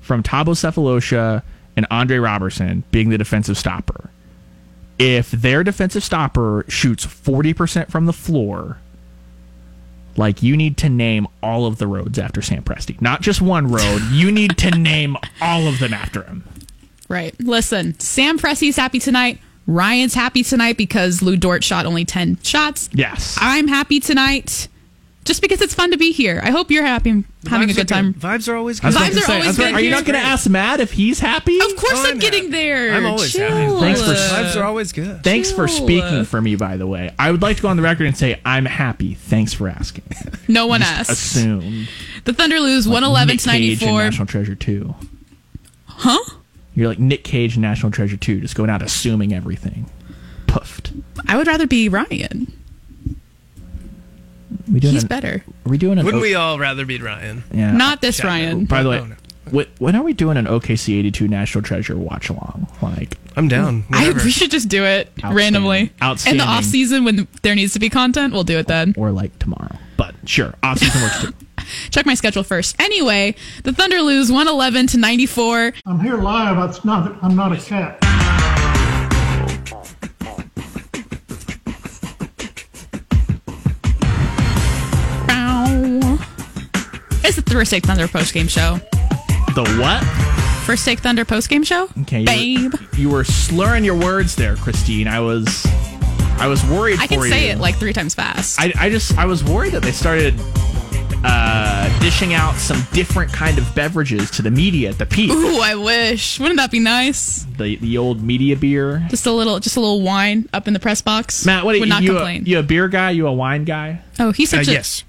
from 0.00 0.22
Thabo 0.22 0.54
Sefolosha 0.54 1.42
and 1.76 1.86
Andre 1.90 2.18
Roberson 2.18 2.84
being 2.92 3.08
the 3.08 3.18
defensive 3.18 3.58
stopper 3.58 4.10
if 4.98 5.30
their 5.30 5.62
defensive 5.64 6.02
stopper 6.04 6.64
shoots 6.68 7.06
40% 7.06 7.90
from 7.90 8.06
the 8.06 8.12
floor, 8.12 8.78
like 10.16 10.42
you 10.42 10.56
need 10.56 10.76
to 10.78 10.88
name 10.88 11.26
all 11.42 11.66
of 11.66 11.78
the 11.78 11.86
roads 11.86 12.18
after 12.18 12.42
Sam 12.42 12.62
Presti. 12.62 13.00
Not 13.00 13.22
just 13.22 13.40
one 13.40 13.70
road. 13.70 14.02
you 14.10 14.32
need 14.32 14.58
to 14.58 14.70
name 14.78 15.16
all 15.40 15.66
of 15.68 15.78
them 15.78 15.94
after 15.94 16.22
him. 16.24 16.44
Right. 17.08 17.34
Listen, 17.40 17.98
Sam 18.00 18.38
Presti's 18.38 18.76
happy 18.76 18.98
tonight. 18.98 19.40
Ryan's 19.66 20.14
happy 20.14 20.42
tonight 20.42 20.76
because 20.76 21.22
Lu 21.22 21.36
Dort 21.36 21.62
shot 21.62 21.86
only 21.86 22.04
10 22.04 22.38
shots. 22.42 22.88
Yes. 22.92 23.38
I'm 23.40 23.68
happy 23.68 24.00
tonight 24.00 24.68
just 25.28 25.42
because 25.42 25.60
it's 25.60 25.74
fun 25.74 25.92
to 25.92 25.96
be 25.98 26.10
here. 26.10 26.40
I 26.42 26.50
hope 26.50 26.70
you're 26.70 26.84
happy, 26.84 27.22
having 27.46 27.70
a 27.70 27.74
good 27.74 27.86
time. 27.86 28.12
Good. 28.12 28.22
Vibes 28.22 28.48
are 28.48 28.56
always 28.56 28.80
good. 28.80 28.94
Vibes 28.94 29.16
are 29.16 29.20
say, 29.20 29.40
always 29.40 29.56
good. 29.56 29.74
Are 29.74 29.80
you 29.80 29.90
not 29.90 30.04
going 30.04 30.18
to 30.18 30.26
ask 30.26 30.48
Matt 30.48 30.80
if 30.80 30.90
he's 30.90 31.20
happy? 31.20 31.58
Of 31.60 31.76
course, 31.76 31.92
oh, 31.94 32.06
I'm, 32.06 32.12
I'm 32.14 32.18
getting 32.18 32.50
there. 32.50 32.92
I'm 32.92 33.06
always 33.06 33.32
Chill. 33.32 33.48
happy. 33.48 33.78
Thanks 33.78 34.00
for 34.02 34.12
vibes 34.12 34.60
are 34.60 34.64
always 34.64 34.90
good. 34.92 35.22
Thanks 35.22 35.50
Chill. 35.50 35.58
for 35.58 35.68
speaking 35.68 36.24
for 36.24 36.40
me. 36.40 36.56
By 36.56 36.76
the 36.76 36.86
way, 36.86 37.14
I 37.18 37.30
would 37.30 37.42
like 37.42 37.56
to 37.58 37.62
go 37.62 37.68
on 37.68 37.76
the 37.76 37.82
record 37.82 38.06
and 38.06 38.16
say 38.16 38.40
I'm 38.44 38.64
happy. 38.64 39.14
Thanks 39.14 39.52
for 39.52 39.68
asking. 39.68 40.04
No 40.48 40.66
one 40.66 40.80
asked. 40.80 41.10
Assumed. 41.10 41.88
The 42.24 42.32
Thunder 42.32 42.58
lose 42.58 42.86
like 42.86 43.02
111 43.02 43.34
Nick 43.34 43.40
to 43.42 43.48
94. 43.48 44.02
National 44.02 44.26
Treasure 44.26 44.54
two. 44.54 44.94
Huh? 45.84 46.18
You're 46.74 46.88
like 46.88 46.98
Nick 46.98 47.22
Cage 47.22 47.56
in 47.56 47.62
National 47.62 47.92
Treasure 47.92 48.16
two, 48.16 48.40
just 48.40 48.54
going 48.54 48.70
out 48.70 48.80
assuming 48.80 49.34
everything. 49.34 49.90
Puffed. 50.46 50.92
I 51.26 51.36
would 51.36 51.46
rather 51.46 51.66
be 51.66 51.90
Ryan. 51.90 52.57
We 54.70 54.80
doing 54.80 54.94
He's 54.94 55.02
an, 55.02 55.08
better. 55.08 55.42
Are 55.66 55.70
we 55.70 55.78
doing 55.78 55.98
an 55.98 56.04
Wouldn't 56.04 56.20
o- 56.20 56.24
we 56.24 56.34
all 56.34 56.58
rather 56.58 56.84
be 56.86 57.00
Ryan? 57.00 57.44
Yeah. 57.52 57.72
Not 57.72 58.00
this 58.00 58.22
Ryan. 58.24 58.64
By 58.64 58.82
the 58.82 58.90
way, 58.90 58.98
oh, 59.00 59.06
no. 59.52 59.64
when 59.78 59.96
are 59.96 60.02
we 60.02 60.12
doing 60.12 60.36
an 60.36 60.46
OKC 60.46 60.98
82 60.98 61.28
National 61.28 61.62
Treasure 61.62 61.96
watch 61.96 62.28
along? 62.28 62.66
Like, 62.82 63.16
I'm 63.36 63.48
down. 63.48 63.84
I, 63.90 64.10
we 64.12 64.30
should 64.30 64.50
just 64.50 64.68
do 64.68 64.84
it 64.84 65.12
randomly. 65.22 65.92
Outstanding. 66.02 66.40
In 66.40 66.46
the 66.46 66.50
off 66.52 66.64
season 66.64 67.04
when 67.04 67.28
there 67.42 67.54
needs 67.54 67.72
to 67.74 67.78
be 67.78 67.88
content, 67.90 68.32
we'll 68.32 68.44
do 68.44 68.58
it 68.58 68.66
then. 68.66 68.94
Or, 68.96 69.08
or 69.08 69.12
like 69.12 69.38
tomorrow. 69.38 69.76
But 69.96 70.14
sure, 70.24 70.54
off 70.62 70.78
season 70.78 71.02
works 71.02 71.22
too. 71.22 71.32
Check 71.90 72.06
my 72.06 72.14
schedule 72.14 72.42
first. 72.42 72.80
Anyway, 72.80 73.34
the 73.64 73.72
Thunder 73.72 74.00
lose 74.00 74.30
111 74.30 74.86
to 74.88 74.98
94. 74.98 75.72
I'm 75.86 76.00
here 76.00 76.16
live. 76.16 76.70
It's 76.70 76.84
not. 76.84 77.16
I'm 77.22 77.36
not 77.36 77.52
a 77.52 77.56
cat. 77.58 77.98
It's 87.28 87.36
the 87.36 87.42
First 87.42 87.70
Take 87.70 87.84
Thunder 87.84 88.08
post 88.08 88.32
game 88.32 88.48
show. 88.48 88.78
The 89.54 89.76
what? 89.78 90.02
First 90.64 90.86
Take 90.86 91.00
Thunder 91.00 91.26
post 91.26 91.50
game 91.50 91.62
show. 91.62 91.86
Okay, 92.00 92.24
babe. 92.24 92.58
You 92.58 92.70
were, 92.70 92.96
you 92.96 93.10
were, 93.10 93.24
slurring 93.24 93.84
your 93.84 93.98
words 93.98 94.34
there, 94.34 94.56
Christine. 94.56 95.06
I 95.06 95.20
was, 95.20 95.66
I 96.38 96.46
was 96.46 96.64
worried. 96.64 96.98
I 97.00 97.06
can 97.06 97.20
say 97.20 97.48
you. 97.48 97.52
it 97.52 97.58
like 97.58 97.74
three 97.74 97.92
times 97.92 98.14
fast. 98.14 98.58
I, 98.58 98.72
I 98.78 98.88
just, 98.88 99.18
I 99.18 99.26
was 99.26 99.44
worried 99.44 99.72
that 99.74 99.82
they 99.82 99.92
started 99.92 100.36
uh, 101.22 102.00
dishing 102.00 102.32
out 102.32 102.54
some 102.54 102.82
different 102.92 103.30
kind 103.30 103.58
of 103.58 103.74
beverages 103.74 104.30
to 104.30 104.40
the 104.40 104.50
media 104.50 104.88
at 104.88 104.96
the 104.96 105.04
Peake. 105.04 105.30
Ooh, 105.30 105.60
I 105.60 105.74
wish. 105.74 106.40
Wouldn't 106.40 106.56
that 106.56 106.70
be 106.70 106.80
nice? 106.80 107.44
The 107.58 107.76
the 107.76 107.98
old 107.98 108.22
media 108.22 108.56
beer. 108.56 109.06
Just 109.10 109.26
a 109.26 109.32
little, 109.32 109.60
just 109.60 109.76
a 109.76 109.80
little 109.80 110.00
wine 110.00 110.48
up 110.54 110.66
in 110.66 110.72
the 110.72 110.80
press 110.80 111.02
box. 111.02 111.44
Matt, 111.44 111.64
what 111.64 111.74
would 111.74 111.80
you, 111.80 111.86
not 111.86 112.02
you 112.02 112.10
complain. 112.10 112.42
A, 112.42 112.46
you 112.46 112.58
a 112.58 112.62
beer 112.62 112.88
guy? 112.88 113.10
You 113.10 113.26
a 113.26 113.32
wine 113.32 113.64
guy? 113.64 114.00
Oh, 114.18 114.32
he's 114.32 114.50
such 114.50 114.68
uh, 114.68 114.70
a 114.70 114.74
yes. 114.74 115.04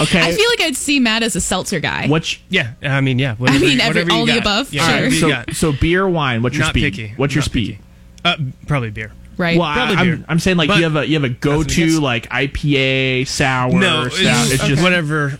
Okay. 0.00 0.20
I 0.20 0.32
feel 0.32 0.48
like 0.50 0.60
I'd 0.62 0.76
see 0.76 0.98
Matt 0.98 1.22
as 1.22 1.36
a 1.36 1.40
seltzer 1.40 1.78
guy. 1.78 2.08
What's 2.08 2.38
Yeah, 2.48 2.72
I 2.82 3.00
mean, 3.02 3.18
yeah. 3.18 3.36
I 3.40 3.58
mean, 3.58 3.80
every, 3.80 4.02
whatever 4.02 4.10
you 4.10 4.16
all 4.18 4.26
the 4.26 4.32
got. 4.32 4.40
above. 4.40 4.72
Yeah, 4.72 4.82
sure. 4.86 4.94
whatever 4.96 5.14
you 5.14 5.20
so 5.20 5.72
so 5.72 5.72
beer, 5.78 6.08
wine. 6.08 6.42
What's 6.42 6.56
your 6.56 6.64
Not 6.64 6.70
speed? 6.70 6.82
picky. 6.94 7.14
What's 7.16 7.34
your 7.34 7.42
Not 7.42 7.46
speed? 7.46 7.78
Uh, 8.24 8.36
probably 8.66 8.90
beer. 8.90 9.12
Right. 9.36 9.56
Well, 9.58 9.66
I, 9.66 9.74
Probably 9.74 9.96
I'm, 9.96 10.06
beer. 10.18 10.24
I'm 10.28 10.38
saying 10.38 10.56
like 10.56 10.68
But- 10.68 10.78
you 10.78 10.84
have 10.84 10.96
a 10.96 11.06
you 11.06 11.14
have 11.14 11.24
a 11.24 11.28
go 11.28 11.62
to 11.62 12.00
like 12.00 12.28
IPA 12.30 13.26
sour. 13.28 13.70
No, 13.72 14.08
stout. 14.08 14.44
it's, 14.46 14.54
It's 14.54 14.66
just 14.66 14.82
whatever, 14.82 15.30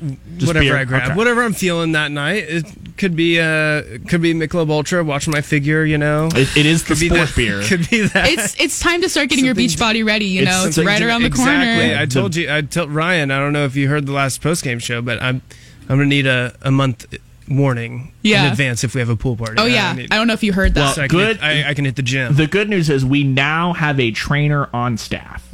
whatever 0.40 0.60
beer? 0.60 0.76
I 0.76 0.84
grab, 0.84 1.02
Okay. 1.10 1.14
whatever 1.14 1.42
I'm 1.42 1.52
feeling 1.54 1.92
that 1.92 2.10
night. 2.10 2.44
It 2.48 2.66
could 3.02 3.16
be 3.16 3.40
uh, 3.40 3.82
could 4.08 4.22
be 4.22 4.32
Michelob 4.32 4.70
Ultra. 4.70 5.02
Watching 5.02 5.32
my 5.32 5.40
figure, 5.40 5.84
you 5.84 5.98
know. 5.98 6.28
it, 6.32 6.56
it 6.56 6.66
is 6.66 6.84
the 6.84 6.94
Could 6.94 7.00
be 7.00 7.08
sport 7.08 7.28
that. 7.28 7.36
beer. 7.36 7.62
Could 7.66 7.90
be 7.90 8.02
that. 8.06 8.28
it's 8.30 8.58
it's 8.60 8.78
time 8.78 9.02
to 9.02 9.08
start 9.08 9.28
getting 9.28 9.44
your 9.44 9.56
beach 9.56 9.76
body 9.78 10.04
ready. 10.04 10.26
You 10.26 10.42
It's 10.42 10.50
know, 10.50 10.64
it's, 10.66 10.78
right 10.78 10.98
to- 10.98 11.06
around 11.08 11.22
the 11.22 11.26
exactly. 11.26 11.84
corner. 11.88 12.00
I 12.00 12.06
told 12.06 12.36
you. 12.36 12.48
I 12.50 12.60
told 12.62 12.90
Ryan. 12.92 13.32
I 13.32 13.38
don't 13.40 13.52
know 13.52 13.64
if 13.64 13.74
you 13.74 13.88
heard 13.88 14.06
the 14.06 14.12
last 14.12 14.40
post 14.40 14.62
game 14.62 14.78
show, 14.78 15.02
but 15.02 15.20
I'm 15.20 15.42
I'm 15.88 15.96
gonna 15.98 16.06
need 16.06 16.26
a, 16.28 16.54
a 16.62 16.70
month 16.70 17.06
warning 17.48 18.12
Yeah. 18.22 18.46
in 18.46 18.52
advance 18.52 18.84
if 18.84 18.94
we 18.94 19.00
have 19.00 19.10
a 19.10 19.16
pool 19.16 19.36
party. 19.36 19.56
Oh 19.58 19.66
yeah, 19.66 19.92
need- 19.94 20.12
I 20.12 20.16
don't 20.16 20.28
know 20.28 20.32
if 20.34 20.44
you 20.44 20.52
heard 20.52 20.74
that. 20.74 20.94
so 20.94 21.02
I 21.02 21.08
can 21.08 21.18
good- 21.18 21.36
hit- 21.38 21.44
I, 21.44 21.70
I 21.70 21.74
can 21.74 21.84
hit 21.84 21.96
the 21.96 22.02
gym. 22.02 22.34
The 22.36 22.46
good 22.46 22.68
news 22.70 22.88
is 22.88 23.04
we 23.04 23.24
now 23.24 23.72
have 23.72 23.98
a 23.98 24.12
trainer 24.12 24.68
on 24.72 24.96
staff. 24.96 25.46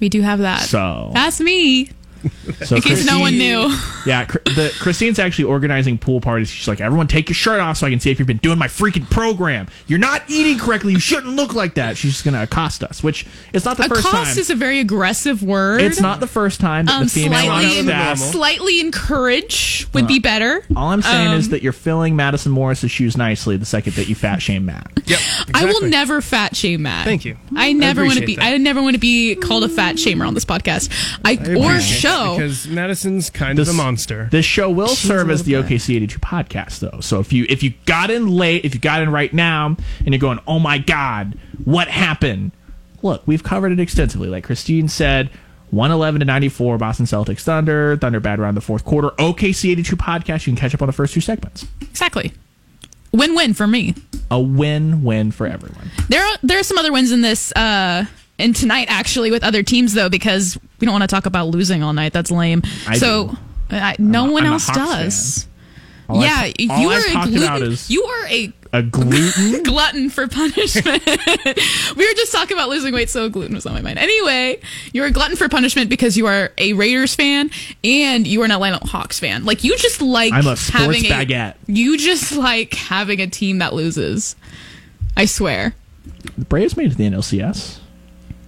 we 0.00 0.08
do 0.08 0.20
have 0.22 0.40
that. 0.40 0.62
So 0.62 1.10
That's 1.14 1.40
me. 1.40 1.90
So 2.64 2.76
In 2.76 2.82
case 2.82 3.06
no 3.06 3.20
one 3.20 3.32
knew. 3.38 3.74
Yeah, 4.06 4.24
the 4.26 4.74
Christine's 4.80 5.18
actually 5.18 5.44
organizing 5.46 5.98
pool 5.98 6.20
parties. 6.20 6.48
She's 6.50 6.68
like, 6.68 6.80
everyone 6.80 7.06
take 7.08 7.28
your 7.28 7.34
shirt 7.34 7.60
off 7.60 7.76
so 7.78 7.86
I 7.86 7.90
can 7.90 8.00
see 8.00 8.10
if 8.10 8.18
you've 8.18 8.28
been 8.28 8.36
doing 8.38 8.58
my 8.58 8.68
freaking 8.68 9.08
program. 9.10 9.66
You're 9.86 9.98
not 9.98 10.22
eating 10.28 10.58
correctly. 10.58 10.92
You 10.92 11.00
shouldn't 11.00 11.34
look 11.34 11.54
like 11.54 11.74
that. 11.74 11.96
She's 11.96 12.12
just 12.12 12.24
gonna 12.24 12.42
accost 12.42 12.82
us, 12.84 13.02
which 13.02 13.26
it's 13.52 13.64
not 13.64 13.76
the 13.76 13.84
A 13.84 13.88
first 13.88 14.06
time. 14.06 14.24
time. 14.26 14.38
is 14.38 14.50
a 14.50 14.54
very 14.54 14.80
aggressive 14.80 15.42
word. 15.42 15.80
it's 15.82 16.00
not 16.00 16.20
the 16.20 16.26
first 16.26 16.60
time 16.60 16.86
that 16.86 16.96
um, 16.96 17.04
the 17.04 17.10
female 17.10 17.50
on 17.50 17.62
slightly, 17.62 17.82
staff. 17.82 18.18
slightly 18.18 18.80
encourage 18.80 19.86
would 19.94 20.06
be 20.06 20.18
better. 20.18 20.62
All 20.76 20.90
I'm 20.90 21.02
saying 21.02 21.28
Um, 21.28 21.34
is 21.38 21.48
that 21.50 21.62
you're 21.62 21.72
filling 21.72 22.16
Madison 22.16 22.52
Morris's 22.52 22.90
shoes 22.90 23.16
nicely 23.16 23.56
the 23.56 23.64
second 23.66 23.94
that 23.94 24.08
you 24.08 24.14
fat 24.14 24.42
shame 24.42 24.66
Matt. 24.66 24.90
Yep. 25.06 25.20
I 25.54 25.64
will 25.66 25.82
never 25.82 26.20
fat 26.20 26.56
shame 26.56 26.82
Matt. 26.82 27.04
Thank 27.04 27.24
you. 27.24 27.36
I 27.54 27.72
never 27.72 28.02
want 28.04 28.18
to 28.18 28.26
be. 28.26 28.34
that. 28.34 28.44
I 28.44 28.56
never 28.56 28.82
want 28.82 28.94
to 28.94 28.98
be 29.00 29.36
called 29.36 29.62
a 29.62 29.68
fat 29.68 29.94
shamer 29.96 30.26
on 30.26 30.34
this 30.34 30.44
podcast. 30.44 30.90
I, 31.24 31.32
I 31.32 31.34
or 31.54 31.70
appreciate 31.70 32.00
it 32.16 32.26
show. 32.26 32.34
because 32.36 32.68
Madison's 32.68 33.30
kind 33.30 33.58
This- 33.58 33.68
of 33.68 33.74
a 33.74 33.76
monster. 33.78 34.28
This 34.30 34.44
show 34.46 34.70
will 34.70 34.88
serve 34.88 35.30
as 35.30 35.44
the 35.44 35.54
OKC 35.54 35.96
82 35.96 36.18
podcast, 36.18 36.78
though. 36.80 37.00
So 37.00 37.20
if 37.20 37.32
you 37.32 37.46
if 37.48 37.62
you 37.62 37.74
got 37.86 38.10
in 38.10 38.28
late, 38.28 38.64
if 38.64 38.74
you 38.74 38.80
got 38.80 39.02
in 39.02 39.10
right 39.10 39.32
now, 39.32 39.76
and 40.04 40.08
you're 40.08 40.18
going, 40.18 40.38
"Oh 40.46 40.58
my 40.58 40.78
God, 40.78 41.38
what 41.64 41.88
happened?" 41.88 42.52
Look, 43.02 43.22
we've 43.26 43.42
covered 43.44 43.72
it 43.72 43.80
extensively. 43.80 44.28
Like 44.28 44.44
Christine 44.44 44.88
said, 44.88 45.30
111 45.70 46.20
to 46.20 46.24
94, 46.24 46.78
Boston 46.78 47.06
Celtics 47.06 47.40
Thunder, 47.40 47.96
Thunder 47.96 48.20
bad 48.20 48.38
around 48.40 48.54
the 48.54 48.60
fourth 48.60 48.84
quarter. 48.84 49.10
OKC 49.18 49.70
82 49.72 49.96
podcast. 49.96 50.46
You 50.46 50.52
can 50.52 50.56
catch 50.56 50.74
up 50.74 50.82
on 50.82 50.86
the 50.86 50.92
first 50.92 51.12
two 51.14 51.20
segments. 51.20 51.66
exactly. 51.82 52.32
Win-win 53.12 53.54
for 53.54 53.66
me. 53.66 53.94
A 54.30 54.40
win-win 54.40 55.30
for 55.30 55.46
everyone. 55.46 55.90
There 56.08 56.22
are 56.22 56.36
there 56.42 56.58
are 56.58 56.62
some 56.62 56.76
other 56.78 56.92
wins 56.92 57.12
in 57.12 57.20
this 57.22 57.52
uh 57.52 58.04
in 58.38 58.52
tonight 58.52 58.86
actually 58.90 59.30
with 59.30 59.42
other 59.44 59.62
teams 59.62 59.94
though 59.94 60.08
because 60.08 60.58
we 60.80 60.84
don't 60.84 60.92
want 60.92 61.02
to 61.02 61.08
talk 61.08 61.26
about 61.26 61.48
losing 61.48 61.82
all 61.82 61.92
night. 61.92 62.12
That's 62.12 62.30
lame. 62.30 62.62
I 62.86 62.98
so. 62.98 63.34
I, 63.70 63.96
no 63.98 64.28
a- 64.28 64.32
one 64.32 64.44
I'm 64.46 64.52
else 64.52 64.66
does. 64.68 65.46
All 66.08 66.22
yeah, 66.22 66.42
I've- 66.42 66.54
you 66.62 66.70
all 66.70 66.92
are 66.92 66.98
I've 66.98 67.26
a 67.26 67.30
gluten. 67.30 67.42
about 67.42 67.62
is 67.62 67.90
you 67.90 68.04
are 68.04 68.26
a 68.28 68.52
a 68.72 68.82
gluten. 68.82 69.62
glutton 69.64 70.10
for 70.10 70.28
punishment. 70.28 71.04
we 71.06 72.06
were 72.08 72.14
just 72.14 72.30
talking 72.32 72.56
about 72.56 72.68
losing 72.68 72.92
weight, 72.94 73.08
so 73.10 73.28
gluten 73.28 73.54
was 73.54 73.64
on 73.66 73.72
my 73.72 73.80
mind. 73.80 73.98
Anyway, 73.98 74.60
you're 74.92 75.06
a 75.06 75.10
glutton 75.10 75.36
for 75.36 75.48
punishment 75.48 75.88
because 75.88 76.16
you 76.16 76.26
are 76.26 76.52
a 76.58 76.74
Raiders 76.74 77.14
fan 77.14 77.50
and 77.82 78.26
you 78.26 78.40
are 78.42 78.44
an 78.44 78.50
Atlanta 78.52 78.86
Hawks 78.86 79.18
fan. 79.18 79.44
Like 79.44 79.64
you 79.64 79.76
just 79.78 80.00
like 80.02 80.32
I'm 80.32 80.46
a 80.46 80.56
sports 80.56 80.68
having 80.68 81.02
baguette. 81.04 81.54
You 81.66 81.96
just 81.96 82.36
like 82.36 82.74
having 82.74 83.20
a 83.20 83.26
team 83.26 83.58
that 83.58 83.72
loses. 83.72 84.36
I 85.16 85.24
swear. 85.24 85.74
the 86.36 86.44
Braves 86.44 86.76
made 86.76 86.86
it 86.86 86.90
to 86.90 86.96
the 86.96 87.04
NLCS. 87.04 87.78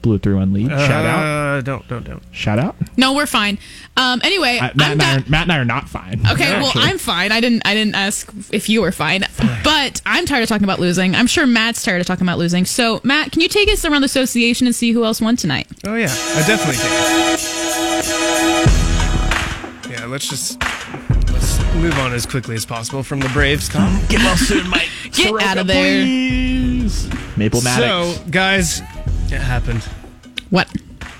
Blew 0.02 0.14
a 0.14 0.18
three-one 0.18 0.52
lead. 0.52 0.68
Shout 0.70 1.04
out! 1.04 1.58
Uh, 1.58 1.60
don't, 1.62 1.86
don't, 1.88 2.04
don't. 2.04 2.22
Shout 2.30 2.58
out! 2.58 2.76
No, 2.96 3.14
we're 3.14 3.26
fine. 3.26 3.58
Um. 3.96 4.20
Anyway, 4.22 4.58
Uh, 4.58 4.70
Matt, 4.74 4.86
I'm 4.86 4.92
and 4.92 5.02
I 5.02 5.16
back- 5.16 5.26
are, 5.26 5.30
Matt 5.30 5.42
and 5.42 5.52
I 5.52 5.58
are 5.58 5.64
not 5.64 5.88
fine. 5.88 6.20
Okay, 6.30 6.52
well, 6.52 6.66
Actually. 6.68 6.82
I'm 6.84 6.98
fine. 6.98 7.32
I 7.32 7.40
didn't. 7.40 7.62
I 7.66 7.74
didn't 7.74 7.96
ask 7.96 8.32
if 8.52 8.68
you 8.68 8.80
were 8.80 8.92
fine, 8.92 9.24
but 9.64 10.00
I'm 10.06 10.24
tired 10.24 10.42
of 10.44 10.48
talking 10.48 10.64
about 10.64 10.78
losing. 10.78 11.16
I'm 11.16 11.26
sure 11.26 11.46
Matt's 11.46 11.82
tired 11.82 12.00
of 12.00 12.06
talking 12.06 12.24
about 12.26 12.38
losing. 12.38 12.64
So, 12.64 13.00
Matt, 13.02 13.32
can 13.32 13.40
you 13.40 13.48
take 13.48 13.68
us 13.68 13.84
around 13.84 14.02
the 14.02 14.06
association 14.06 14.66
and 14.68 14.74
see 14.76 14.92
who 14.92 15.04
else 15.04 15.20
won 15.20 15.34
tonight? 15.36 15.66
Oh 15.84 15.96
yeah, 15.96 16.06
I 16.12 16.44
definitely 16.46 16.76
can. 16.76 17.38
Yeah, 19.90 20.04
let's 20.06 20.28
just 20.28 20.60
let's 21.32 21.58
move 21.74 21.98
on 21.98 22.12
as 22.12 22.26
quickly 22.26 22.54
as 22.54 22.64
possible 22.64 23.02
from 23.02 23.20
the 23.20 23.28
Braves. 23.30 23.68
Tom. 23.68 24.00
Get 24.08 24.18
well 24.20 24.36
soon, 24.36 24.68
Mike. 24.68 24.88
Get 25.04 25.28
Soroka, 25.28 25.44
out 25.44 25.58
of 25.58 25.66
there. 25.66 26.04
Please. 26.04 27.08
Maple 27.36 27.60
So, 27.60 27.64
Maddox. 27.68 28.18
guys, 28.30 28.82
it 29.32 29.40
happened. 29.40 29.82
What? 30.50 30.68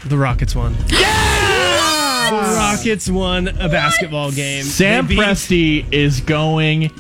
The 0.07 0.17
Rockets 0.17 0.55
won. 0.55 0.75
The 0.89 2.35
Rockets 2.57 3.09
won 3.09 3.49
a 3.49 3.69
basketball 3.69 4.31
game. 4.31 4.63
Sam 4.65 5.07
They 5.07 5.15
beat- 5.17 5.19
Presti 5.25 5.93
is 5.93 6.21
going 6.21 6.91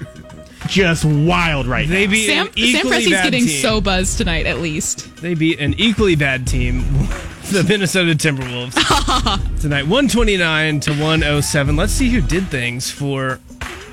just 0.68 1.04
wild 1.04 1.66
right 1.66 1.88
They 1.88 2.06
now. 2.06 2.10
beat 2.12 2.26
Sam 2.26 2.46
an 2.46 2.52
Sam 2.52 2.64
equally 2.64 2.96
Presti's 2.96 3.10
bad 3.10 3.24
getting 3.24 3.46
team. 3.46 3.62
so 3.62 3.80
buzzed 3.80 4.18
tonight. 4.18 4.46
At 4.46 4.58
least 4.60 5.16
They 5.16 5.34
beat 5.34 5.60
an 5.60 5.74
equally 5.78 6.14
bad 6.16 6.46
team, 6.46 6.80
the 7.52 7.64
Minnesota 7.68 8.12
Timberwolves, 8.14 8.74
tonight, 9.60 9.82
129 9.84 10.80
to 10.80 10.90
107. 10.92 11.76
Let's 11.76 11.92
see 11.92 12.08
who 12.10 12.20
did 12.20 12.48
things 12.48 12.90
for 12.90 13.38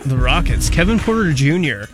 the 0.06 0.18
Rockets. 0.18 0.70
Kevin 0.70 1.00
Porter 1.00 1.34
Jr. 1.34 1.86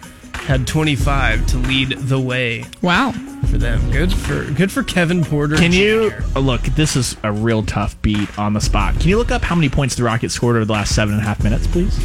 had 0.42 0.68
25 0.68 1.46
to 1.48 1.58
lead 1.58 1.90
the 1.92 2.20
way 2.20 2.66
wow. 2.82 3.12
for 3.50 3.58
them. 3.58 3.92
Good 3.92 4.12
for 4.14 4.44
good 4.52 4.72
for 4.72 4.84
Kevin 4.84 5.24
Porter. 5.24 5.56
Can 5.56 5.72
you 5.72 6.10
Jr.. 6.12 6.18
oh, 6.36 6.40
look? 6.42 6.62
This 6.62 6.96
is 6.96 7.16
a 7.24 7.32
real 7.32 7.64
tough 7.64 8.00
beat 8.02 8.38
on 8.40 8.54
the 8.54 8.62
spot. 8.62 9.00
Can 9.00 9.08
you 9.10 9.18
look 9.18 9.32
up 9.32 9.44
how 9.44 9.56
many 9.56 9.70
points 9.70 9.96
the 9.96 10.04
Rockets 10.04 10.34
scored 10.34 10.56
over 10.56 10.66
the 10.66 10.74
last 10.74 10.96
seven 10.96 11.14
and 11.14 11.22
a 11.24 11.26
half 11.26 11.44
minutes, 11.44 11.68
please? 11.68 11.98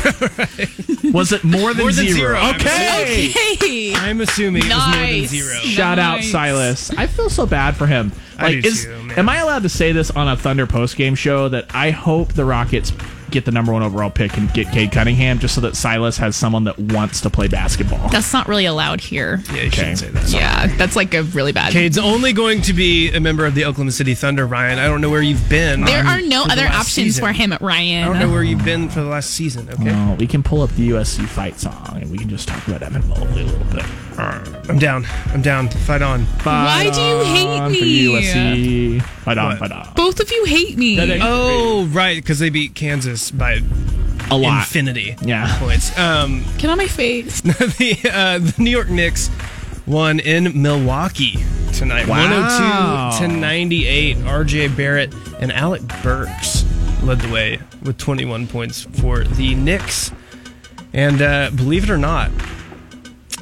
Was 1.13 1.33
it 1.33 1.45
more 1.45 1.73
than 1.73 1.85
More 1.85 1.93
than 1.93 2.07
zero? 2.07 2.35
zero, 2.35 2.39
I'm 2.39 2.57
Okay. 2.57 3.95
I'm 3.95 4.21
assuming 4.21 4.63
it 4.67 4.69
was 4.69 4.77
more 4.87 4.97
than 4.97 5.03
Nice. 5.21 5.29
zero. 5.31 5.55
Shout 5.61 5.99
out 5.99 6.23
Silas. 6.23 6.91
I 6.93 7.07
feel 7.07 7.31
so 7.31 7.47
bad 7.47 7.77
for 7.77 7.87
him. 7.87 8.13
I 8.39 8.43
Like, 8.53 8.63
do 8.63 8.69
is 8.69 8.85
too, 8.85 9.03
man. 9.05 9.19
am 9.19 9.29
I 9.29 9.39
allowed 9.39 9.63
to 9.63 9.69
say 9.69 9.93
this 9.93 10.11
on 10.11 10.29
a 10.29 10.37
Thunder 10.37 10.67
post 10.67 10.97
game 10.97 11.15
show 11.15 11.49
that 11.49 11.67
I 11.75 11.91
hope 11.91 12.35
the 12.35 12.45
Rockets 12.45 12.93
get 13.31 13.45
the 13.45 13.51
number 13.51 13.73
one 13.73 13.83
overall 13.83 14.11
pick 14.11 14.37
and 14.37 14.53
get 14.53 14.73
Cade 14.73 14.93
Cunningham 14.93 15.39
just 15.39 15.55
so 15.55 15.61
that 15.63 15.77
Silas 15.77 16.17
has 16.19 16.37
someone 16.37 16.65
that 16.65 16.79
wants 16.79 17.21
to 17.23 17.31
play 17.31 17.49
basketball. 17.49 18.09
That's 18.09 18.33
not 18.33 18.49
really 18.49 18.67
allowed 18.67 19.01
here. 19.01 19.41
Yeah, 19.53 19.63
you 19.63 19.71
shouldn't 19.71 19.99
say 19.99 20.09
that. 20.11 20.29
Yeah, 20.31 20.67
that's 20.77 20.97
like 20.97 21.15
a 21.15 21.23
really 21.23 21.53
bad. 21.53 21.73
Cade's 21.73 21.99
only 21.99 22.33
going 22.33 22.63
to 22.63 22.73
be 22.73 23.11
a 23.13 23.21
member 23.21 23.47
of 23.47 23.55
the 23.55 23.65
Oklahoma 23.65 23.93
City 23.93 24.15
Thunder, 24.15 24.47
Ryan. 24.47 24.79
I 24.79 24.87
don't 24.87 25.01
know 25.01 25.11
where 25.11 25.23
you've 25.23 25.49
been. 25.49 25.83
There 25.83 26.01
um, 26.01 26.07
are 26.07 26.21
no 26.23 26.45
other 26.45 26.67
options 26.67 26.87
season. 27.17 27.25
for 27.25 27.33
him, 27.33 27.55
Ryan. 27.61 28.03
I 28.03 28.07
don't 28.07 28.15
know 28.15 28.21
Ryan. 28.21 28.33
where 28.33 28.43
you've 28.43 28.65
been 28.65 28.89
for 28.89 29.01
the 29.01 29.09
last 29.09 29.31
season, 29.31 29.69
okay? 29.71 29.85
Well, 29.85 30.17
we 30.17 30.27
can 30.27 30.43
pull 30.43 30.63
up 30.63 30.71
the 30.71 30.91
USC 30.91 31.27
fight 31.27 31.59
song 31.59 31.99
and 32.01 32.11
we 32.11 32.19
can 32.19 32.29
just 32.29 32.49
talk 32.49 32.67
about 32.69 32.83
Evan 32.83 33.07
Mobley 33.09 33.43
a 33.43 33.47
little 33.47 33.65
bit. 33.75 33.85
I'm 34.19 34.79
down. 34.79 35.07
I'm 35.27 35.43
down. 35.43 35.69
Fight 35.69 36.03
on. 36.03 36.25
Why 36.43 36.91
do 36.91 37.01
you 37.01 37.25
hate 37.25 37.47
on 37.47 37.73
me? 37.73 37.79
For 38.07 38.19
USC. 38.21 39.03
Fight 39.03 39.39
on, 39.39 39.51
What? 39.51 39.59
fight 39.59 39.73
on. 39.73 39.93
Both 39.95 40.21
of 40.21 40.31
you 40.33 40.45
hate 40.45 40.77
me. 40.79 40.99
Oh, 41.23 41.85
right, 41.93 42.17
because 42.17 42.39
they 42.39 42.49
beat 42.49 42.75
Kansas 42.75 43.16
by 43.31 43.61
A 44.31 44.37
lot. 44.37 44.59
infinity 44.61 45.17
Yeah. 45.23 45.57
points. 45.59 45.97
Um, 45.99 46.45
Get 46.59 46.71
on 46.71 46.79
my 46.79 46.87
face. 46.89 47.41
the, 47.43 47.99
uh, 48.13 48.39
the 48.39 48.55
New 48.59 48.71
York 48.71 48.89
Knicks 48.89 49.31
won 49.87 50.19
in 50.21 50.61
Milwaukee 50.63 51.39
tonight. 51.73 52.07
Wow. 52.09 53.11
102 53.19 53.27
to 53.35 53.41
98. 53.41 54.17
RJ 54.19 54.77
Barrett 54.77 55.15
and 55.41 55.53
Alec 55.53 55.83
Burks 56.03 56.65
led 57.03 57.21
the 57.21 57.29
way 57.33 57.61
with 57.83 57.99
21 57.99 58.47
points 58.49 58.83
for 59.01 59.23
the 59.25 59.55
Knicks. 59.55 60.11
And 60.93 61.21
uh, 61.23 61.51
believe 61.55 61.85
it 61.85 61.91
or 61.91 61.99
not, 61.99 62.31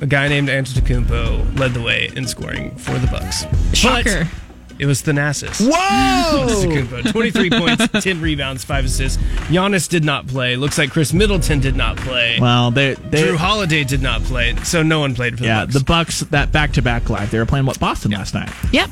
a 0.00 0.06
guy 0.06 0.26
named 0.28 0.48
Antetokounmpo 0.48 1.58
led 1.58 1.72
the 1.72 1.80
way 1.80 2.10
in 2.16 2.26
scoring 2.26 2.74
for 2.76 2.98
the 2.98 3.06
Bucks. 3.06 3.46
Shocker. 3.72 4.24
But 4.24 4.43
it 4.78 4.86
was 4.86 5.02
Thanasis. 5.02 5.60
Whoa! 5.60 6.46
Antetokounmpo, 6.48 7.12
23 7.12 7.50
points, 7.90 8.04
10 8.04 8.20
rebounds, 8.20 8.64
5 8.64 8.84
assists. 8.84 9.22
Giannis 9.48 9.88
did 9.88 10.04
not 10.04 10.26
play. 10.26 10.56
Looks 10.56 10.78
like 10.78 10.90
Khris 10.90 11.12
Middleton 11.12 11.60
did 11.60 11.76
not 11.76 11.96
play. 11.96 12.38
Well, 12.40 12.70
they 12.70 12.94
they 12.94 13.22
Jrue 13.22 13.36
Holiday 13.36 13.84
did 13.84 14.02
not 14.02 14.22
play, 14.22 14.54
so 14.64 14.82
no 14.82 15.00
one 15.00 15.14
played 15.14 15.34
for 15.34 15.40
the 15.42 15.46
yeah 15.46 15.64
Bucks. 15.64 15.74
the 15.74 15.84
Bucks 15.84 16.20
that 16.20 16.52
back 16.52 16.72
to 16.72 16.82
back 16.82 17.10
live. 17.10 17.30
They 17.30 17.38
were 17.38 17.46
playing 17.46 17.66
what 17.66 17.78
Boston 17.78 18.12
last 18.12 18.34
night. 18.34 18.50
Yep. 18.72 18.90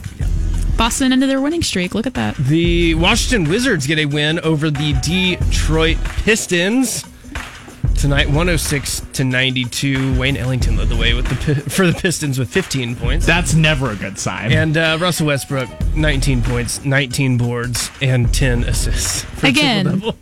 Boston 0.77 1.13
ended 1.13 1.29
their 1.29 1.41
winning 1.41 1.63
streak. 1.63 1.95
Look 1.95 2.07
at 2.07 2.15
that. 2.15 2.35
The 2.37 2.95
Washington 2.95 3.49
Wizards 3.49 3.87
get 3.87 3.99
a 3.99 4.07
win 4.07 4.41
over 4.41 4.71
the 4.71 4.95
Detroit 5.03 5.99
Pistons 6.25 7.05
tonight, 8.03 8.27
106 8.27 9.01
to 9.13 9.23
92. 9.23 10.19
Wayne 10.19 10.37
Ellington 10.37 10.77
led 10.77 10.89
the 10.89 10.97
way 10.97 11.15
with 11.15 11.27
the 11.29 11.55
for 11.71 11.87
the 11.87 11.93
Pistons 11.93 12.37
with 12.37 12.49
15 12.51 12.97
points, 12.97 13.25
That's 13.25 13.55
never 13.55 13.91
a 13.91 13.97
good 13.97 14.19
sign. 14.19 14.51
and 14.51 14.77
uh, 14.77 14.99
Russell 15.01 15.29
Westbrook 15.29 15.69
19 15.95 16.43
points, 16.43 16.85
19 16.85 17.39
boards, 17.39 17.91
and 18.03 18.35
10 18.35 18.65
assists. 18.65 19.23
for 19.39 19.47
Again. 19.47 19.85
triple-double. 19.85 20.19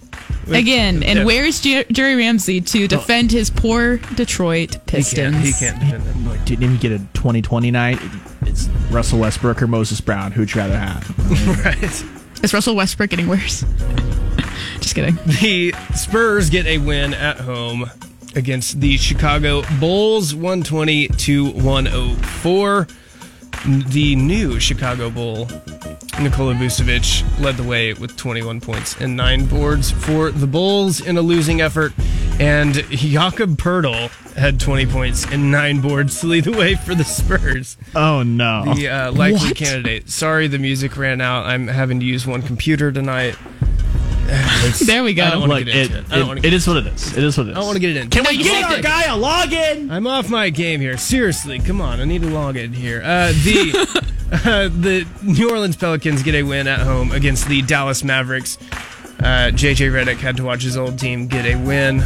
again. 0.55 1.03
And 1.03 1.25
where's 1.25 1.61
Jerry 1.63 2.17
Ramsey 2.17 2.61
to 2.61 2.87
defend 2.87 3.33
his 3.33 3.49
poor 3.49 3.97
Detroit 4.15 4.77
Pistons? 4.87 5.37
He 5.37 5.53
can't, 5.53 5.79
he 5.79 5.91
can't 5.91 6.03
defend 6.05 6.27
them. 6.27 6.45
Didn't 6.45 6.65
even 6.65 6.77
get 6.77 6.93
a 6.93 6.99
2020 7.15 7.71
night. 7.71 7.99
It's 8.43 8.69
Russell 8.91 9.21
Westbrook 9.21 9.63
or 9.63 9.67
Moses 9.67 10.03
Brown. 10.03 10.33
Who'd 10.33 10.55
you 10.55 10.61
rather 10.61 10.79
have? 10.79 11.65
right. 11.65 12.05
Is 12.45 12.53
Russell 12.53 12.75
Westbrook 12.77 13.09
getting 13.11 13.29
worse? 13.29 13.65
Just 14.81 14.95
kidding. 14.95 15.17
The 15.41 15.75
Spurs 15.95 16.51
get 16.51 16.67
a 16.67 16.79
win 16.79 17.15
at 17.15 17.39
home 17.39 17.91
against 18.35 18.81
the 18.81 18.97
Chicago 18.97 19.63
Bulls, 19.79 20.35
120 20.35 21.09
to 21.09 21.51
104. 21.53 22.87
The 23.89 24.17
new 24.17 24.59
Chicago 24.59 25.11
Bull, 25.11 25.47
Nikola 26.21 26.55
Vucevic, 26.55 27.23
led 27.41 27.57
the 27.57 27.63
way 27.63 27.93
with 27.93 28.17
21 28.17 28.61
points 28.61 28.99
and 29.01 29.17
nine 29.17 29.45
boards 29.47 29.91
for 29.91 30.31
the 30.31 30.47
Bulls 30.47 31.01
in 31.01 31.19
a 31.19 31.23
losing 31.23 31.61
effort. 31.61 31.93
And 32.39 32.75
Jakob 32.91 33.59
Poeltl 33.59 34.09
had 34.35 34.59
20 34.59 34.87
points 34.87 35.27
and 35.31 35.51
nine 35.51 35.81
boards 35.83 36.21
to 36.21 36.27
lead 36.27 36.45
the 36.45 36.53
way 36.53 36.75
for 36.75 36.95
the 36.95 37.05
Spurs. 37.05 37.77
Oh, 37.95 38.23
no. 38.23 38.73
The 38.75 38.89
uh, 38.89 39.13
likely 39.13 39.49
What? 39.49 39.57
candidate. 39.57 40.09
Sorry, 40.09 40.47
the 40.49 40.59
music 40.59 40.97
ran 40.97 41.21
out. 41.21 41.45
I'm 41.45 41.67
having 41.69 42.01
to 42.01 42.07
use 42.07 42.27
one 42.27 42.41
computer 42.41 42.91
tonight. 42.91 43.37
There 44.87 45.03
we 45.03 45.15
go. 45.15 45.25
I 45.25 45.31
don't 45.31 45.41
want 45.41 45.53
to 45.53 45.57
Look, 45.59 45.67
get 45.67 45.77
it, 45.77 45.87
into 45.87 45.99
it. 45.99 46.13
I 46.13 46.19
don't 46.19 46.29
want 46.29 46.39
it, 46.39 46.43
to 46.43 46.49
it 46.49 46.53
is 46.55 46.67
what 46.67 46.77
it 46.77 46.87
is. 46.87 47.17
It 47.17 47.25
is 47.25 47.37
what 47.37 47.47
it 47.47 47.51
is. 47.51 47.57
I 47.57 47.61
don't 47.61 47.67
want 47.67 47.77
to 47.77 47.81
get 47.81 47.91
it 47.91 47.97
in. 47.97 48.11
Can 48.11 48.25
we 48.29 48.37
you 48.37 48.45
get 48.45 48.65
our 48.65 48.79
it. 48.79 48.83
guy 48.83 49.05
a 49.05 49.17
login? 49.17 49.91
I'm 49.91 50.07
off 50.07 50.31
my 50.31 50.51
game 50.51 50.81
here. 50.81 50.97
Seriously, 50.97 51.59
come 51.59 51.81
on. 51.81 52.01
I 52.01 52.05
need 52.05 52.23
to 52.23 52.31
log 52.31 52.57
in 52.57 52.73
here. 52.73 53.03
Uh, 53.03 53.33
the 53.33 54.05
uh, 54.33 54.69
the 54.69 55.07
New 55.23 55.51
Orleans 55.51 55.77
Pelicans 55.77 56.23
get 56.23 56.35
a 56.35 56.43
win 56.43 56.69
at 56.69 56.81
home 56.81 57.11
against 57.13 57.49
the 57.49 57.63
Dallas 57.63 58.05
Mavericks. 58.05 58.59
Uh, 59.19 59.51
JJ 59.53 59.93
Redick 59.93 60.17
had 60.17 60.37
to 60.39 60.45
watch 60.45 60.63
his 60.63 60.77
old 60.77 60.99
team 60.99 61.27
get 61.27 61.45
a 61.45 61.57
win 61.57 62.03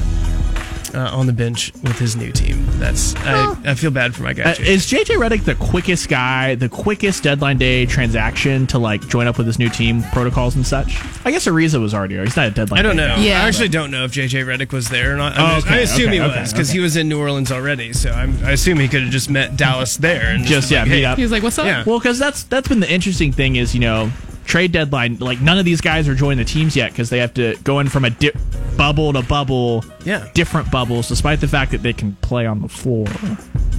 uh, 0.95 1.11
on 1.17 1.27
the 1.27 1.33
bench 1.33 1.73
with 1.83 1.99
his 1.99 2.17
new 2.17 2.33
team. 2.33 2.65
That's 2.79 3.15
I, 3.17 3.57
I 3.65 3.75
feel 3.75 3.91
bad 3.91 4.15
for 4.15 4.23
my 4.23 4.33
guy. 4.33 4.53
Uh, 4.53 4.55
is 4.61 4.87
JJ 4.87 5.17
Redick 5.19 5.45
the 5.45 5.55
quickest 5.57 6.09
guy, 6.09 6.55
the 6.55 6.69
quickest 6.69 7.23
deadline 7.23 7.59
day 7.59 7.87
transaction 7.87 8.67
to 8.69 8.79
like 8.79 9.07
join 9.09 9.27
up 9.27 9.39
with 9.39 9.47
his 9.47 9.59
new 9.59 9.69
team 9.69 10.03
protocols 10.13 10.57
and 10.57 10.67
such? 10.67 10.97
I 11.25 11.31
guess 11.31 11.47
Ariza 11.47 11.81
was 11.81 11.95
already. 11.95 12.19
He's 12.19 12.37
not 12.37 12.47
a 12.49 12.51
deadline. 12.51 12.81
I 12.81 12.83
don't 12.83 12.97
know. 12.97 13.09
guy. 13.09 13.25
Yeah. 13.25 13.43
I 13.43 13.49
actually 13.49 13.69
don't 13.69 13.91
know 13.91 14.05
if 14.05 14.13
JJ 14.13 14.45
Redick 14.47 14.73
was 14.73 14.89
there 14.89 15.15
or 15.15 15.17
not. 15.17 15.37
I, 15.37 15.39
mean, 15.39 15.51
Oh, 15.55 15.59
okay, 15.59 15.75
I 15.75 15.79
assume 15.79 16.09
okay, 16.09 16.15
he 16.15 16.21
was 16.21 16.53
because 16.53 16.71
okay. 16.71 16.79
he 16.79 16.83
was 16.83 16.97
in 16.97 17.09
New 17.09 17.21
Orleans 17.21 17.53
already. 17.53 17.93
So 17.93 18.11
I'm, 18.11 18.43
I 18.45 18.53
assume 18.53 18.79
he 18.79 18.89
could 18.89 19.03
have 19.03 19.13
just 19.13 19.31
met 19.31 19.57
Dallas 19.57 19.97
there 19.97 20.31
and 20.35 20.45
Just, 20.45 20.69
been 20.71 20.77
yeah, 20.77 20.83
like, 20.83 20.91
meet 20.91 20.97
hey, 20.99 21.05
up. 21.05 21.17
He 21.19 21.23
was 21.23 21.33
like, 21.33 21.43
"What's 21.43 21.59
up?" 21.59 21.67
Yeah. 21.67 21.85
Well, 21.87 21.99
because 21.99 22.19
that's 22.19 22.45
that's 22.45 22.69
been 22.69 22.81
the 22.81 22.91
interesting 22.91 23.33
thing 23.33 23.57
is 23.57 23.75
you 23.75 23.81
know 23.81 24.11
trade 24.45 24.73
deadline 24.73 25.17
like 25.21 25.41
none 25.41 25.59
of 25.59 25.65
these 25.65 25.81
guys 25.81 26.09
are 26.09 26.15
joining 26.15 26.39
the 26.39 26.45
teams 26.45 26.77
yet 26.77 26.91
because 26.93 27.11
they 27.11 27.19
have 27.19 27.35
to 27.35 27.57
go 27.65 27.81
in 27.81 27.89
from 27.89 28.05
a 28.05 28.11
di- 28.11 28.33
bubble 28.77 29.13
to 29.13 29.23
bubble, 29.23 29.85
Yeah. 30.05 30.27
different 30.35 30.71
bubbles, 30.71 31.09
despite 31.09 31.41
the 31.41 31.49
fact 31.49 31.71
that 31.73 31.83
they 31.83 31.93
can 31.93 32.17
play 32.23 32.45
on 32.47 32.61
the 32.61 32.69
floor, 32.69 33.07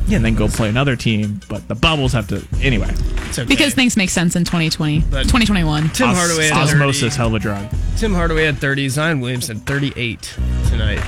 yeah, 0.07 0.16
and 0.18 0.26
then 0.26 0.36
go 0.36 0.47
play 0.47 0.70
another 0.70 0.95
team. 0.95 1.41
But 1.49 1.68
the 1.68 1.76
bubbles 1.76 2.13
have 2.13 2.28
to 2.30 2.41
anyway. 2.61 2.89
It's 3.30 3.38
okay. 3.39 3.47
Because 3.47 3.74
things 3.74 3.97
make 3.97 4.09
sense 4.09 4.36
in 4.36 4.43
2020, 4.45 4.99
But- 5.11 5.24
2021. 5.24 5.89
Tim 5.89 6.09
Os- 6.09 6.18
Hardaway 6.18 6.45
had 6.47 6.53
osmosis, 6.63 7.01
30. 7.13 7.16
hell 7.18 7.28
of 7.28 7.34
a 7.36 7.39
drug. 7.39 7.66
Tim 7.97 8.13
Hardaway 8.13 8.45
had 8.45 8.57
30. 8.57 8.88
Zion 8.89 9.20
Williams 9.20 9.47
had 9.47 9.66
38 9.66 10.34
tonight 10.70 10.99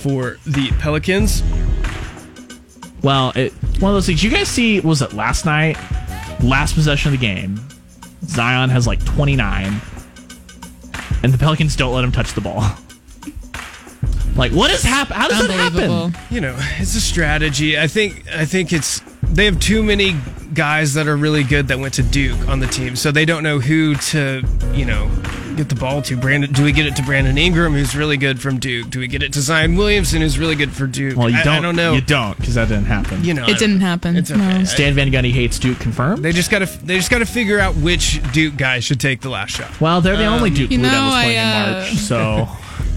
for 0.00 0.38
the 0.46 0.70
Pelicans. 0.80 1.42
Well, 3.02 3.32
it 3.34 3.52
one 3.80 3.90
of 3.90 3.96
those 3.96 4.06
things. 4.06 4.22
You 4.22 4.30
guys 4.30 4.48
see? 4.48 4.80
Was 4.80 5.02
it 5.02 5.12
last 5.12 5.44
night? 5.44 5.76
Last 6.42 6.74
possession 6.74 7.12
of 7.12 7.20
the 7.20 7.24
game, 7.26 7.60
Zion 8.26 8.70
has 8.70 8.86
like 8.86 9.04
29, 9.04 9.80
and 11.22 11.32
the 11.32 11.38
Pelicans 11.38 11.76
don't 11.76 11.94
let 11.94 12.04
him 12.04 12.12
touch 12.12 12.32
the 12.34 12.40
ball. 12.40 12.62
Like, 14.34 14.52
what 14.52 14.70
has 14.70 14.82
happened? 14.82 15.16
How 15.16 15.28
does 15.28 15.46
that 15.46 15.50
happen? 15.50 16.14
You 16.30 16.40
know, 16.40 16.56
it's 16.78 16.94
a 16.94 17.00
strategy. 17.00 17.78
I 17.78 17.86
think. 17.86 18.26
I 18.32 18.46
think 18.46 18.72
it's 18.72 19.02
they 19.22 19.44
have 19.44 19.60
too 19.60 19.82
many 19.82 20.16
guys 20.54 20.94
that 20.94 21.06
are 21.06 21.16
really 21.16 21.42
good 21.42 21.68
that 21.68 21.78
went 21.78 21.94
to 21.94 22.02
Duke 22.02 22.48
on 22.48 22.60
the 22.60 22.66
team, 22.66 22.96
so 22.96 23.10
they 23.10 23.24
don't 23.24 23.42
know 23.42 23.58
who 23.58 23.94
to, 23.94 24.42
you 24.72 24.84
know, 24.84 25.10
get 25.56 25.68
the 25.68 25.74
ball 25.74 26.02
to. 26.02 26.16
Brandon, 26.16 26.50
do 26.52 26.64
we 26.64 26.72
get 26.72 26.86
it 26.86 26.96
to 26.96 27.02
Brandon 27.02 27.36
Ingram, 27.38 27.72
who's 27.72 27.94
really 27.94 28.16
good 28.16 28.40
from 28.40 28.58
Duke? 28.58 28.90
Do 28.90 28.98
we 29.00 29.06
get 29.08 29.22
it 29.22 29.32
to 29.34 29.40
Zion 29.40 29.76
Williamson, 29.76 30.20
who's 30.22 30.38
really 30.38 30.54
good 30.56 30.72
for 30.72 30.86
Duke? 30.86 31.16
Well, 31.16 31.30
you 31.30 31.36
I, 31.38 31.42
don't. 31.44 31.56
I 31.56 31.60
don't 31.60 31.76
know. 31.76 31.92
You 31.94 32.00
don't 32.00 32.36
because 32.38 32.54
that 32.54 32.68
didn't 32.68 32.86
happen. 32.86 33.24
You 33.24 33.34
know, 33.34 33.44
It 33.44 33.48
don't- 33.48 33.58
didn't 33.58 33.80
happen. 33.80 34.16
It's 34.16 34.30
okay. 34.30 34.58
No. 34.58 34.64
Stan 34.64 34.94
Van 34.94 35.10
Gundy 35.10 35.32
hates 35.32 35.58
Duke. 35.58 35.78
Confirmed. 35.78 36.24
They 36.24 36.32
just 36.32 36.50
gotta. 36.50 36.66
They 36.84 36.96
just 36.96 37.10
gotta 37.10 37.26
figure 37.26 37.58
out 37.58 37.74
which 37.76 38.20
Duke 38.32 38.56
guy 38.56 38.80
should 38.80 39.00
take 39.00 39.20
the 39.20 39.30
last 39.30 39.50
shot. 39.56 39.80
well, 39.80 40.00
they're 40.00 40.16
the 40.16 40.26
only 40.26 40.50
Duke 40.50 40.70
you 40.70 40.78
Blue 40.78 40.86
know, 40.88 40.92
Devils 40.94 41.14
I, 41.14 41.22
playing 41.24 41.38
uh, 41.38 41.66
in 41.66 41.72
March, 41.72 41.94
so 41.96 42.48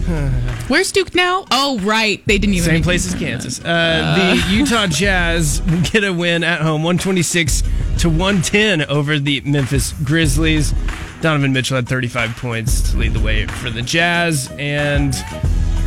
Where's 0.68 0.92
Duke 0.92 1.14
now? 1.14 1.44
Oh, 1.50 1.80
right. 1.80 2.22
They 2.26 2.38
didn't 2.38 2.54
even 2.54 2.64
Same 2.70 2.82
place 2.82 3.06
as 3.12 3.18
Kansas. 3.18 3.58
Uh, 3.64 4.34
the 4.48 4.54
Utah 4.54 4.86
Jazz 4.86 5.60
get 5.90 6.04
a 6.04 6.12
win 6.12 6.44
at 6.44 6.60
home, 6.60 6.82
126 6.84 7.62
to 7.98 8.08
110 8.08 8.82
over 8.84 9.18
the 9.18 9.40
Memphis 9.40 9.92
Grizzlies. 10.04 10.72
Donovan 11.20 11.52
Mitchell 11.52 11.76
had 11.76 11.88
35 11.88 12.36
points 12.36 12.90
to 12.90 12.96
lead 12.98 13.12
the 13.14 13.20
way 13.20 13.46
for 13.46 13.70
the 13.70 13.82
Jazz, 13.82 14.50
and 14.58 15.14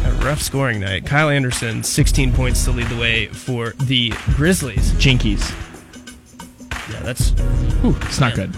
a 0.06 0.12
rough 0.24 0.42
scoring 0.42 0.80
night. 0.80 1.06
Kyle 1.06 1.30
Anderson, 1.30 1.84
16 1.84 2.34
points 2.34 2.64
to 2.66 2.72
lead 2.72 2.88
the 2.88 2.98
way 2.98 3.28
for 3.28 3.72
the 3.84 4.10
Grizzlies. 4.36 4.92
Jinkies. 4.94 5.54
Yeah, 6.92 7.00
that's 7.02 7.34
It's 8.08 8.20
not 8.20 8.34
good. 8.36 8.54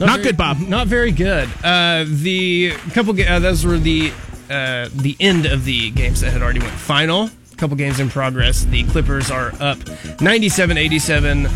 Not 0.00 0.10
very- 0.10 0.22
good, 0.22 0.36
Bob. 0.36 0.58
Not 0.60 0.86
very 0.86 1.12
good. 1.12 1.48
Uh, 1.62 2.04
the 2.06 2.72
couple 2.94 3.20
uh, 3.20 3.38
those 3.40 3.64
were 3.66 3.78
the 3.78 4.12
uh, 4.48 4.88
the 4.94 5.16
end 5.20 5.44
of 5.44 5.64
the 5.64 5.90
games 5.90 6.20
that 6.22 6.32
had 6.32 6.40
already 6.42 6.60
went 6.60 6.72
final. 6.72 7.24
A 7.52 7.56
Couple 7.56 7.76
games 7.76 7.98
in 8.00 8.08
progress. 8.08 8.64
The 8.64 8.84
Clippers 8.84 9.30
are 9.30 9.48
up 9.60 9.78
97-87 9.78 11.50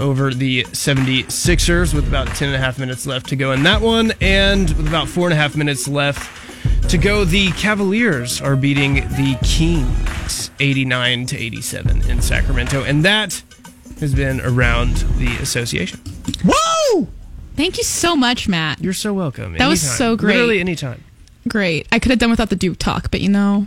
over 0.00 0.32
the 0.34 0.64
76ers 0.64 1.94
with 1.94 2.06
about 2.08 2.26
10 2.28 2.48
and 2.48 2.56
a 2.56 2.58
half 2.58 2.78
minutes 2.78 3.06
left 3.06 3.28
to 3.28 3.36
go 3.36 3.52
in 3.52 3.62
that 3.62 3.80
one 3.80 4.12
and 4.20 4.68
with 4.76 4.88
about 4.88 5.08
four 5.08 5.26
and 5.26 5.32
a 5.32 5.36
half 5.36 5.56
minutes 5.56 5.86
left 5.88 6.30
to 6.90 6.98
go 6.98 7.24
the 7.24 7.50
Cavaliers 7.52 8.40
are 8.40 8.56
beating 8.56 8.94
the 8.94 9.38
Kings 9.42 10.50
89 10.60 11.26
to 11.26 11.38
87 11.38 12.10
in 12.10 12.20
Sacramento 12.20 12.82
and 12.84 13.04
that 13.04 13.42
has 14.00 14.14
been 14.14 14.40
around 14.40 14.96
the 15.18 15.36
association. 15.40 16.00
Woo! 16.44 17.08
Thank 17.56 17.78
you 17.78 17.84
so 17.84 18.16
much, 18.16 18.48
Matt. 18.48 18.80
You're 18.82 18.92
so 18.92 19.14
welcome. 19.14 19.56
That 19.56 19.68
was 19.68 19.80
so 19.80 20.16
great. 20.16 20.34
Literally 20.34 20.60
anytime. 20.60 21.02
Great. 21.48 21.86
I 21.92 21.98
could 22.00 22.10
have 22.10 22.18
done 22.18 22.30
without 22.30 22.50
the 22.50 22.56
Duke 22.56 22.78
talk, 22.78 23.10
but 23.10 23.20
you 23.20 23.28
know, 23.28 23.66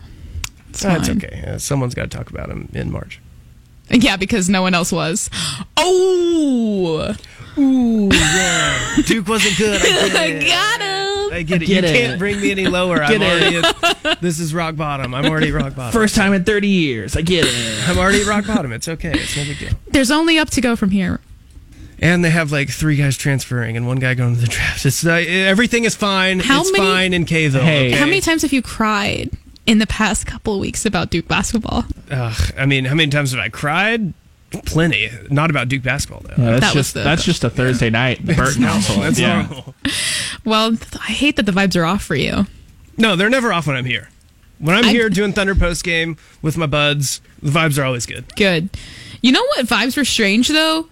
it's 0.70 0.82
That's 0.82 1.08
fine. 1.08 1.18
okay. 1.18 1.44
Uh, 1.48 1.58
someone's 1.58 1.96
got 1.96 2.12
to 2.12 2.18
talk 2.18 2.30
about 2.30 2.50
him 2.50 2.70
in 2.74 2.92
March. 2.92 3.22
Yeah, 3.90 4.18
because 4.18 4.50
no 4.50 4.62
one 4.62 4.74
else 4.74 4.92
was. 4.92 5.30
Oh, 5.78 7.16
Ooh, 7.58 8.10
yeah. 8.12 8.96
Duke 9.06 9.28
wasn't 9.28 9.58
good. 9.58 9.82
I 9.82 9.86
I 9.86 10.10
get 10.10 10.30
it. 10.44 10.48
got 10.48 10.82
him. 10.82 11.34
I 11.34 11.42
get 11.44 11.62
it. 11.62 11.66
Get 11.66 11.84
you 11.84 11.90
it. 11.90 11.94
can't 11.94 12.20
bring 12.20 12.40
me 12.40 12.52
any 12.52 12.68
lower. 12.68 13.02
I'm 13.04 13.18
Get 13.20 13.22
it. 13.22 13.54
already 13.56 14.04
at, 14.06 14.22
this 14.22 14.40
is 14.40 14.54
rock 14.54 14.76
bottom. 14.76 15.14
I'm 15.16 15.26
already 15.26 15.52
rock 15.52 15.76
bottom. 15.76 15.92
First 15.92 16.16
time 16.16 16.34
in 16.34 16.44
30 16.44 16.68
years. 16.68 17.16
I 17.16 17.22
get 17.22 17.46
it. 17.48 17.90
I'm 17.90 17.98
already 17.98 18.24
rock 18.24 18.46
bottom. 18.46 18.72
It's 18.72 18.88
okay. 18.88 19.12
It's 19.14 19.36
no 19.36 19.44
big 19.44 19.58
deal. 19.60 19.72
There's 19.88 20.12
only 20.12 20.38
up 20.38 20.50
to 20.52 20.62
go 20.62 20.76
from 20.76 20.92
here. 20.92 21.20
And 22.00 22.24
they 22.24 22.30
have 22.30 22.52
like 22.52 22.70
three 22.70 22.96
guys 22.96 23.18
transferring 23.18 23.76
and 23.76 23.88
one 23.88 23.98
guy 23.98 24.14
going 24.14 24.36
to 24.36 24.42
the 24.42 24.48
draft. 24.48 24.86
It's 24.86 25.04
uh, 25.04 25.14
everything 25.28 25.84
is 25.84 25.96
fine. 25.96 26.40
How 26.40 26.62
it's 26.62 26.72
many- 26.72 26.84
fine 26.84 27.14
in 27.14 27.26
Kville. 27.26 27.60
Hey. 27.60 27.88
okay? 27.88 27.92
How 27.98 28.06
many 28.06 28.22
times 28.22 28.44
have 28.44 28.54
you 28.54 28.62
cried 28.62 29.32
in 29.68 29.78
the 29.78 29.86
past 29.88 30.26
couple 30.26 30.56
of 30.56 30.60
weeks 30.60 30.86
about 30.86 31.12
Duke 31.12 31.28
basketball? 31.28 31.86
Ugh, 32.10 32.54
I 32.58 32.66
mean, 32.66 32.86
how 32.86 32.96
many 32.96 33.12
times 33.12 33.32
have 33.32 33.40
I 33.40 33.50
cried? 33.50 34.14
Plenty. 34.66 35.12
Not 35.30 35.50
about 35.50 35.68
Duke 35.68 35.84
basketball 35.84 36.22
though. 36.22 36.42
Yeah, 36.42 36.52
that's 36.52 36.62
That 36.62 36.76
was 36.76 36.86
just 36.86 36.94
the- 36.96 37.04
that's 37.04 37.24
just 37.26 37.44
a 37.44 37.50
Thursday 37.50 37.90
night. 37.90 38.26
The 38.26 38.34
Burton 38.34 38.64
household. 38.64 39.04
That's 39.04 39.20
yeah. 39.20 39.42
normal. 39.42 39.76
Well, 40.46 40.78
I 41.02 41.12
hate 41.12 41.36
that 41.36 41.46
the 41.46 41.52
vibes 41.52 41.76
are 41.76 41.84
off 41.86 42.02
for 42.04 42.16
you. 42.16 42.48
No, 42.98 43.16
they're 43.18 43.30
never 43.30 43.52
off 43.52 43.68
when 43.68 43.76
I'm 43.76 43.86
here. 43.86 44.10
When 44.60 44.76
I'm 44.76 44.86
I- 44.86 44.90
here 44.90 45.10
doing 45.10 45.34
Thunder 45.34 45.54
post 45.54 45.84
game 45.84 46.18
with 46.42 46.58
my 46.58 46.66
buds, 46.66 47.22
the 47.44 47.52
vibes 47.52 47.78
are 47.78 47.84
always 47.84 48.06
good. 48.06 48.24
Good. 48.38 48.70
You 49.22 49.34
know 49.34 49.44
what 49.44 49.66
vibes 49.68 49.98
were 49.98 50.06
strange 50.06 50.48
though? 50.48 50.88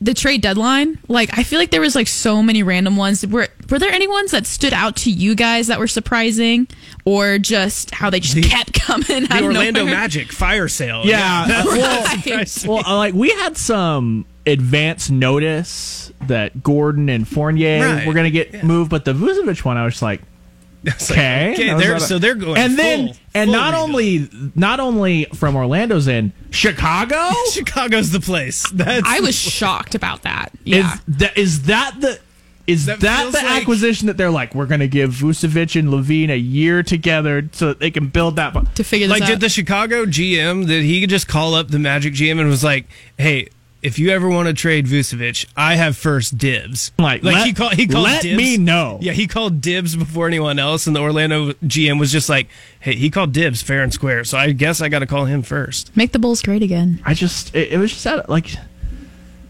The 0.00 0.12
trade 0.12 0.42
deadline. 0.42 0.98
Like 1.08 1.30
I 1.38 1.42
feel 1.42 1.58
like 1.58 1.70
there 1.70 1.80
was 1.80 1.94
like 1.94 2.06
so 2.06 2.42
many 2.42 2.62
random 2.62 2.96
ones. 2.96 3.26
Were 3.26 3.48
were 3.70 3.78
there 3.78 3.90
any 3.90 4.06
ones 4.06 4.30
that 4.32 4.44
stood 4.46 4.74
out 4.74 4.96
to 4.96 5.10
you 5.10 5.34
guys 5.34 5.68
that 5.68 5.78
were 5.78 5.86
surprising, 5.88 6.68
or 7.06 7.38
just 7.38 7.92
how 7.94 8.10
they 8.10 8.20
just 8.20 8.42
kept 8.48 8.72
coming 8.80 9.22
out 9.24 9.30
The 9.30 9.38
of 9.38 9.44
Orlando 9.44 9.80
nowhere? 9.80 9.94
Magic 9.94 10.32
fire 10.32 10.68
sale. 10.68 11.02
Yeah, 11.06 11.46
that's 11.48 11.66
uh, 11.66 11.70
what 11.70 11.78
well- 11.78 12.06
surprised 12.22 12.64
me. 12.66 12.74
Well, 12.74 12.86
uh, 12.86 12.96
like 12.96 13.14
we 13.14 13.30
had 13.30 13.56
some 13.56 14.26
advance 14.46 15.08
notice 15.08 16.12
that 16.26 16.62
Gordon 16.62 17.08
and 17.08 17.26
Fournier 17.26 17.80
Right, 17.80 18.06
were 18.06 18.12
going 18.12 18.24
to 18.24 18.30
get 18.30 18.52
yeah. 18.52 18.62
moved, 18.64 18.90
but 18.90 19.04
the 19.04 19.12
Vucevic 19.14 19.64
one, 19.64 19.76
I 19.76 19.84
was 19.84 20.02
like, 20.02 20.20
It's 20.84 21.10
like, 21.10 21.18
okay, 21.18 21.52
okay, 21.54 21.66
That 21.68 21.74
was 21.74 21.82
they're, 21.84 22.00
so 22.00 22.18
they're 22.18 22.34
going. 22.36 22.58
and 22.58 22.78
then 22.78 23.06
full- 23.08 23.16
and 23.36 23.48
full 23.48 23.60
not 23.60 23.74
rebuild. 23.74 23.90
only 23.90 24.50
not 24.54 24.80
only 24.80 25.24
from 25.34 25.56
Orlando's 25.56 26.08
end, 26.08 26.32
Chicago 26.50 27.30
Chicago's 27.50 28.10
the 28.10 28.20
place. 28.20 28.68
That's 28.70 29.06
I 29.06 29.20
was 29.20 29.34
shocked 29.34 29.94
about 29.94 30.22
that. 30.22 30.52
Yeah. 30.64 30.94
is 30.94 31.00
that 31.18 31.38
is 31.38 31.62
that 31.62 32.00
the 32.00 32.18
is 32.66 32.86
that, 32.86 33.00
that 33.00 33.32
the 33.32 33.38
like, 33.38 33.62
acquisition 33.62 34.08
that 34.08 34.16
they're 34.16 34.30
like, 34.30 34.54
we're 34.54 34.66
going 34.66 34.80
to 34.80 34.88
give 34.88 35.12
Vucevic 35.12 35.78
and 35.78 35.88
LaVine 35.88 36.30
a 36.30 36.36
year 36.36 36.82
together 36.82 37.48
so 37.52 37.68
that 37.68 37.78
they 37.78 37.92
can 37.92 38.08
build 38.08 38.36
that 38.36 38.74
to 38.74 38.82
figure 38.82 39.06
like, 39.06 39.22
out. 39.22 39.28
Like 39.28 39.34
did 39.34 39.40
the 39.40 39.48
Chicago 39.48 40.04
GM 40.04 40.66
did 40.66 40.82
he 40.82 41.06
just 41.06 41.28
call 41.28 41.54
up 41.54 41.68
the 41.68 41.78
Magic 41.78 42.14
GM 42.14 42.40
and 42.40 42.48
was 42.48 42.64
like, 42.64 42.86
hey, 43.18 43.48
if 43.86 44.00
you 44.00 44.10
ever 44.10 44.28
want 44.28 44.48
to 44.48 44.52
trade 44.52 44.86
Vucevic, 44.86 45.46
I 45.56 45.76
have 45.76 45.96
first 45.96 46.36
dibs. 46.36 46.90
Like, 46.98 47.22
like 47.22 47.36
let, 47.36 47.46
he 47.46 47.52
called 47.52 47.72
he 47.74 47.86
called 47.86 48.02
let 48.02 48.22
dibs. 48.22 48.36
me 48.36 48.56
know. 48.56 48.98
Yeah, 49.00 49.12
he 49.12 49.28
called 49.28 49.60
dibs 49.60 49.94
before 49.94 50.26
anyone 50.26 50.58
else, 50.58 50.88
and 50.88 50.96
the 50.96 51.00
Orlando 51.00 51.52
GM 51.52 52.00
was 52.00 52.10
just 52.10 52.28
like, 52.28 52.48
"Hey, 52.80 52.96
he 52.96 53.10
called 53.10 53.32
dibs 53.32 53.62
fair 53.62 53.84
and 53.84 53.94
square." 53.94 54.24
So 54.24 54.38
I 54.38 54.50
guess 54.50 54.80
I 54.80 54.88
got 54.88 54.98
to 54.98 55.06
call 55.06 55.26
him 55.26 55.42
first. 55.42 55.96
Make 55.96 56.10
the 56.10 56.18
Bulls 56.18 56.42
great 56.42 56.62
again. 56.62 57.00
I 57.04 57.14
just 57.14 57.54
it, 57.54 57.74
it 57.74 57.78
was 57.78 57.92
just 57.92 58.04
out, 58.08 58.28
like 58.28 58.50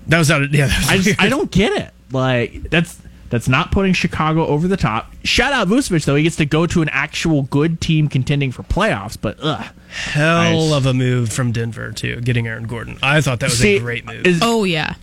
that 0.08 0.18
was 0.18 0.30
out. 0.30 0.42
Of, 0.42 0.54
yeah, 0.54 0.68
I 0.86 0.98
just, 0.98 1.18
I 1.18 1.30
don't 1.30 1.50
get 1.50 1.72
it. 1.72 1.94
Like 2.12 2.68
that's 2.68 3.00
that's 3.30 3.48
not 3.48 3.72
putting 3.72 3.92
Chicago 3.92 4.46
over 4.46 4.68
the 4.68 4.76
top. 4.76 5.12
Shout 5.24 5.52
out 5.52 5.68
Vucevic 5.68 6.04
though; 6.04 6.14
he 6.14 6.22
gets 6.22 6.36
to 6.36 6.46
go 6.46 6.66
to 6.66 6.82
an 6.82 6.88
actual 6.90 7.42
good 7.42 7.80
team 7.80 8.08
contending 8.08 8.52
for 8.52 8.62
playoffs. 8.62 9.16
But 9.20 9.38
ugh, 9.42 9.66
hell 9.88 10.74
of 10.74 10.86
a 10.86 10.94
move 10.94 11.32
from 11.32 11.52
Denver 11.52 11.92
too, 11.92 12.20
getting 12.20 12.46
Aaron 12.46 12.66
Gordon. 12.66 12.98
I 13.02 13.20
thought 13.20 13.40
that 13.40 13.50
was 13.50 13.58
See, 13.58 13.76
a 13.76 13.80
great 13.80 14.04
move. 14.04 14.26
Is, 14.26 14.40
oh 14.42 14.64
yeah. 14.64 14.94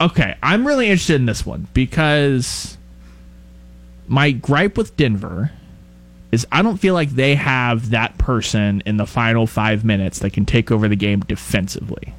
Okay, 0.00 0.34
I'm 0.42 0.66
really 0.66 0.88
interested 0.88 1.16
in 1.16 1.26
this 1.26 1.44
one 1.44 1.68
because 1.74 2.78
my 4.08 4.30
gripe 4.32 4.78
with 4.78 4.96
Denver 4.96 5.52
is 6.32 6.46
I 6.50 6.62
don't 6.62 6.78
feel 6.78 6.94
like 6.94 7.10
they 7.10 7.34
have 7.34 7.90
that 7.90 8.16
person 8.18 8.82
in 8.86 8.96
the 8.96 9.06
final 9.06 9.46
five 9.46 9.84
minutes 9.84 10.20
that 10.20 10.32
can 10.32 10.46
take 10.46 10.70
over 10.70 10.88
the 10.88 10.96
game 10.96 11.20
defensively. 11.20 12.14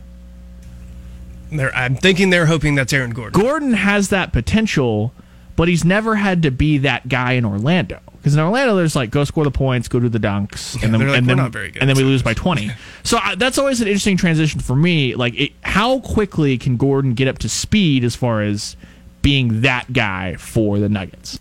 They're, 1.52 1.74
I'm 1.76 1.96
thinking 1.96 2.30
they're 2.30 2.46
hoping 2.46 2.76
that's 2.76 2.94
Aaron 2.94 3.12
Gordon. 3.12 3.40
Gordon 3.40 3.74
has 3.74 4.10
that 4.10 4.32
potential, 4.32 5.14
but 5.56 5.68
he's 5.68 5.84
never 5.84 6.16
had 6.16 6.44
to 6.44 6.52
be 6.52 6.80
that 6.80 7.08
guy 7.08 7.34
in 7.34 7.46
Orlando. 7.46 8.00
Because 8.18 8.36
in 8.36 8.40
Orlando, 8.40 8.76
there's 8.76 8.96
like 8.96 9.10
go 9.10 9.24
score 9.24 9.44
the 9.44 9.52
points, 9.52 9.88
go 9.88 10.00
do 10.00 10.08
the 10.08 10.20
dunks, 10.20 10.76
yeah, 10.76 10.86
and 10.86 10.94
then 10.94 11.08
like, 11.08 11.18
and 11.18 11.28
then, 11.28 11.40
and 11.40 11.90
then 11.90 11.98
we 11.98 12.04
lose 12.04 12.22
by 12.22 12.34
twenty. 12.36 12.72
So 13.04 13.18
uh, 13.18 13.36
that's 13.36 13.58
always 13.58 13.82
an 13.82 13.88
interesting 13.88 14.18
transition 14.18 14.60
for 14.60 14.76
me. 14.76 15.16
Like, 15.16 15.34
it, 15.40 15.54
how 15.62 16.00
quickly 16.02 16.58
can 16.60 16.78
Gordon 16.78 17.16
get 17.16 17.28
up 17.28 17.40
to 17.40 17.50
speed 17.50 18.04
as 18.04 18.16
far 18.16 18.42
as 18.42 18.76
being 19.24 19.62
that 19.62 19.92
guy 19.92 20.36
for 20.36 20.78
the 20.78 20.88
Nuggets? 20.88 21.40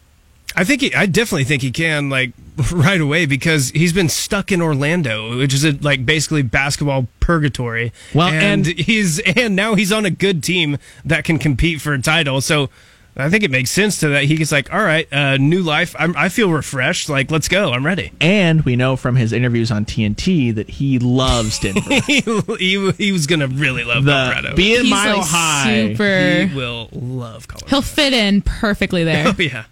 I 0.57 0.65
think 0.65 0.81
he, 0.81 0.95
I 0.95 1.07
definitely 1.07 1.45
think 1.45 1.63
he 1.63 1.71
can 1.71 2.09
like 2.11 2.33
right 2.73 3.01
away 3.01 3.27
because 3.27 3.71
he's 3.71 3.93
been 3.93 4.09
stuck 4.09 4.51
in 4.51 4.61
Orlando, 4.61 5.39
which 5.39 5.55
is 5.55 5.65
a, 5.65 5.73
like 5.73 6.05
basically 6.05 6.43
basketball 6.43 7.09
purgatory. 7.21 7.93
Well, 8.15 8.29
and, 8.29 8.67
and 8.67 8.79
he's 8.79 9.19
and 9.21 9.55
now 9.55 9.75
he's 9.75 9.93
on 9.93 10.05
a 10.05 10.11
good 10.11 10.43
team 10.43 10.79
that 11.05 11.25
can 11.25 11.39
compete 11.39 11.81
for 11.81 11.93
a 11.93 12.01
title. 12.01 12.41
So 12.41 12.71
I 13.17 13.29
think 13.29 13.45
it 13.45 13.51
makes 13.51 13.71
sense 13.71 14.01
to 14.01 14.09
that. 14.11 14.25
He's 14.25 14.53
like, 14.53 14.73
all 14.73 14.83
right, 14.83 15.11
uh, 15.13 15.37
new 15.37 15.63
life. 15.63 15.95
I'm, 15.99 16.17
i 16.17 16.29
feel 16.29 16.51
refreshed. 16.51 17.09
Like, 17.09 17.31
let's 17.31 17.49
go. 17.49 17.73
I'm 17.73 17.85
ready. 17.85 18.13
And 18.21 18.63
we 18.65 18.77
know 18.77 18.97
from 18.97 19.17
his 19.17 19.33
interviews 19.33 19.71
on 19.71 19.85
TNT 19.85 20.55
that 20.55 20.71
he 20.71 20.99
loves 20.99 21.59
Denver. 21.59 21.81
he, 22.07 22.21
he, 22.21 22.91
he, 22.93 23.13
was 23.13 23.27
going 23.27 23.41
to 23.41 23.49
really 23.49 23.85
love 23.85 24.05
the, 24.05 24.13
Colorado. 24.13 24.55
Being 24.55 24.83
He's 24.83 24.91
mile 24.91 25.19
like 25.19 25.27
high. 25.27 25.93
Super, 25.93 26.47
he 26.47 26.55
will 26.55 26.89
love 26.93 27.49
Colorado. 27.49 27.69
He'll 27.69 27.83
fit 27.83 28.13
in 28.13 28.43
perfectly 28.43 29.05
there. 29.05 29.27
Oh, 29.29 29.35
yeah. 29.39 29.65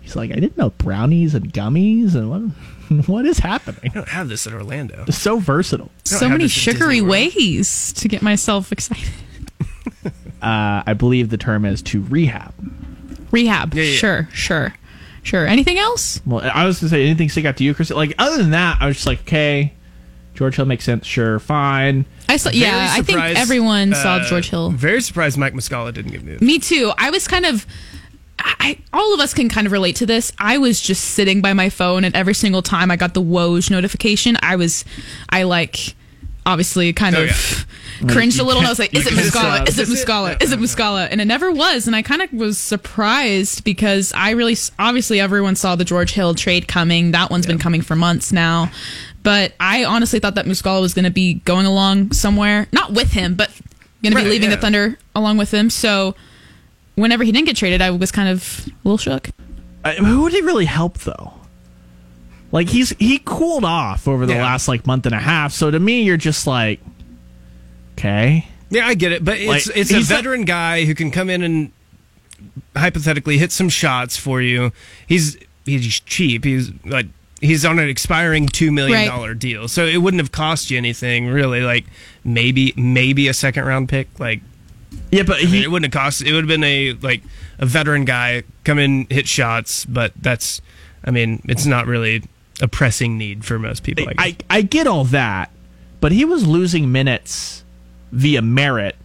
He's 0.00 0.16
like, 0.16 0.30
I 0.30 0.34
didn't 0.36 0.56
know 0.56 0.70
brownies 0.70 1.34
and 1.34 1.52
gummies 1.52 2.14
and 2.14 2.30
what 2.30 2.42
what 3.08 3.26
is 3.26 3.38
happening? 3.38 3.80
I 3.90 3.94
don't 3.94 4.08
have 4.08 4.28
this 4.28 4.46
in 4.46 4.54
Orlando. 4.54 5.04
It's 5.08 5.18
so 5.18 5.38
versatile. 5.38 5.90
So 6.04 6.28
many 6.28 6.48
sugary 6.48 7.00
ways 7.00 7.92
to 7.94 8.08
get 8.08 8.22
myself 8.22 8.72
excited. 8.72 9.12
Uh, 10.46 10.84
I 10.86 10.94
believe 10.94 11.30
the 11.30 11.36
term 11.36 11.64
is 11.64 11.82
to 11.82 12.02
rehab. 12.02 12.54
Rehab. 13.32 13.74
Yeah, 13.74 13.82
yeah. 13.82 13.96
Sure, 13.96 14.28
sure, 14.32 14.74
sure. 15.24 15.44
Anything 15.44 15.76
else? 15.78 16.20
Well, 16.24 16.48
I 16.54 16.64
was 16.66 16.78
gonna 16.78 16.90
say 16.90 17.04
anything 17.04 17.28
stick 17.28 17.44
out 17.44 17.56
to 17.56 17.64
you, 17.64 17.74
Chris. 17.74 17.90
Like 17.90 18.14
other 18.18 18.36
than 18.36 18.52
that, 18.52 18.78
I 18.80 18.86
was 18.86 18.94
just 18.94 19.08
like, 19.08 19.22
okay, 19.22 19.72
George 20.34 20.54
Hill 20.54 20.66
makes 20.66 20.84
sense. 20.84 21.04
Sure, 21.04 21.40
fine. 21.40 22.06
I 22.28 22.36
saw. 22.36 22.50
yeah, 22.50 22.90
I 22.92 23.02
think 23.02 23.18
everyone 23.18 23.92
uh, 23.92 23.96
saw 23.96 24.20
George 24.20 24.48
Hill. 24.50 24.70
Very 24.70 25.02
surprised 25.02 25.36
Mike 25.36 25.52
Muscala 25.52 25.92
didn't 25.92 26.12
get 26.12 26.22
moved. 26.22 26.42
Me 26.42 26.60
too. 26.60 26.92
I 26.96 27.10
was 27.10 27.26
kind 27.26 27.44
of. 27.44 27.66
I, 28.38 28.78
all 28.92 29.14
of 29.14 29.18
us 29.18 29.34
can 29.34 29.48
kind 29.48 29.66
of 29.66 29.72
relate 29.72 29.96
to 29.96 30.06
this. 30.06 30.30
I 30.38 30.58
was 30.58 30.80
just 30.80 31.02
sitting 31.02 31.40
by 31.40 31.54
my 31.54 31.70
phone, 31.70 32.04
and 32.04 32.14
every 32.14 32.34
single 32.34 32.62
time 32.62 32.92
I 32.92 32.96
got 32.96 33.14
the 33.14 33.22
Woj 33.22 33.70
notification, 33.70 34.36
I 34.42 34.56
was, 34.56 34.84
I 35.30 35.44
like, 35.44 35.96
obviously 36.44 36.92
kind 36.92 37.16
oh, 37.16 37.24
of. 37.24 37.28
Yeah 37.30 37.76
cringed 38.08 38.38
a 38.38 38.44
little 38.44 38.60
and 38.60 38.66
I 38.66 38.70
was 38.70 38.78
like, 38.78 38.94
is 38.94 39.06
it 39.06 39.12
Muscala? 39.12 39.68
Is 39.68 39.78
it 39.78 39.88
Muscala? 39.88 40.42
Is 40.42 40.52
it 40.52 40.58
Muscala? 40.58 41.08
And 41.10 41.20
it 41.20 41.24
never 41.24 41.50
was. 41.50 41.86
And 41.86 41.96
I 41.96 42.02
kind 42.02 42.22
of 42.22 42.32
was 42.32 42.58
surprised 42.58 43.64
because 43.64 44.12
I 44.14 44.30
really, 44.30 44.56
obviously, 44.78 45.20
everyone 45.20 45.56
saw 45.56 45.76
the 45.76 45.84
George 45.84 46.12
Hill 46.12 46.34
trade 46.34 46.68
coming. 46.68 47.12
That 47.12 47.30
one's 47.30 47.46
yeah. 47.46 47.52
been 47.52 47.58
coming 47.58 47.82
for 47.82 47.96
months 47.96 48.32
now. 48.32 48.70
But 49.22 49.54
I 49.58 49.84
honestly 49.84 50.20
thought 50.20 50.36
that 50.36 50.46
Muscala 50.46 50.80
was 50.80 50.94
going 50.94 51.04
to 51.04 51.10
be 51.10 51.34
going 51.34 51.66
along 51.66 52.12
somewhere, 52.12 52.68
not 52.72 52.92
with 52.92 53.10
him, 53.12 53.34
but 53.34 53.50
going 54.02 54.14
to 54.14 54.22
be 54.22 54.28
leaving 54.28 54.50
yeah. 54.50 54.56
the 54.56 54.62
Thunder 54.62 54.98
along 55.14 55.38
with 55.38 55.52
him. 55.52 55.70
So 55.70 56.14
whenever 56.94 57.24
he 57.24 57.32
didn't 57.32 57.46
get 57.46 57.56
traded, 57.56 57.82
I 57.82 57.90
was 57.90 58.12
kind 58.12 58.28
of 58.28 58.66
a 58.66 58.88
little 58.88 58.98
shook. 58.98 59.30
Uh, 59.84 59.94
who 59.94 60.22
would 60.22 60.32
he 60.32 60.42
really 60.42 60.64
help 60.64 60.98
though? 60.98 61.32
Like 62.52 62.68
he's 62.68 62.90
he 62.98 63.20
cooled 63.24 63.64
off 63.64 64.06
over 64.08 64.26
the 64.26 64.34
yeah. 64.34 64.42
last 64.42 64.68
like 64.68 64.86
month 64.86 65.06
and 65.06 65.14
a 65.14 65.18
half. 65.18 65.52
So 65.52 65.70
to 65.70 65.78
me, 65.78 66.02
you're 66.02 66.16
just 66.16 66.46
like, 66.46 66.80
Okay. 67.98 68.48
Yeah, 68.68 68.86
I 68.86 68.94
get 68.94 69.12
it, 69.12 69.24
but 69.24 69.38
it's 69.38 69.68
like, 69.68 69.76
it's 69.76 69.92
a 69.92 70.00
veteran 70.00 70.40
not, 70.40 70.48
guy 70.48 70.84
who 70.84 70.94
can 70.94 71.10
come 71.10 71.30
in 71.30 71.42
and 71.42 71.72
hypothetically 72.76 73.38
hit 73.38 73.52
some 73.52 73.68
shots 73.68 74.16
for 74.16 74.42
you. 74.42 74.72
He's 75.06 75.38
he's 75.64 76.00
cheap. 76.00 76.44
He's 76.44 76.72
like 76.84 77.06
he's 77.40 77.64
on 77.64 77.78
an 77.78 77.88
expiring 77.88 78.46
two 78.46 78.72
million 78.72 79.08
dollar 79.08 79.30
right. 79.30 79.38
deal, 79.38 79.68
so 79.68 79.84
it 79.84 79.98
wouldn't 79.98 80.20
have 80.20 80.32
cost 80.32 80.70
you 80.70 80.78
anything 80.78 81.28
really. 81.28 81.60
Like 81.60 81.86
maybe 82.24 82.72
maybe 82.76 83.28
a 83.28 83.34
second 83.34 83.64
round 83.64 83.88
pick. 83.88 84.08
Like 84.18 84.40
yeah, 85.10 85.22
but 85.22 85.38
he, 85.38 85.46
mean, 85.46 85.62
it 85.62 85.70
wouldn't 85.70 85.92
have 85.94 86.02
cost. 86.02 86.22
It 86.22 86.32
would 86.32 86.44
have 86.44 86.48
been 86.48 86.64
a 86.64 86.94
like 86.94 87.22
a 87.58 87.66
veteran 87.66 88.04
guy 88.04 88.42
come 88.64 88.78
in 88.78 89.06
hit 89.10 89.28
shots, 89.28 89.84
but 89.84 90.12
that's 90.16 90.60
I 91.04 91.12
mean 91.12 91.40
it's 91.48 91.66
not 91.66 91.86
really 91.86 92.24
a 92.60 92.66
pressing 92.66 93.16
need 93.16 93.44
for 93.44 93.60
most 93.60 93.84
people. 93.84 94.08
I 94.08 94.14
I, 94.18 94.36
I 94.50 94.62
get 94.62 94.88
all 94.88 95.04
that, 95.04 95.50
but 96.00 96.10
he 96.10 96.24
was 96.24 96.46
losing 96.46 96.90
minutes 96.90 97.62
via 98.12 98.42
merit 98.42 98.96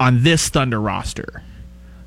on 0.00 0.22
this 0.22 0.48
Thunder 0.48 0.80
roster. 0.80 1.42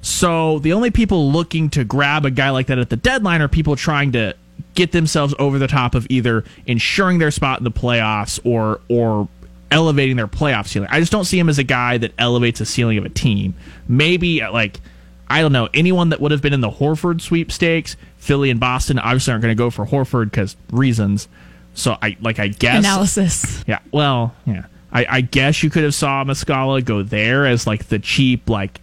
So 0.02 0.60
the 0.60 0.74
only 0.74 0.92
people 0.92 1.32
looking 1.32 1.70
to 1.72 1.84
grab 1.84 2.26
a 2.26 2.32
guy 2.32 2.50
like 2.52 2.68
that 2.68 2.80
at 2.80 2.90
the 2.90 2.96
deadline 2.96 3.42
are 3.42 3.48
people 3.48 3.76
trying 3.76 4.14
to 4.14 4.36
get 4.74 4.92
themselves 4.92 5.34
over 5.40 5.60
the 5.60 5.68
top 5.68 5.96
of 5.96 6.08
either 6.10 6.44
ensuring 6.66 7.18
their 7.18 7.32
spot 7.32 7.60
in 7.60 7.64
the 7.64 7.72
playoffs 7.72 8.40
or 8.44 8.80
or 8.88 9.28
elevating 9.72 10.16
their 10.16 10.28
playoff 10.28 10.68
ceiling. 10.68 10.88
I 10.92 11.00
just 11.00 11.12
don't 11.12 11.26
see 11.26 11.38
him 11.38 11.50
as 11.50 11.58
a 11.58 11.64
guy 11.64 11.98
that 11.98 12.14
elevates 12.18 12.60
the 12.60 12.66
ceiling 12.66 12.98
of 12.98 13.06
a 13.06 13.10
team. 13.10 13.56
Maybe 13.88 14.42
uh, 14.42 14.52
like 14.52 14.80
I 15.28 15.42
don't 15.42 15.52
know 15.52 15.68
anyone 15.74 16.10
that 16.10 16.22
would 16.22 16.32
have 16.32 16.42
been 16.42 16.54
in 16.54 16.62
the 16.62 16.70
Horford 16.70 17.22
sweepstakes. 17.22 17.98
Philly 18.18 18.50
and 18.50 18.60
Boston 18.60 19.00
obviously 19.00 19.32
aren't 19.32 19.42
going 19.42 19.56
to 19.56 19.62
go 19.62 19.70
for 19.70 19.86
Horford 19.86 20.32
because 20.32 20.56
reasons. 20.72 21.28
So 21.74 21.98
I 22.02 22.18
like 22.22 22.40
I 22.40 22.48
guess 22.48 22.80
analysis. 22.80 23.64
Yeah. 23.68 23.80
Well, 23.92 24.34
yeah. 24.46 24.66
I, 24.92 25.06
I 25.10 25.22
guess 25.22 25.64
you 25.64 25.70
could 25.70 25.84
have 25.84 25.94
saw 25.94 26.24
Muscala 26.24 26.84
go 26.84 27.04
there 27.04 27.46
as 27.46 27.68
like 27.68 27.88
the 27.88 28.00
cheap, 28.00 28.50
like 28.50 28.80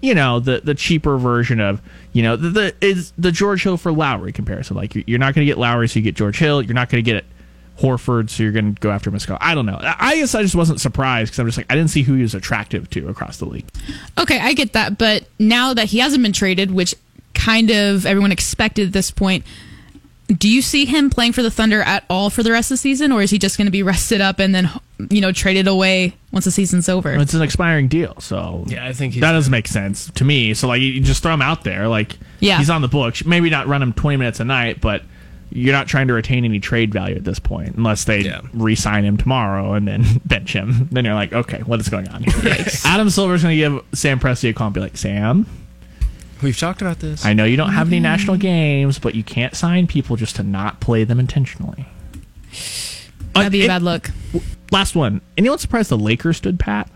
you 0.00 0.14
know, 0.14 0.40
the 0.40 0.60
the 0.60 0.74
cheaper 0.74 1.16
version 1.16 1.60
of 1.60 1.80
you 2.12 2.22
know 2.22 2.36
the, 2.36 2.50
the 2.50 2.74
is 2.80 3.12
the 3.18 3.32
George 3.32 3.62
Hill 3.62 3.76
for 3.76 3.92
Lowry 3.92 4.32
comparison. 4.32 4.76
Like 4.76 4.94
you're 4.94 5.18
not 5.18 5.34
going 5.34 5.46
to 5.46 5.50
get 5.50 5.58
Lowry, 5.58 5.88
so 5.88 5.98
you 5.98 6.04
get 6.04 6.14
George 6.14 6.38
Hill. 6.38 6.62
You're 6.62 6.74
not 6.74 6.90
going 6.90 7.02
to 7.04 7.10
get 7.10 7.24
Horford, 7.78 8.30
so 8.30 8.42
you're 8.42 8.52
going 8.52 8.74
to 8.74 8.80
go 8.80 8.90
after 8.90 9.10
Muscala. 9.10 9.38
I 9.40 9.54
don't 9.54 9.66
know. 9.66 9.78
I 9.80 10.16
guess 10.16 10.34
I 10.34 10.42
just 10.42 10.54
wasn't 10.54 10.80
surprised 10.80 11.30
because 11.30 11.38
I'm 11.38 11.46
just 11.46 11.58
like 11.58 11.66
I 11.70 11.74
didn't 11.74 11.90
see 11.90 12.02
who 12.02 12.14
he 12.14 12.22
was 12.22 12.34
attractive 12.34 12.88
to 12.90 13.08
across 13.08 13.38
the 13.38 13.46
league. 13.46 13.66
Okay, 14.18 14.38
I 14.38 14.52
get 14.52 14.74
that, 14.74 14.98
but 14.98 15.24
now 15.38 15.74
that 15.74 15.86
he 15.86 15.98
hasn't 15.98 16.22
been 16.22 16.32
traded, 16.32 16.70
which 16.70 16.94
kind 17.34 17.70
of 17.70 18.06
everyone 18.06 18.30
expected 18.30 18.88
at 18.88 18.92
this 18.92 19.10
point 19.10 19.44
do 20.38 20.48
you 20.48 20.62
see 20.62 20.84
him 20.84 21.10
playing 21.10 21.32
for 21.32 21.42
the 21.42 21.50
Thunder 21.50 21.82
at 21.82 22.04
all 22.08 22.30
for 22.30 22.42
the 22.42 22.52
rest 22.52 22.70
of 22.70 22.74
the 22.74 22.78
season, 22.78 23.12
or 23.12 23.22
is 23.22 23.30
he 23.30 23.38
just 23.38 23.56
going 23.56 23.66
to 23.66 23.72
be 23.72 23.82
rested 23.82 24.20
up 24.20 24.38
and 24.38 24.54
then 24.54 24.70
you 25.10 25.20
know 25.20 25.32
traded 25.32 25.66
away 25.66 26.14
once 26.30 26.44
the 26.44 26.50
season's 26.50 26.88
over? 26.88 27.12
It's 27.14 27.34
an 27.34 27.42
expiring 27.42 27.88
deal, 27.88 28.18
so 28.20 28.64
yeah, 28.66 28.86
I 28.86 28.92
think 28.92 29.14
that 29.14 29.32
doesn't 29.32 29.50
make 29.50 29.68
sense 29.68 30.10
to 30.12 30.24
me. 30.24 30.54
So 30.54 30.68
like, 30.68 30.80
you 30.80 31.00
just 31.00 31.22
throw 31.22 31.34
him 31.34 31.42
out 31.42 31.64
there, 31.64 31.88
like 31.88 32.16
yeah. 32.40 32.58
he's 32.58 32.70
on 32.70 32.82
the 32.82 32.88
books. 32.88 33.24
Maybe 33.24 33.50
not 33.50 33.66
run 33.66 33.82
him 33.82 33.92
twenty 33.92 34.16
minutes 34.16 34.40
a 34.40 34.44
night, 34.44 34.80
but 34.80 35.02
you're 35.50 35.74
not 35.74 35.86
trying 35.86 36.08
to 36.08 36.14
retain 36.14 36.44
any 36.44 36.60
trade 36.60 36.92
value 36.92 37.16
at 37.16 37.24
this 37.24 37.38
point, 37.38 37.76
unless 37.76 38.04
they 38.04 38.20
yeah. 38.20 38.40
re-sign 38.54 39.04
him 39.04 39.16
tomorrow 39.16 39.74
and 39.74 39.86
then 39.86 40.04
bench 40.24 40.54
him. 40.54 40.88
Then 40.90 41.04
you're 41.04 41.14
like, 41.14 41.32
okay, 41.32 41.58
what 41.58 41.80
is 41.80 41.88
going 41.88 42.08
on 42.08 42.22
here? 42.22 42.56
Adam 42.84 43.10
Silver's 43.10 43.42
going 43.42 43.56
to 43.56 43.56
give 43.56 43.84
Sam 43.92 44.18
Presti 44.18 44.48
a 44.48 44.52
call 44.52 44.68
and 44.68 44.74
be 44.74 44.80
like, 44.80 44.96
Sam, 44.96 45.46
We've 46.42 46.58
talked 46.58 46.82
about 46.82 46.98
this. 46.98 47.24
I 47.24 47.32
know 47.32 47.44
you 47.44 47.56
don't 47.56 47.72
have 47.72 47.86
any 47.86 48.00
national 48.00 48.36
games, 48.36 48.98
but 48.98 49.14
you 49.14 49.22
can't 49.22 49.54
sign 49.54 49.86
people 49.86 50.16
just 50.16 50.36
to 50.36 50.42
not 50.42 50.80
play 50.80 51.04
them 51.04 51.20
intentionally. 51.20 51.86
That'd 53.34 53.52
be 53.52 53.64
a 53.64 53.68
bad 53.68 53.82
look. 53.82 54.10
Last 54.70 54.94
one. 54.94 55.20
Anyone 55.36 55.58
surprised 55.58 55.90
the 55.90 55.98
Lakers 55.98 56.38
stood 56.38 56.58
pat? 56.58 56.90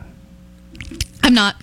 I'm 1.22 1.34
not. 1.34 1.56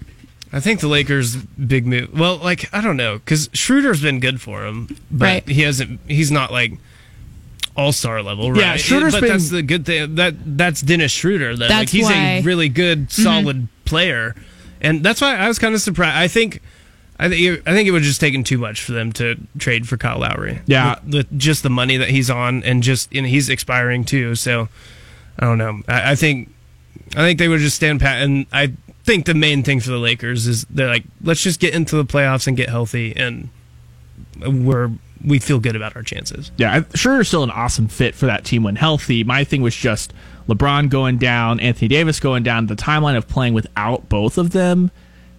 I 0.52 0.60
think 0.60 0.80
the 0.80 0.88
Lakers' 0.88 1.36
big 1.36 1.86
move. 1.86 2.18
Well, 2.18 2.38
like 2.38 2.74
I 2.74 2.82
don't 2.82 2.98
know, 2.98 3.18
because 3.18 3.50
Schroeder's 3.54 4.02
been 4.02 4.20
good 4.20 4.40
for 4.40 4.66
him, 4.66 4.96
but 5.10 5.26
right. 5.26 5.50
he 5.50 5.62
hasn't. 5.62 6.00
He's 6.08 6.32
not 6.32 6.52
like 6.52 6.74
all 7.76 7.92
star 7.92 8.22
level, 8.22 8.52
right? 8.52 8.62
Yeah, 8.62 8.76
Schroeder's 8.78 9.14
but 9.14 9.22
been, 9.22 9.32
that's 9.32 9.50
the 9.50 9.64
good 9.64 9.86
thing. 9.86 10.16
That 10.16 10.36
that's 10.58 10.82
Dennis 10.82 11.12
Schroeder. 11.12 11.56
That 11.56 11.70
like, 11.70 11.90
he's 11.90 12.06
why. 12.06 12.14
a 12.14 12.42
really 12.44 12.70
good, 12.70 13.10
mm-hmm. 13.10 13.24
solid 13.24 13.56
mm-hmm. 13.58 13.84
player, 13.86 14.36
and 14.80 15.04
that's 15.04 15.22
why 15.22 15.36
I 15.36 15.48
was 15.48 15.60
kind 15.60 15.74
of 15.76 15.82
surprised. 15.82 16.18
I 16.18 16.28
think. 16.28 16.62
I 17.24 17.30
think 17.30 17.66
I 17.66 17.72
think 17.72 17.88
it 17.88 17.92
would 17.92 18.04
just 18.04 18.20
taken 18.20 18.44
too 18.44 18.58
much 18.58 18.84
for 18.84 18.92
them 18.92 19.14
to 19.14 19.38
trade 19.58 19.88
for 19.88 19.96
Kyle 19.96 20.20
Lowry. 20.20 20.60
Yeah, 20.66 21.00
with, 21.06 21.14
with 21.14 21.40
just 21.40 21.64
the 21.64 21.70
money 21.70 21.96
that 21.96 22.10
he's 22.10 22.30
on, 22.30 22.64
and 22.64 22.84
just 22.84 23.14
know, 23.14 23.24
he's 23.24 23.48
expiring 23.48 24.04
too. 24.04 24.36
So 24.36 24.68
I 25.40 25.46
don't 25.46 25.58
know. 25.58 25.82
I, 25.88 26.12
I 26.12 26.16
think 26.16 26.54
I 27.16 27.22
think 27.22 27.40
they 27.40 27.48
would 27.48 27.62
just 27.62 27.78
stand 27.78 28.02
pat, 28.02 28.22
and 28.22 28.46
I 28.52 28.74
think 29.06 29.26
the 29.26 29.34
main 29.34 29.64
thing 29.64 29.80
for 29.80 29.90
the 29.90 30.00
Lakers 30.00 30.48
is 30.48 30.66
they're 30.66 30.90
like, 30.90 31.06
let's 31.22 31.42
just 31.42 31.62
get 31.62 31.74
into 31.74 31.96
the 31.96 32.04
playoffs 32.04 32.46
and 32.46 32.58
get 32.58 32.68
healthy, 32.68 33.16
and 33.16 33.48
we're 34.46 34.92
we 35.24 35.40
feel 35.40 35.62
good 35.62 35.78
about 35.78 35.96
our 35.96 36.04
chances. 36.04 36.52
Yeah, 36.58 36.84
sure, 36.94 37.24
still 37.24 37.44
an 37.44 37.52
awesome 37.52 37.88
fit 37.88 38.16
for 38.16 38.26
that 38.26 38.44
team 38.44 38.64
when 38.64 38.76
healthy. 38.76 39.24
My 39.24 39.46
thing 39.46 39.62
was 39.62 39.74
just 39.74 40.12
LeBron 40.50 40.90
going 40.90 41.20
down, 41.20 41.62
Anthony 41.62 41.88
Davis 41.88 42.20
going 42.20 42.44
down. 42.44 42.68
The 42.68 42.76
timeline 42.76 43.16
of 43.16 43.30
playing 43.30 43.54
without 43.54 44.10
both 44.10 44.38
of 44.38 44.52
them, 44.52 44.92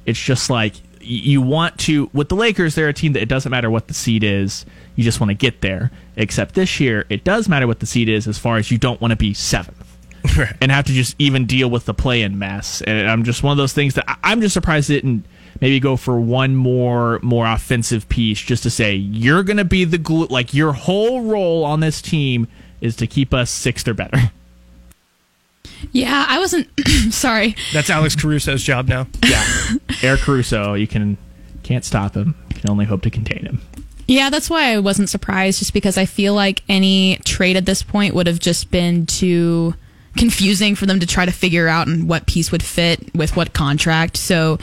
it's 0.07 0.19
just 0.19 0.49
like 0.49 0.77
you 1.05 1.41
want 1.41 1.79
to. 1.81 2.11
With 2.13 2.29
the 2.29 2.37
Lakers, 2.37 2.75
they're 2.75 2.89
a 2.89 2.95
team 2.95 3.13
that 3.15 3.23
it 3.23 3.29
doesn't 3.29 3.51
matter 3.51 3.71
what 3.71 3.89
the 3.89 3.95
seed 3.95 4.25
is, 4.25 4.65
you 4.97 5.05
just 5.05 5.21
want 5.21 5.31
to 5.31 5.35
get 5.35 5.61
there. 5.61 5.91
Except 6.17 6.55
this 6.55 6.81
year, 6.81 7.05
it 7.09 7.25
does 7.25 7.49
matter 7.49 7.67
what 7.67 7.81
the 7.81 7.87
seed 7.87 8.09
is 8.09 8.27
as 8.27 8.39
far 8.39 8.57
as 8.57 8.71
you 8.71 8.79
don't 8.79 9.01
want 9.01 9.13
to 9.13 9.17
be 9.17 9.35
seventh. 9.35 9.81
Right. 10.39 10.57
and 10.63 10.73
have 10.73 10.87
to 10.87 10.93
just 10.93 11.17
even 11.19 11.45
deal 11.45 11.69
with 11.69 11.85
the 11.85 11.93
play-in 11.93 12.39
mess. 12.39 12.81
And 12.81 13.11
I'm 13.11 13.25
just 13.25 13.43
one 13.43 13.53
of 13.53 13.59
those 13.59 13.75
things 13.75 13.93
that 13.95 14.19
I'm 14.25 14.41
just 14.41 14.55
surprised 14.55 14.89
it 14.89 15.03
didn't 15.03 15.27
maybe 15.61 15.79
go 15.79 15.99
for 15.99 16.19
one 16.19 16.57
more 16.57 17.19
more 17.23 17.47
offensive 17.47 18.09
piece 18.09 18.41
just 18.41 18.63
to 18.63 18.71
say 18.71 18.95
you're 18.95 19.43
going 19.43 19.59
to 19.59 19.67
be 19.67 19.85
the 19.85 19.99
glue. 19.99 20.27
Like 20.27 20.55
your 20.55 20.73
whole 20.73 21.21
role 21.25 21.63
on 21.65 21.81
this 21.81 22.01
team 22.01 22.49
is 22.81 22.97
to 22.97 23.07
keep 23.07 23.35
us 23.35 23.51
sixth 23.51 23.87
or 23.87 23.93
better. 23.93 24.33
Yeah, 25.93 26.25
I 26.29 26.39
wasn't 26.39 26.69
sorry. 27.11 27.55
That's 27.73 27.91
Alex 27.91 28.17
Caruso's 28.17 28.63
job 28.63 28.89
now. 28.89 29.07
Yeah, 29.25 29.45
Eric 30.03 30.21
Caruso. 30.21 30.75
You 30.75 30.87
can 30.87 31.17
can't 31.63 31.85
stop 31.85 32.15
him. 32.15 32.35
You 32.51 32.61
can 32.61 32.71
only 32.71 32.85
hope 32.85 33.03
to 33.03 33.11
contain 33.11 33.45
him. 33.47 33.61
Yeah, 34.07 34.29
that's 34.29 34.51
why 34.51 34.73
I 34.73 34.79
wasn't 34.81 35.09
surprised. 35.09 35.59
Just 35.61 35.73
because 35.73 35.97
I 35.97 36.05
feel 36.05 36.35
like 36.35 36.63
any 36.69 37.17
trade 37.25 37.57
at 37.57 37.65
this 37.65 37.83
point 37.83 38.15
would 38.15 38.27
have 38.27 38.39
just 38.39 38.71
been 38.71 39.07
too 39.07 39.75
confusing 40.17 40.75
for 40.75 40.87
them 40.87 41.01
to 41.01 41.07
try 41.07 41.25
to 41.25 41.33
figure 41.33 41.67
out 41.69 41.87
and 41.87 42.09
what 42.09 42.27
piece 42.27 42.53
would 42.53 42.63
fit 42.63 43.15
with 43.15 43.35
what 43.35 43.53
contract. 43.55 44.17
So 44.17 44.59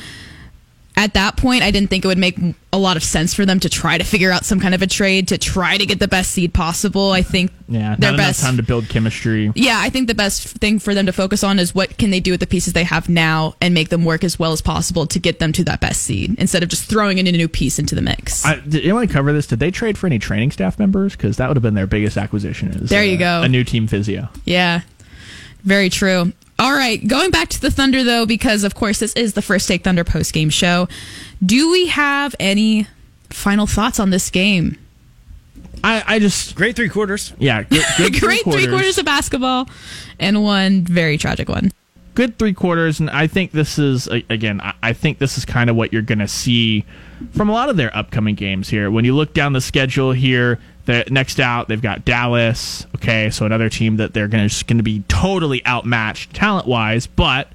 at 1.02 1.16
that 1.16 1.36
point, 1.36 1.64
I 1.64 1.72
didn't 1.72 1.90
think 1.90 2.06
it 2.06 2.08
would 2.08 2.20
make 2.20 2.38
a 2.72 2.78
lot 2.78 2.96
of 2.96 3.04
sense 3.04 3.34
for 3.34 3.44
them 3.44 3.60
to 3.60 3.70
try 3.70 3.98
to 3.98 4.04
figure 4.04 4.30
out 4.30 4.46
some 4.46 4.60
kind 4.60 4.76
of 4.76 4.84
a 4.84 4.88
trade 4.88 5.30
to 5.30 5.38
try 5.40 5.76
to 5.76 5.86
get 5.88 5.98
the 5.98 6.08
best 6.08 6.30
seed 6.30 6.54
possible. 6.54 7.12
I 7.12 7.24
think 7.24 7.52
yeah, 7.68 7.96
their 7.96 8.16
best 8.16 8.44
time 8.44 8.58
to 8.58 8.64
build 8.64 8.88
chemistry. 8.88 9.52
Yeah, 9.56 9.80
I 9.80 9.90
think 9.90 10.08
the 10.08 10.14
best 10.14 10.48
thing 10.60 10.78
for 10.78 10.94
them 10.94 11.08
to 11.08 11.12
focus 11.12 11.44
on 11.44 11.58
is 11.58 11.74
what 11.74 11.98
can 11.98 12.12
they 12.12 12.20
do 12.20 12.30
with 12.30 12.40
the 12.40 12.46
pieces 12.46 12.74
they 12.74 12.84
have 12.84 13.10
now 13.10 13.56
and 13.60 13.74
make 13.74 13.90
them 13.90 14.06
work 14.06 14.24
as 14.24 14.38
well 14.38 14.52
as 14.52 14.62
possible 14.62 15.08
to 15.08 15.18
get 15.18 15.40
them 15.40 15.52
to 15.54 15.64
that 15.64 15.82
best 15.82 16.04
seed 16.04 16.36
instead 16.38 16.62
of 16.62 16.70
just 16.70 16.88
throwing 16.88 17.18
in 17.18 17.26
a 17.26 17.32
new 17.32 17.48
piece 17.48 17.80
into 17.80 17.96
the 17.96 18.02
mix. 18.02 18.46
I, 18.46 18.60
did 18.60 18.84
anyone 18.84 19.08
cover 19.08 19.34
this? 19.34 19.48
Did 19.48 19.60
they 19.60 19.72
trade 19.72 19.98
for 19.98 20.06
any 20.06 20.20
training 20.20 20.52
staff 20.52 20.78
members? 20.78 21.16
Because 21.16 21.38
that 21.38 21.48
would 21.48 21.58
have 21.58 21.64
been 21.64 21.74
their 21.74 21.88
biggest 21.88 22.16
acquisition. 22.16 22.70
Is 22.74 22.92
there 22.92 23.02
uh, 23.02 23.06
you 23.06 23.18
go, 23.18 23.42
a 23.42 23.50
new 23.50 23.64
team 23.64 23.88
physio. 23.88 24.30
Yeah, 24.46 24.82
very 25.64 25.90
true. 25.90 26.32
All 26.62 26.74
right, 26.74 27.06
going 27.08 27.32
back 27.32 27.50
to 27.50 27.60
the 27.60 27.72
Thunder 27.72 28.04
though, 28.04 28.28
because 28.28 28.64
of 28.64 28.76
course 28.76 29.00
this 29.00 29.14
is 29.14 29.34
the 29.34 29.42
first 29.42 29.68
Take 29.68 29.84
Thunder 29.84 30.04
post 30.04 30.32
game 30.32 30.52
show. 30.52 30.88
Do 31.44 31.72
we 31.72 31.88
have 31.88 32.36
any 32.40 32.86
final 33.32 33.66
thoughts 33.66 34.00
on 34.00 34.12
this 34.12 34.30
game? 34.30 34.78
I, 35.84 36.04
I 36.06 36.20
just 36.20 36.54
great 36.54 36.76
three 36.76 36.88
quarters. 36.88 37.34
Yeah, 37.40 37.64
good, 37.64 37.84
good 37.98 38.14
great 38.20 38.44
three 38.44 38.68
quarters 38.68 39.00
of 39.00 39.06
basketball, 39.06 39.70
and 40.20 40.44
one 40.44 40.84
very 40.84 41.18
tragic 41.18 41.50
one. 41.50 41.72
Good 42.14 42.38
three 42.38 42.54
quarters, 42.54 43.00
and 43.00 43.10
I 43.10 43.26
think 43.26 43.54
this 43.54 43.80
is 43.80 44.06
again. 44.06 44.62
I 44.84 44.94
think 44.94 45.18
this 45.18 45.40
is 45.40 45.46
kind 45.46 45.68
of 45.68 45.76
what 45.76 45.92
you're 45.92 46.04
going 46.04 46.20
to 46.20 46.28
see 46.28 46.86
from 47.32 47.50
a 47.50 47.54
lot 47.54 47.70
of 47.70 47.78
their 47.78 47.96
upcoming 47.98 48.36
games 48.36 48.70
here. 48.70 48.92
When 48.92 49.04
you 49.04 49.16
look 49.16 49.34
down 49.34 49.54
the 49.54 49.62
schedule 49.62 50.12
here, 50.12 50.60
the 50.86 51.06
next 51.10 51.40
out 51.40 51.68
they've 51.68 51.82
got 51.82 52.06
Dallas. 52.06 52.86
Okay, 52.96 53.30
so 53.30 53.46
another 53.46 53.70
team 53.70 53.98
that 53.98 54.14
they're 54.14 54.28
going 54.28 54.48
to 54.48 54.66
going 54.66 54.78
to 54.78 54.84
be 54.84 55.04
totally 55.08 55.66
outmatched 55.66 56.34
talent 56.34 56.68
wise, 56.68 57.08
but 57.08 57.48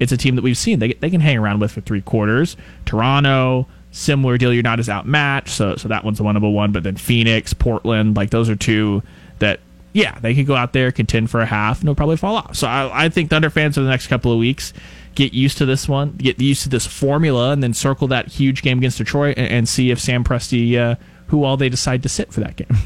it's 0.00 0.12
a 0.12 0.16
team 0.16 0.36
that 0.36 0.42
we've 0.42 0.56
seen 0.56 0.78
they 0.78 0.92
they 0.94 1.10
can 1.10 1.20
hang 1.20 1.38
around 1.38 1.60
with 1.60 1.72
for 1.72 1.80
three 1.80 2.02
quarters. 2.02 2.56
Toronto, 2.84 3.66
similar 3.90 4.38
deal. 4.38 4.52
You're 4.52 4.62
not 4.62 4.80
as 4.80 4.88
outmatched, 4.88 5.50
so 5.50 5.76
so 5.76 5.88
that 5.88 6.04
one's 6.04 6.20
a 6.20 6.22
winnable 6.22 6.52
one. 6.52 6.72
But 6.72 6.82
then 6.82 6.96
Phoenix, 6.96 7.54
Portland, 7.54 8.16
like 8.16 8.30
those 8.30 8.48
are 8.48 8.56
two 8.56 9.02
that 9.38 9.60
yeah 9.92 10.18
they 10.20 10.34
could 10.34 10.46
go 10.46 10.56
out 10.56 10.72
there 10.72 10.90
contend 10.90 11.30
for 11.30 11.40
a 11.40 11.46
half 11.46 11.78
and 11.80 11.88
they'll 11.88 11.94
probably 11.94 12.16
fall 12.16 12.36
off. 12.36 12.56
So 12.56 12.66
I, 12.66 13.04
I 13.04 13.08
think 13.08 13.30
Thunder 13.30 13.50
fans 13.50 13.76
for 13.76 13.82
the 13.82 13.90
next 13.90 14.08
couple 14.08 14.32
of 14.32 14.38
weeks 14.38 14.72
get 15.14 15.32
used 15.32 15.58
to 15.58 15.66
this 15.66 15.88
one, 15.88 16.12
get 16.16 16.40
used 16.40 16.64
to 16.64 16.68
this 16.68 16.86
formula, 16.86 17.52
and 17.52 17.62
then 17.62 17.72
circle 17.72 18.08
that 18.08 18.28
huge 18.28 18.62
game 18.62 18.78
against 18.78 18.98
Detroit 18.98 19.36
and, 19.38 19.48
and 19.48 19.68
see 19.68 19.90
if 19.90 20.00
Sam 20.00 20.24
Presti. 20.24 20.76
Uh, 20.76 20.96
who 21.28 21.44
all 21.44 21.56
they 21.56 21.68
decide 21.68 22.02
to 22.02 22.08
sit 22.08 22.32
for 22.32 22.40
that 22.40 22.56
game. 22.56 22.76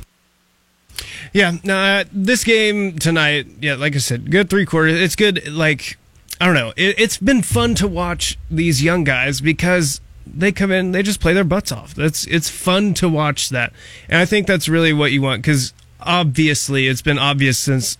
Yeah, 1.32 1.57
uh, 1.68 2.05
this 2.12 2.45
game 2.45 2.99
tonight, 2.99 3.47
yeah, 3.61 3.74
like 3.74 3.95
I 3.95 3.99
said, 3.99 4.30
good 4.30 4.51
three 4.51 4.66
quarters. 4.66 5.01
It's 5.01 5.16
good. 5.16 5.49
Like 5.49 5.99
I 6.41 6.47
don't 6.47 6.55
know, 6.55 6.72
it, 6.76 6.99
it's 6.99 7.18
been 7.18 7.43
fun 7.43 7.74
to 7.76 7.89
watch 7.89 8.39
these 8.51 8.82
young 8.82 9.05
guys 9.05 9.41
because 9.41 10.01
they 10.26 10.53
come 10.53 10.70
in, 10.70 10.93
they 10.93 11.03
just 11.03 11.20
play 11.20 11.32
their 11.32 11.45
butts 11.45 11.72
off. 11.72 11.95
That's 11.95 12.26
it's 12.26 12.49
fun 12.49 12.95
to 12.95 13.09
watch 13.09 13.49
that, 13.51 13.72
and 14.09 14.18
I 14.18 14.24
think 14.24 14.47
that's 14.47 14.68
really 14.68 14.93
what 14.93 15.12
you 15.12 15.22
want 15.22 15.43
because 15.43 15.72
obviously 16.01 16.86
it's 16.86 17.03
been 17.03 17.18
obvious 17.18 17.59
since 17.59 17.99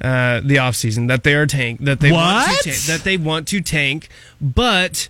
uh, 0.00 0.40
the 0.40 0.56
offseason 0.56 1.08
that 1.08 1.24
they 1.24 1.34
are 1.34 1.46
tank 1.46 1.80
that 1.80 2.00
they 2.00 2.12
what? 2.12 2.18
want 2.18 2.58
to 2.58 2.70
tank, 2.70 2.82
that 2.84 3.04
they 3.04 3.16
want 3.16 3.48
to 3.48 3.60
tank, 3.60 4.08
but 4.40 5.08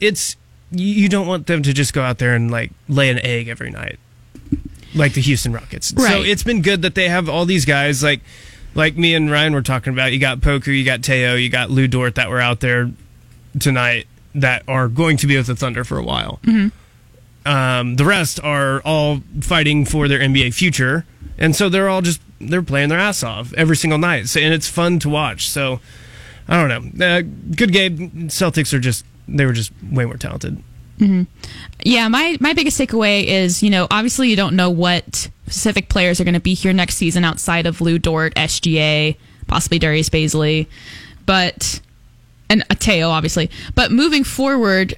it's 0.00 0.36
you 0.72 1.08
don't 1.08 1.26
want 1.26 1.46
them 1.46 1.62
to 1.62 1.72
just 1.72 1.92
go 1.92 2.02
out 2.02 2.18
there 2.18 2.34
and 2.34 2.50
like 2.50 2.72
lay 2.88 3.10
an 3.10 3.18
egg 3.18 3.48
every 3.48 3.70
night 3.70 3.98
like 4.94 5.14
the 5.14 5.20
Houston 5.20 5.52
Rockets. 5.52 5.92
Right. 5.92 6.10
So 6.10 6.22
it's 6.22 6.42
been 6.42 6.62
good 6.62 6.82
that 6.82 6.94
they 6.94 7.08
have 7.08 7.28
all 7.28 7.44
these 7.44 7.64
guys 7.64 8.02
like 8.02 8.20
like 8.74 8.96
me 8.96 9.14
and 9.14 9.30
Ryan 9.30 9.52
were 9.52 9.62
talking 9.62 9.92
about. 9.92 10.12
You 10.12 10.18
got 10.18 10.38
Poku, 10.38 10.68
you 10.68 10.84
got 10.84 11.02
Teo, 11.02 11.34
you 11.34 11.48
got 11.48 11.70
Lu 11.70 11.88
Dort 11.88 12.14
that 12.16 12.30
were 12.30 12.40
out 12.40 12.60
there 12.60 12.90
tonight 13.58 14.06
that 14.34 14.62
are 14.66 14.88
going 14.88 15.16
to 15.18 15.26
be 15.26 15.36
with 15.36 15.46
the 15.46 15.56
Thunder 15.56 15.84
for 15.84 15.98
a 15.98 16.02
while. 16.02 16.40
Mm-hmm. 16.42 17.48
Um, 17.48 17.96
the 17.96 18.04
rest 18.04 18.40
are 18.42 18.80
all 18.82 19.20
fighting 19.40 19.84
for 19.84 20.08
their 20.08 20.20
NBA 20.20 20.54
future, 20.54 21.04
and 21.38 21.56
so 21.56 21.68
they're 21.68 21.88
all 21.88 22.00
just 22.00 22.20
they're 22.40 22.62
playing 22.62 22.88
their 22.88 23.00
ass 23.00 23.22
off 23.22 23.52
every 23.54 23.76
single 23.76 23.98
night, 23.98 24.28
so, 24.28 24.40
and 24.40 24.54
it's 24.54 24.68
fun 24.68 25.00
to 25.00 25.08
watch. 25.08 25.48
So 25.48 25.80
I 26.46 26.56
don't 26.56 26.96
know, 26.96 27.04
uh, 27.04 27.22
good 27.56 27.72
game. 27.72 28.28
Celtics 28.28 28.72
are 28.72 28.78
just 28.78 29.04
they 29.28 29.46
were 29.46 29.52
just 29.52 29.72
way 29.90 30.04
more 30.04 30.16
talented. 30.16 30.62
Mm-hmm. 30.98 31.22
Yeah, 31.84 32.08
my 32.08 32.36
my 32.40 32.52
biggest 32.52 32.78
takeaway 32.78 33.24
is 33.24 33.62
you 33.62 33.70
know 33.70 33.86
obviously 33.90 34.28
you 34.28 34.36
don't 34.36 34.54
know 34.54 34.70
what 34.70 35.28
specific 35.46 35.88
players 35.88 36.20
are 36.20 36.24
going 36.24 36.34
to 36.34 36.40
be 36.40 36.54
here 36.54 36.72
next 36.72 36.96
season 36.96 37.24
outside 37.24 37.66
of 37.66 37.80
Lu 37.80 37.98
Dort, 37.98 38.34
SGA, 38.34 39.16
possibly 39.46 39.78
Darius 39.78 40.08
Bazley, 40.08 40.66
but 41.26 41.80
and 42.48 42.64
Teo 42.78 43.08
obviously. 43.08 43.50
But 43.74 43.90
moving 43.90 44.24
forward, 44.24 44.94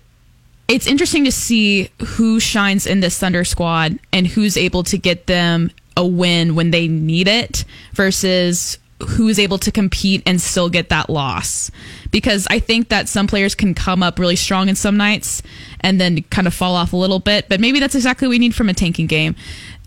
it's 0.68 0.86
interesting 0.86 1.24
to 1.24 1.32
see 1.32 1.90
who 2.04 2.40
shines 2.40 2.86
in 2.86 3.00
this 3.00 3.18
Thunder 3.18 3.44
squad 3.44 3.98
and 4.12 4.26
who's 4.26 4.56
able 4.56 4.82
to 4.84 4.98
get 4.98 5.26
them 5.26 5.70
a 5.96 6.06
win 6.06 6.54
when 6.54 6.70
they 6.70 6.88
need 6.88 7.28
it 7.28 7.64
versus 7.92 8.78
who's 9.02 9.38
able 9.38 9.58
to 9.58 9.72
compete 9.72 10.22
and 10.26 10.40
still 10.40 10.68
get 10.68 10.88
that 10.88 11.10
loss. 11.10 11.70
Because 12.10 12.46
I 12.48 12.58
think 12.58 12.88
that 12.88 13.08
some 13.08 13.26
players 13.26 13.54
can 13.54 13.74
come 13.74 14.02
up 14.02 14.18
really 14.18 14.36
strong 14.36 14.68
in 14.68 14.76
some 14.76 14.96
nights 14.96 15.42
and 15.80 16.00
then 16.00 16.22
kind 16.24 16.46
of 16.46 16.54
fall 16.54 16.74
off 16.74 16.92
a 16.92 16.96
little 16.96 17.18
bit, 17.18 17.48
but 17.48 17.60
maybe 17.60 17.80
that's 17.80 17.94
exactly 17.94 18.28
what 18.28 18.30
we 18.32 18.38
need 18.38 18.54
from 18.54 18.68
a 18.68 18.74
tanking 18.74 19.06
game. 19.06 19.34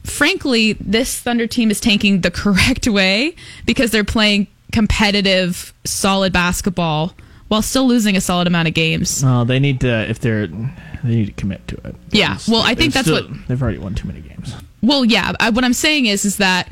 Frankly, 0.03 0.74
this 0.74 1.20
Thunder 1.20 1.47
team 1.47 1.72
is 1.72 1.80
tanking 1.80 2.22
the 2.22 2.32
correct 2.32 2.88
way 2.88 3.36
because 3.66 3.91
they're 3.91 4.03
playing 4.03 4.47
competitive, 4.72 5.74
solid 5.86 6.34
basketball 6.34 7.14
while 7.47 7.62
still 7.62 7.88
losing 7.88 8.18
a 8.18 8.22
solid 8.22 8.47
amount 8.47 8.68
of 8.68 8.74
games. 8.74 9.24
Oh, 9.26 9.45
they 9.45 9.60
need 9.60 9.82
to 9.82 10.10
if 10.10 10.20
they're 10.20 10.47
they 10.47 11.16
need 11.16 11.26
to 11.28 11.32
commit 11.34 11.68
to 11.70 11.76
it. 11.88 11.95
Yeah, 12.12 12.38
well, 12.47 12.62
I 12.62 12.76
think 12.76 12.93
that's 12.93 13.08
still, 13.08 13.28
what 13.28 13.47
they've 13.47 13.62
already 13.62 13.78
won 13.78 13.95
too 13.95 14.08
many 14.08 14.22
games. 14.22 14.53
Well, 14.82 15.05
yeah, 15.05 15.34
I, 15.39 15.49
what 15.49 15.64
I'm 15.64 15.74
saying 15.74 16.08
is 16.08 16.26
is 16.26 16.38
that 16.38 16.70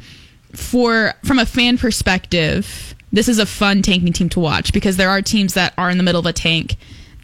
for 0.56 1.14
from 1.24 1.40
a 1.40 1.46
fan 1.46 1.78
perspective, 1.78 2.96
this 3.12 3.28
is 3.28 3.40
a 3.40 3.46
fun 3.46 3.82
tanking 3.82 4.14
team 4.14 4.30
to 4.30 4.40
watch 4.40 4.74
because 4.74 4.98
there 4.98 5.10
are 5.10 5.22
teams 5.22 5.54
that 5.54 5.74
are 5.78 5.90
in 5.90 5.98
the 5.98 6.04
middle 6.04 6.20
of 6.20 6.26
a 6.26 6.34
tank 6.34 6.76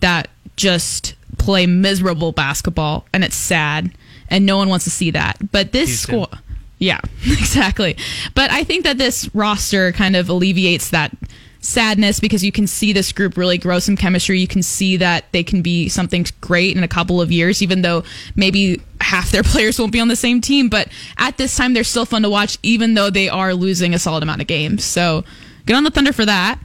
that 0.02 0.30
just 0.56 1.16
play 1.38 1.66
miserable 1.66 2.32
basketball 2.32 3.06
and 3.14 3.24
it's 3.24 3.36
sad 3.36 3.92
and 4.30 4.46
no 4.46 4.58
one 4.58 4.70
wants 4.70 4.86
to 4.86 4.92
see 4.92 5.12
that. 5.12 5.38
But 5.52 5.72
this 5.72 6.00
squad 6.02 6.40
yeah, 6.82 7.00
exactly. 7.24 7.96
But 8.34 8.50
I 8.50 8.64
think 8.64 8.86
that 8.86 8.98
this 8.98 9.30
roster 9.36 9.92
kind 9.92 10.16
of 10.16 10.30
alleviates 10.30 10.90
that 10.90 11.16
sadness 11.62 12.20
because 12.20 12.44
you 12.44 12.52
can 12.52 12.68
see 12.68 12.92
this 12.92 13.12
group 13.12 13.38
really 13.38 13.58
grow 13.58 13.80
some 13.80 13.96
chemistry. 13.96 14.40
You 14.40 14.48
can 14.48 14.64
see 14.64 14.98
that 14.98 15.32
they 15.32 15.44
can 15.44 15.62
be 15.62 15.88
something 15.88 16.26
great 16.42 16.76
in 16.76 16.84
a 16.84 16.88
couple 16.88 17.22
of 17.22 17.32
years, 17.32 17.62
even 17.62 17.84
though 17.84 18.04
maybe 18.36 18.82
half 19.00 19.32
their 19.32 19.44
players 19.52 19.80
won't 19.80 19.92
be 19.92 20.00
on 20.00 20.08
the 20.08 20.16
same 20.16 20.42
team. 20.42 20.70
But 20.70 20.90
at 21.18 21.38
this 21.38 21.56
time, 21.56 21.74
they're 21.74 21.84
still 21.84 22.06
fun 22.06 22.24
to 22.24 22.30
watch, 22.30 22.58
even 22.64 22.96
though 22.96 23.10
they 23.10 23.30
are 23.30 23.54
losing 23.54 23.94
a 23.94 24.00
solid 24.00 24.24
amount 24.24 24.42
of 24.42 24.48
games. 24.48 24.84
So 24.84 25.24
good 25.66 25.76
on 25.76 25.84
the 25.84 25.92
Thunder 25.92 26.14
for 26.14 26.26
that. 26.26 26.60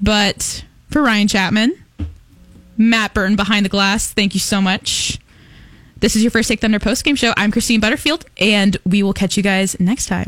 But 0.00 0.64
for 0.90 1.02
Ryan 1.02 1.28
Chapman, 1.28 1.84
Matt 2.76 3.14
Burton 3.14 3.36
behind 3.36 3.64
the 3.64 3.70
glass, 3.70 4.12
thank 4.12 4.34
you 4.34 4.40
so 4.40 4.60
much. 4.60 5.18
This 5.98 6.14
is 6.14 6.22
your 6.22 6.30
first 6.30 6.48
Take 6.48 6.60
Thunder 6.60 6.78
post 6.78 7.04
game 7.04 7.16
show. 7.16 7.32
I'm 7.36 7.50
Christine 7.50 7.80
Butterfield, 7.80 8.26
and 8.38 8.76
we 8.84 9.02
will 9.02 9.14
catch 9.14 9.36
you 9.36 9.42
guys 9.42 9.80
next 9.80 10.06
time. 10.06 10.24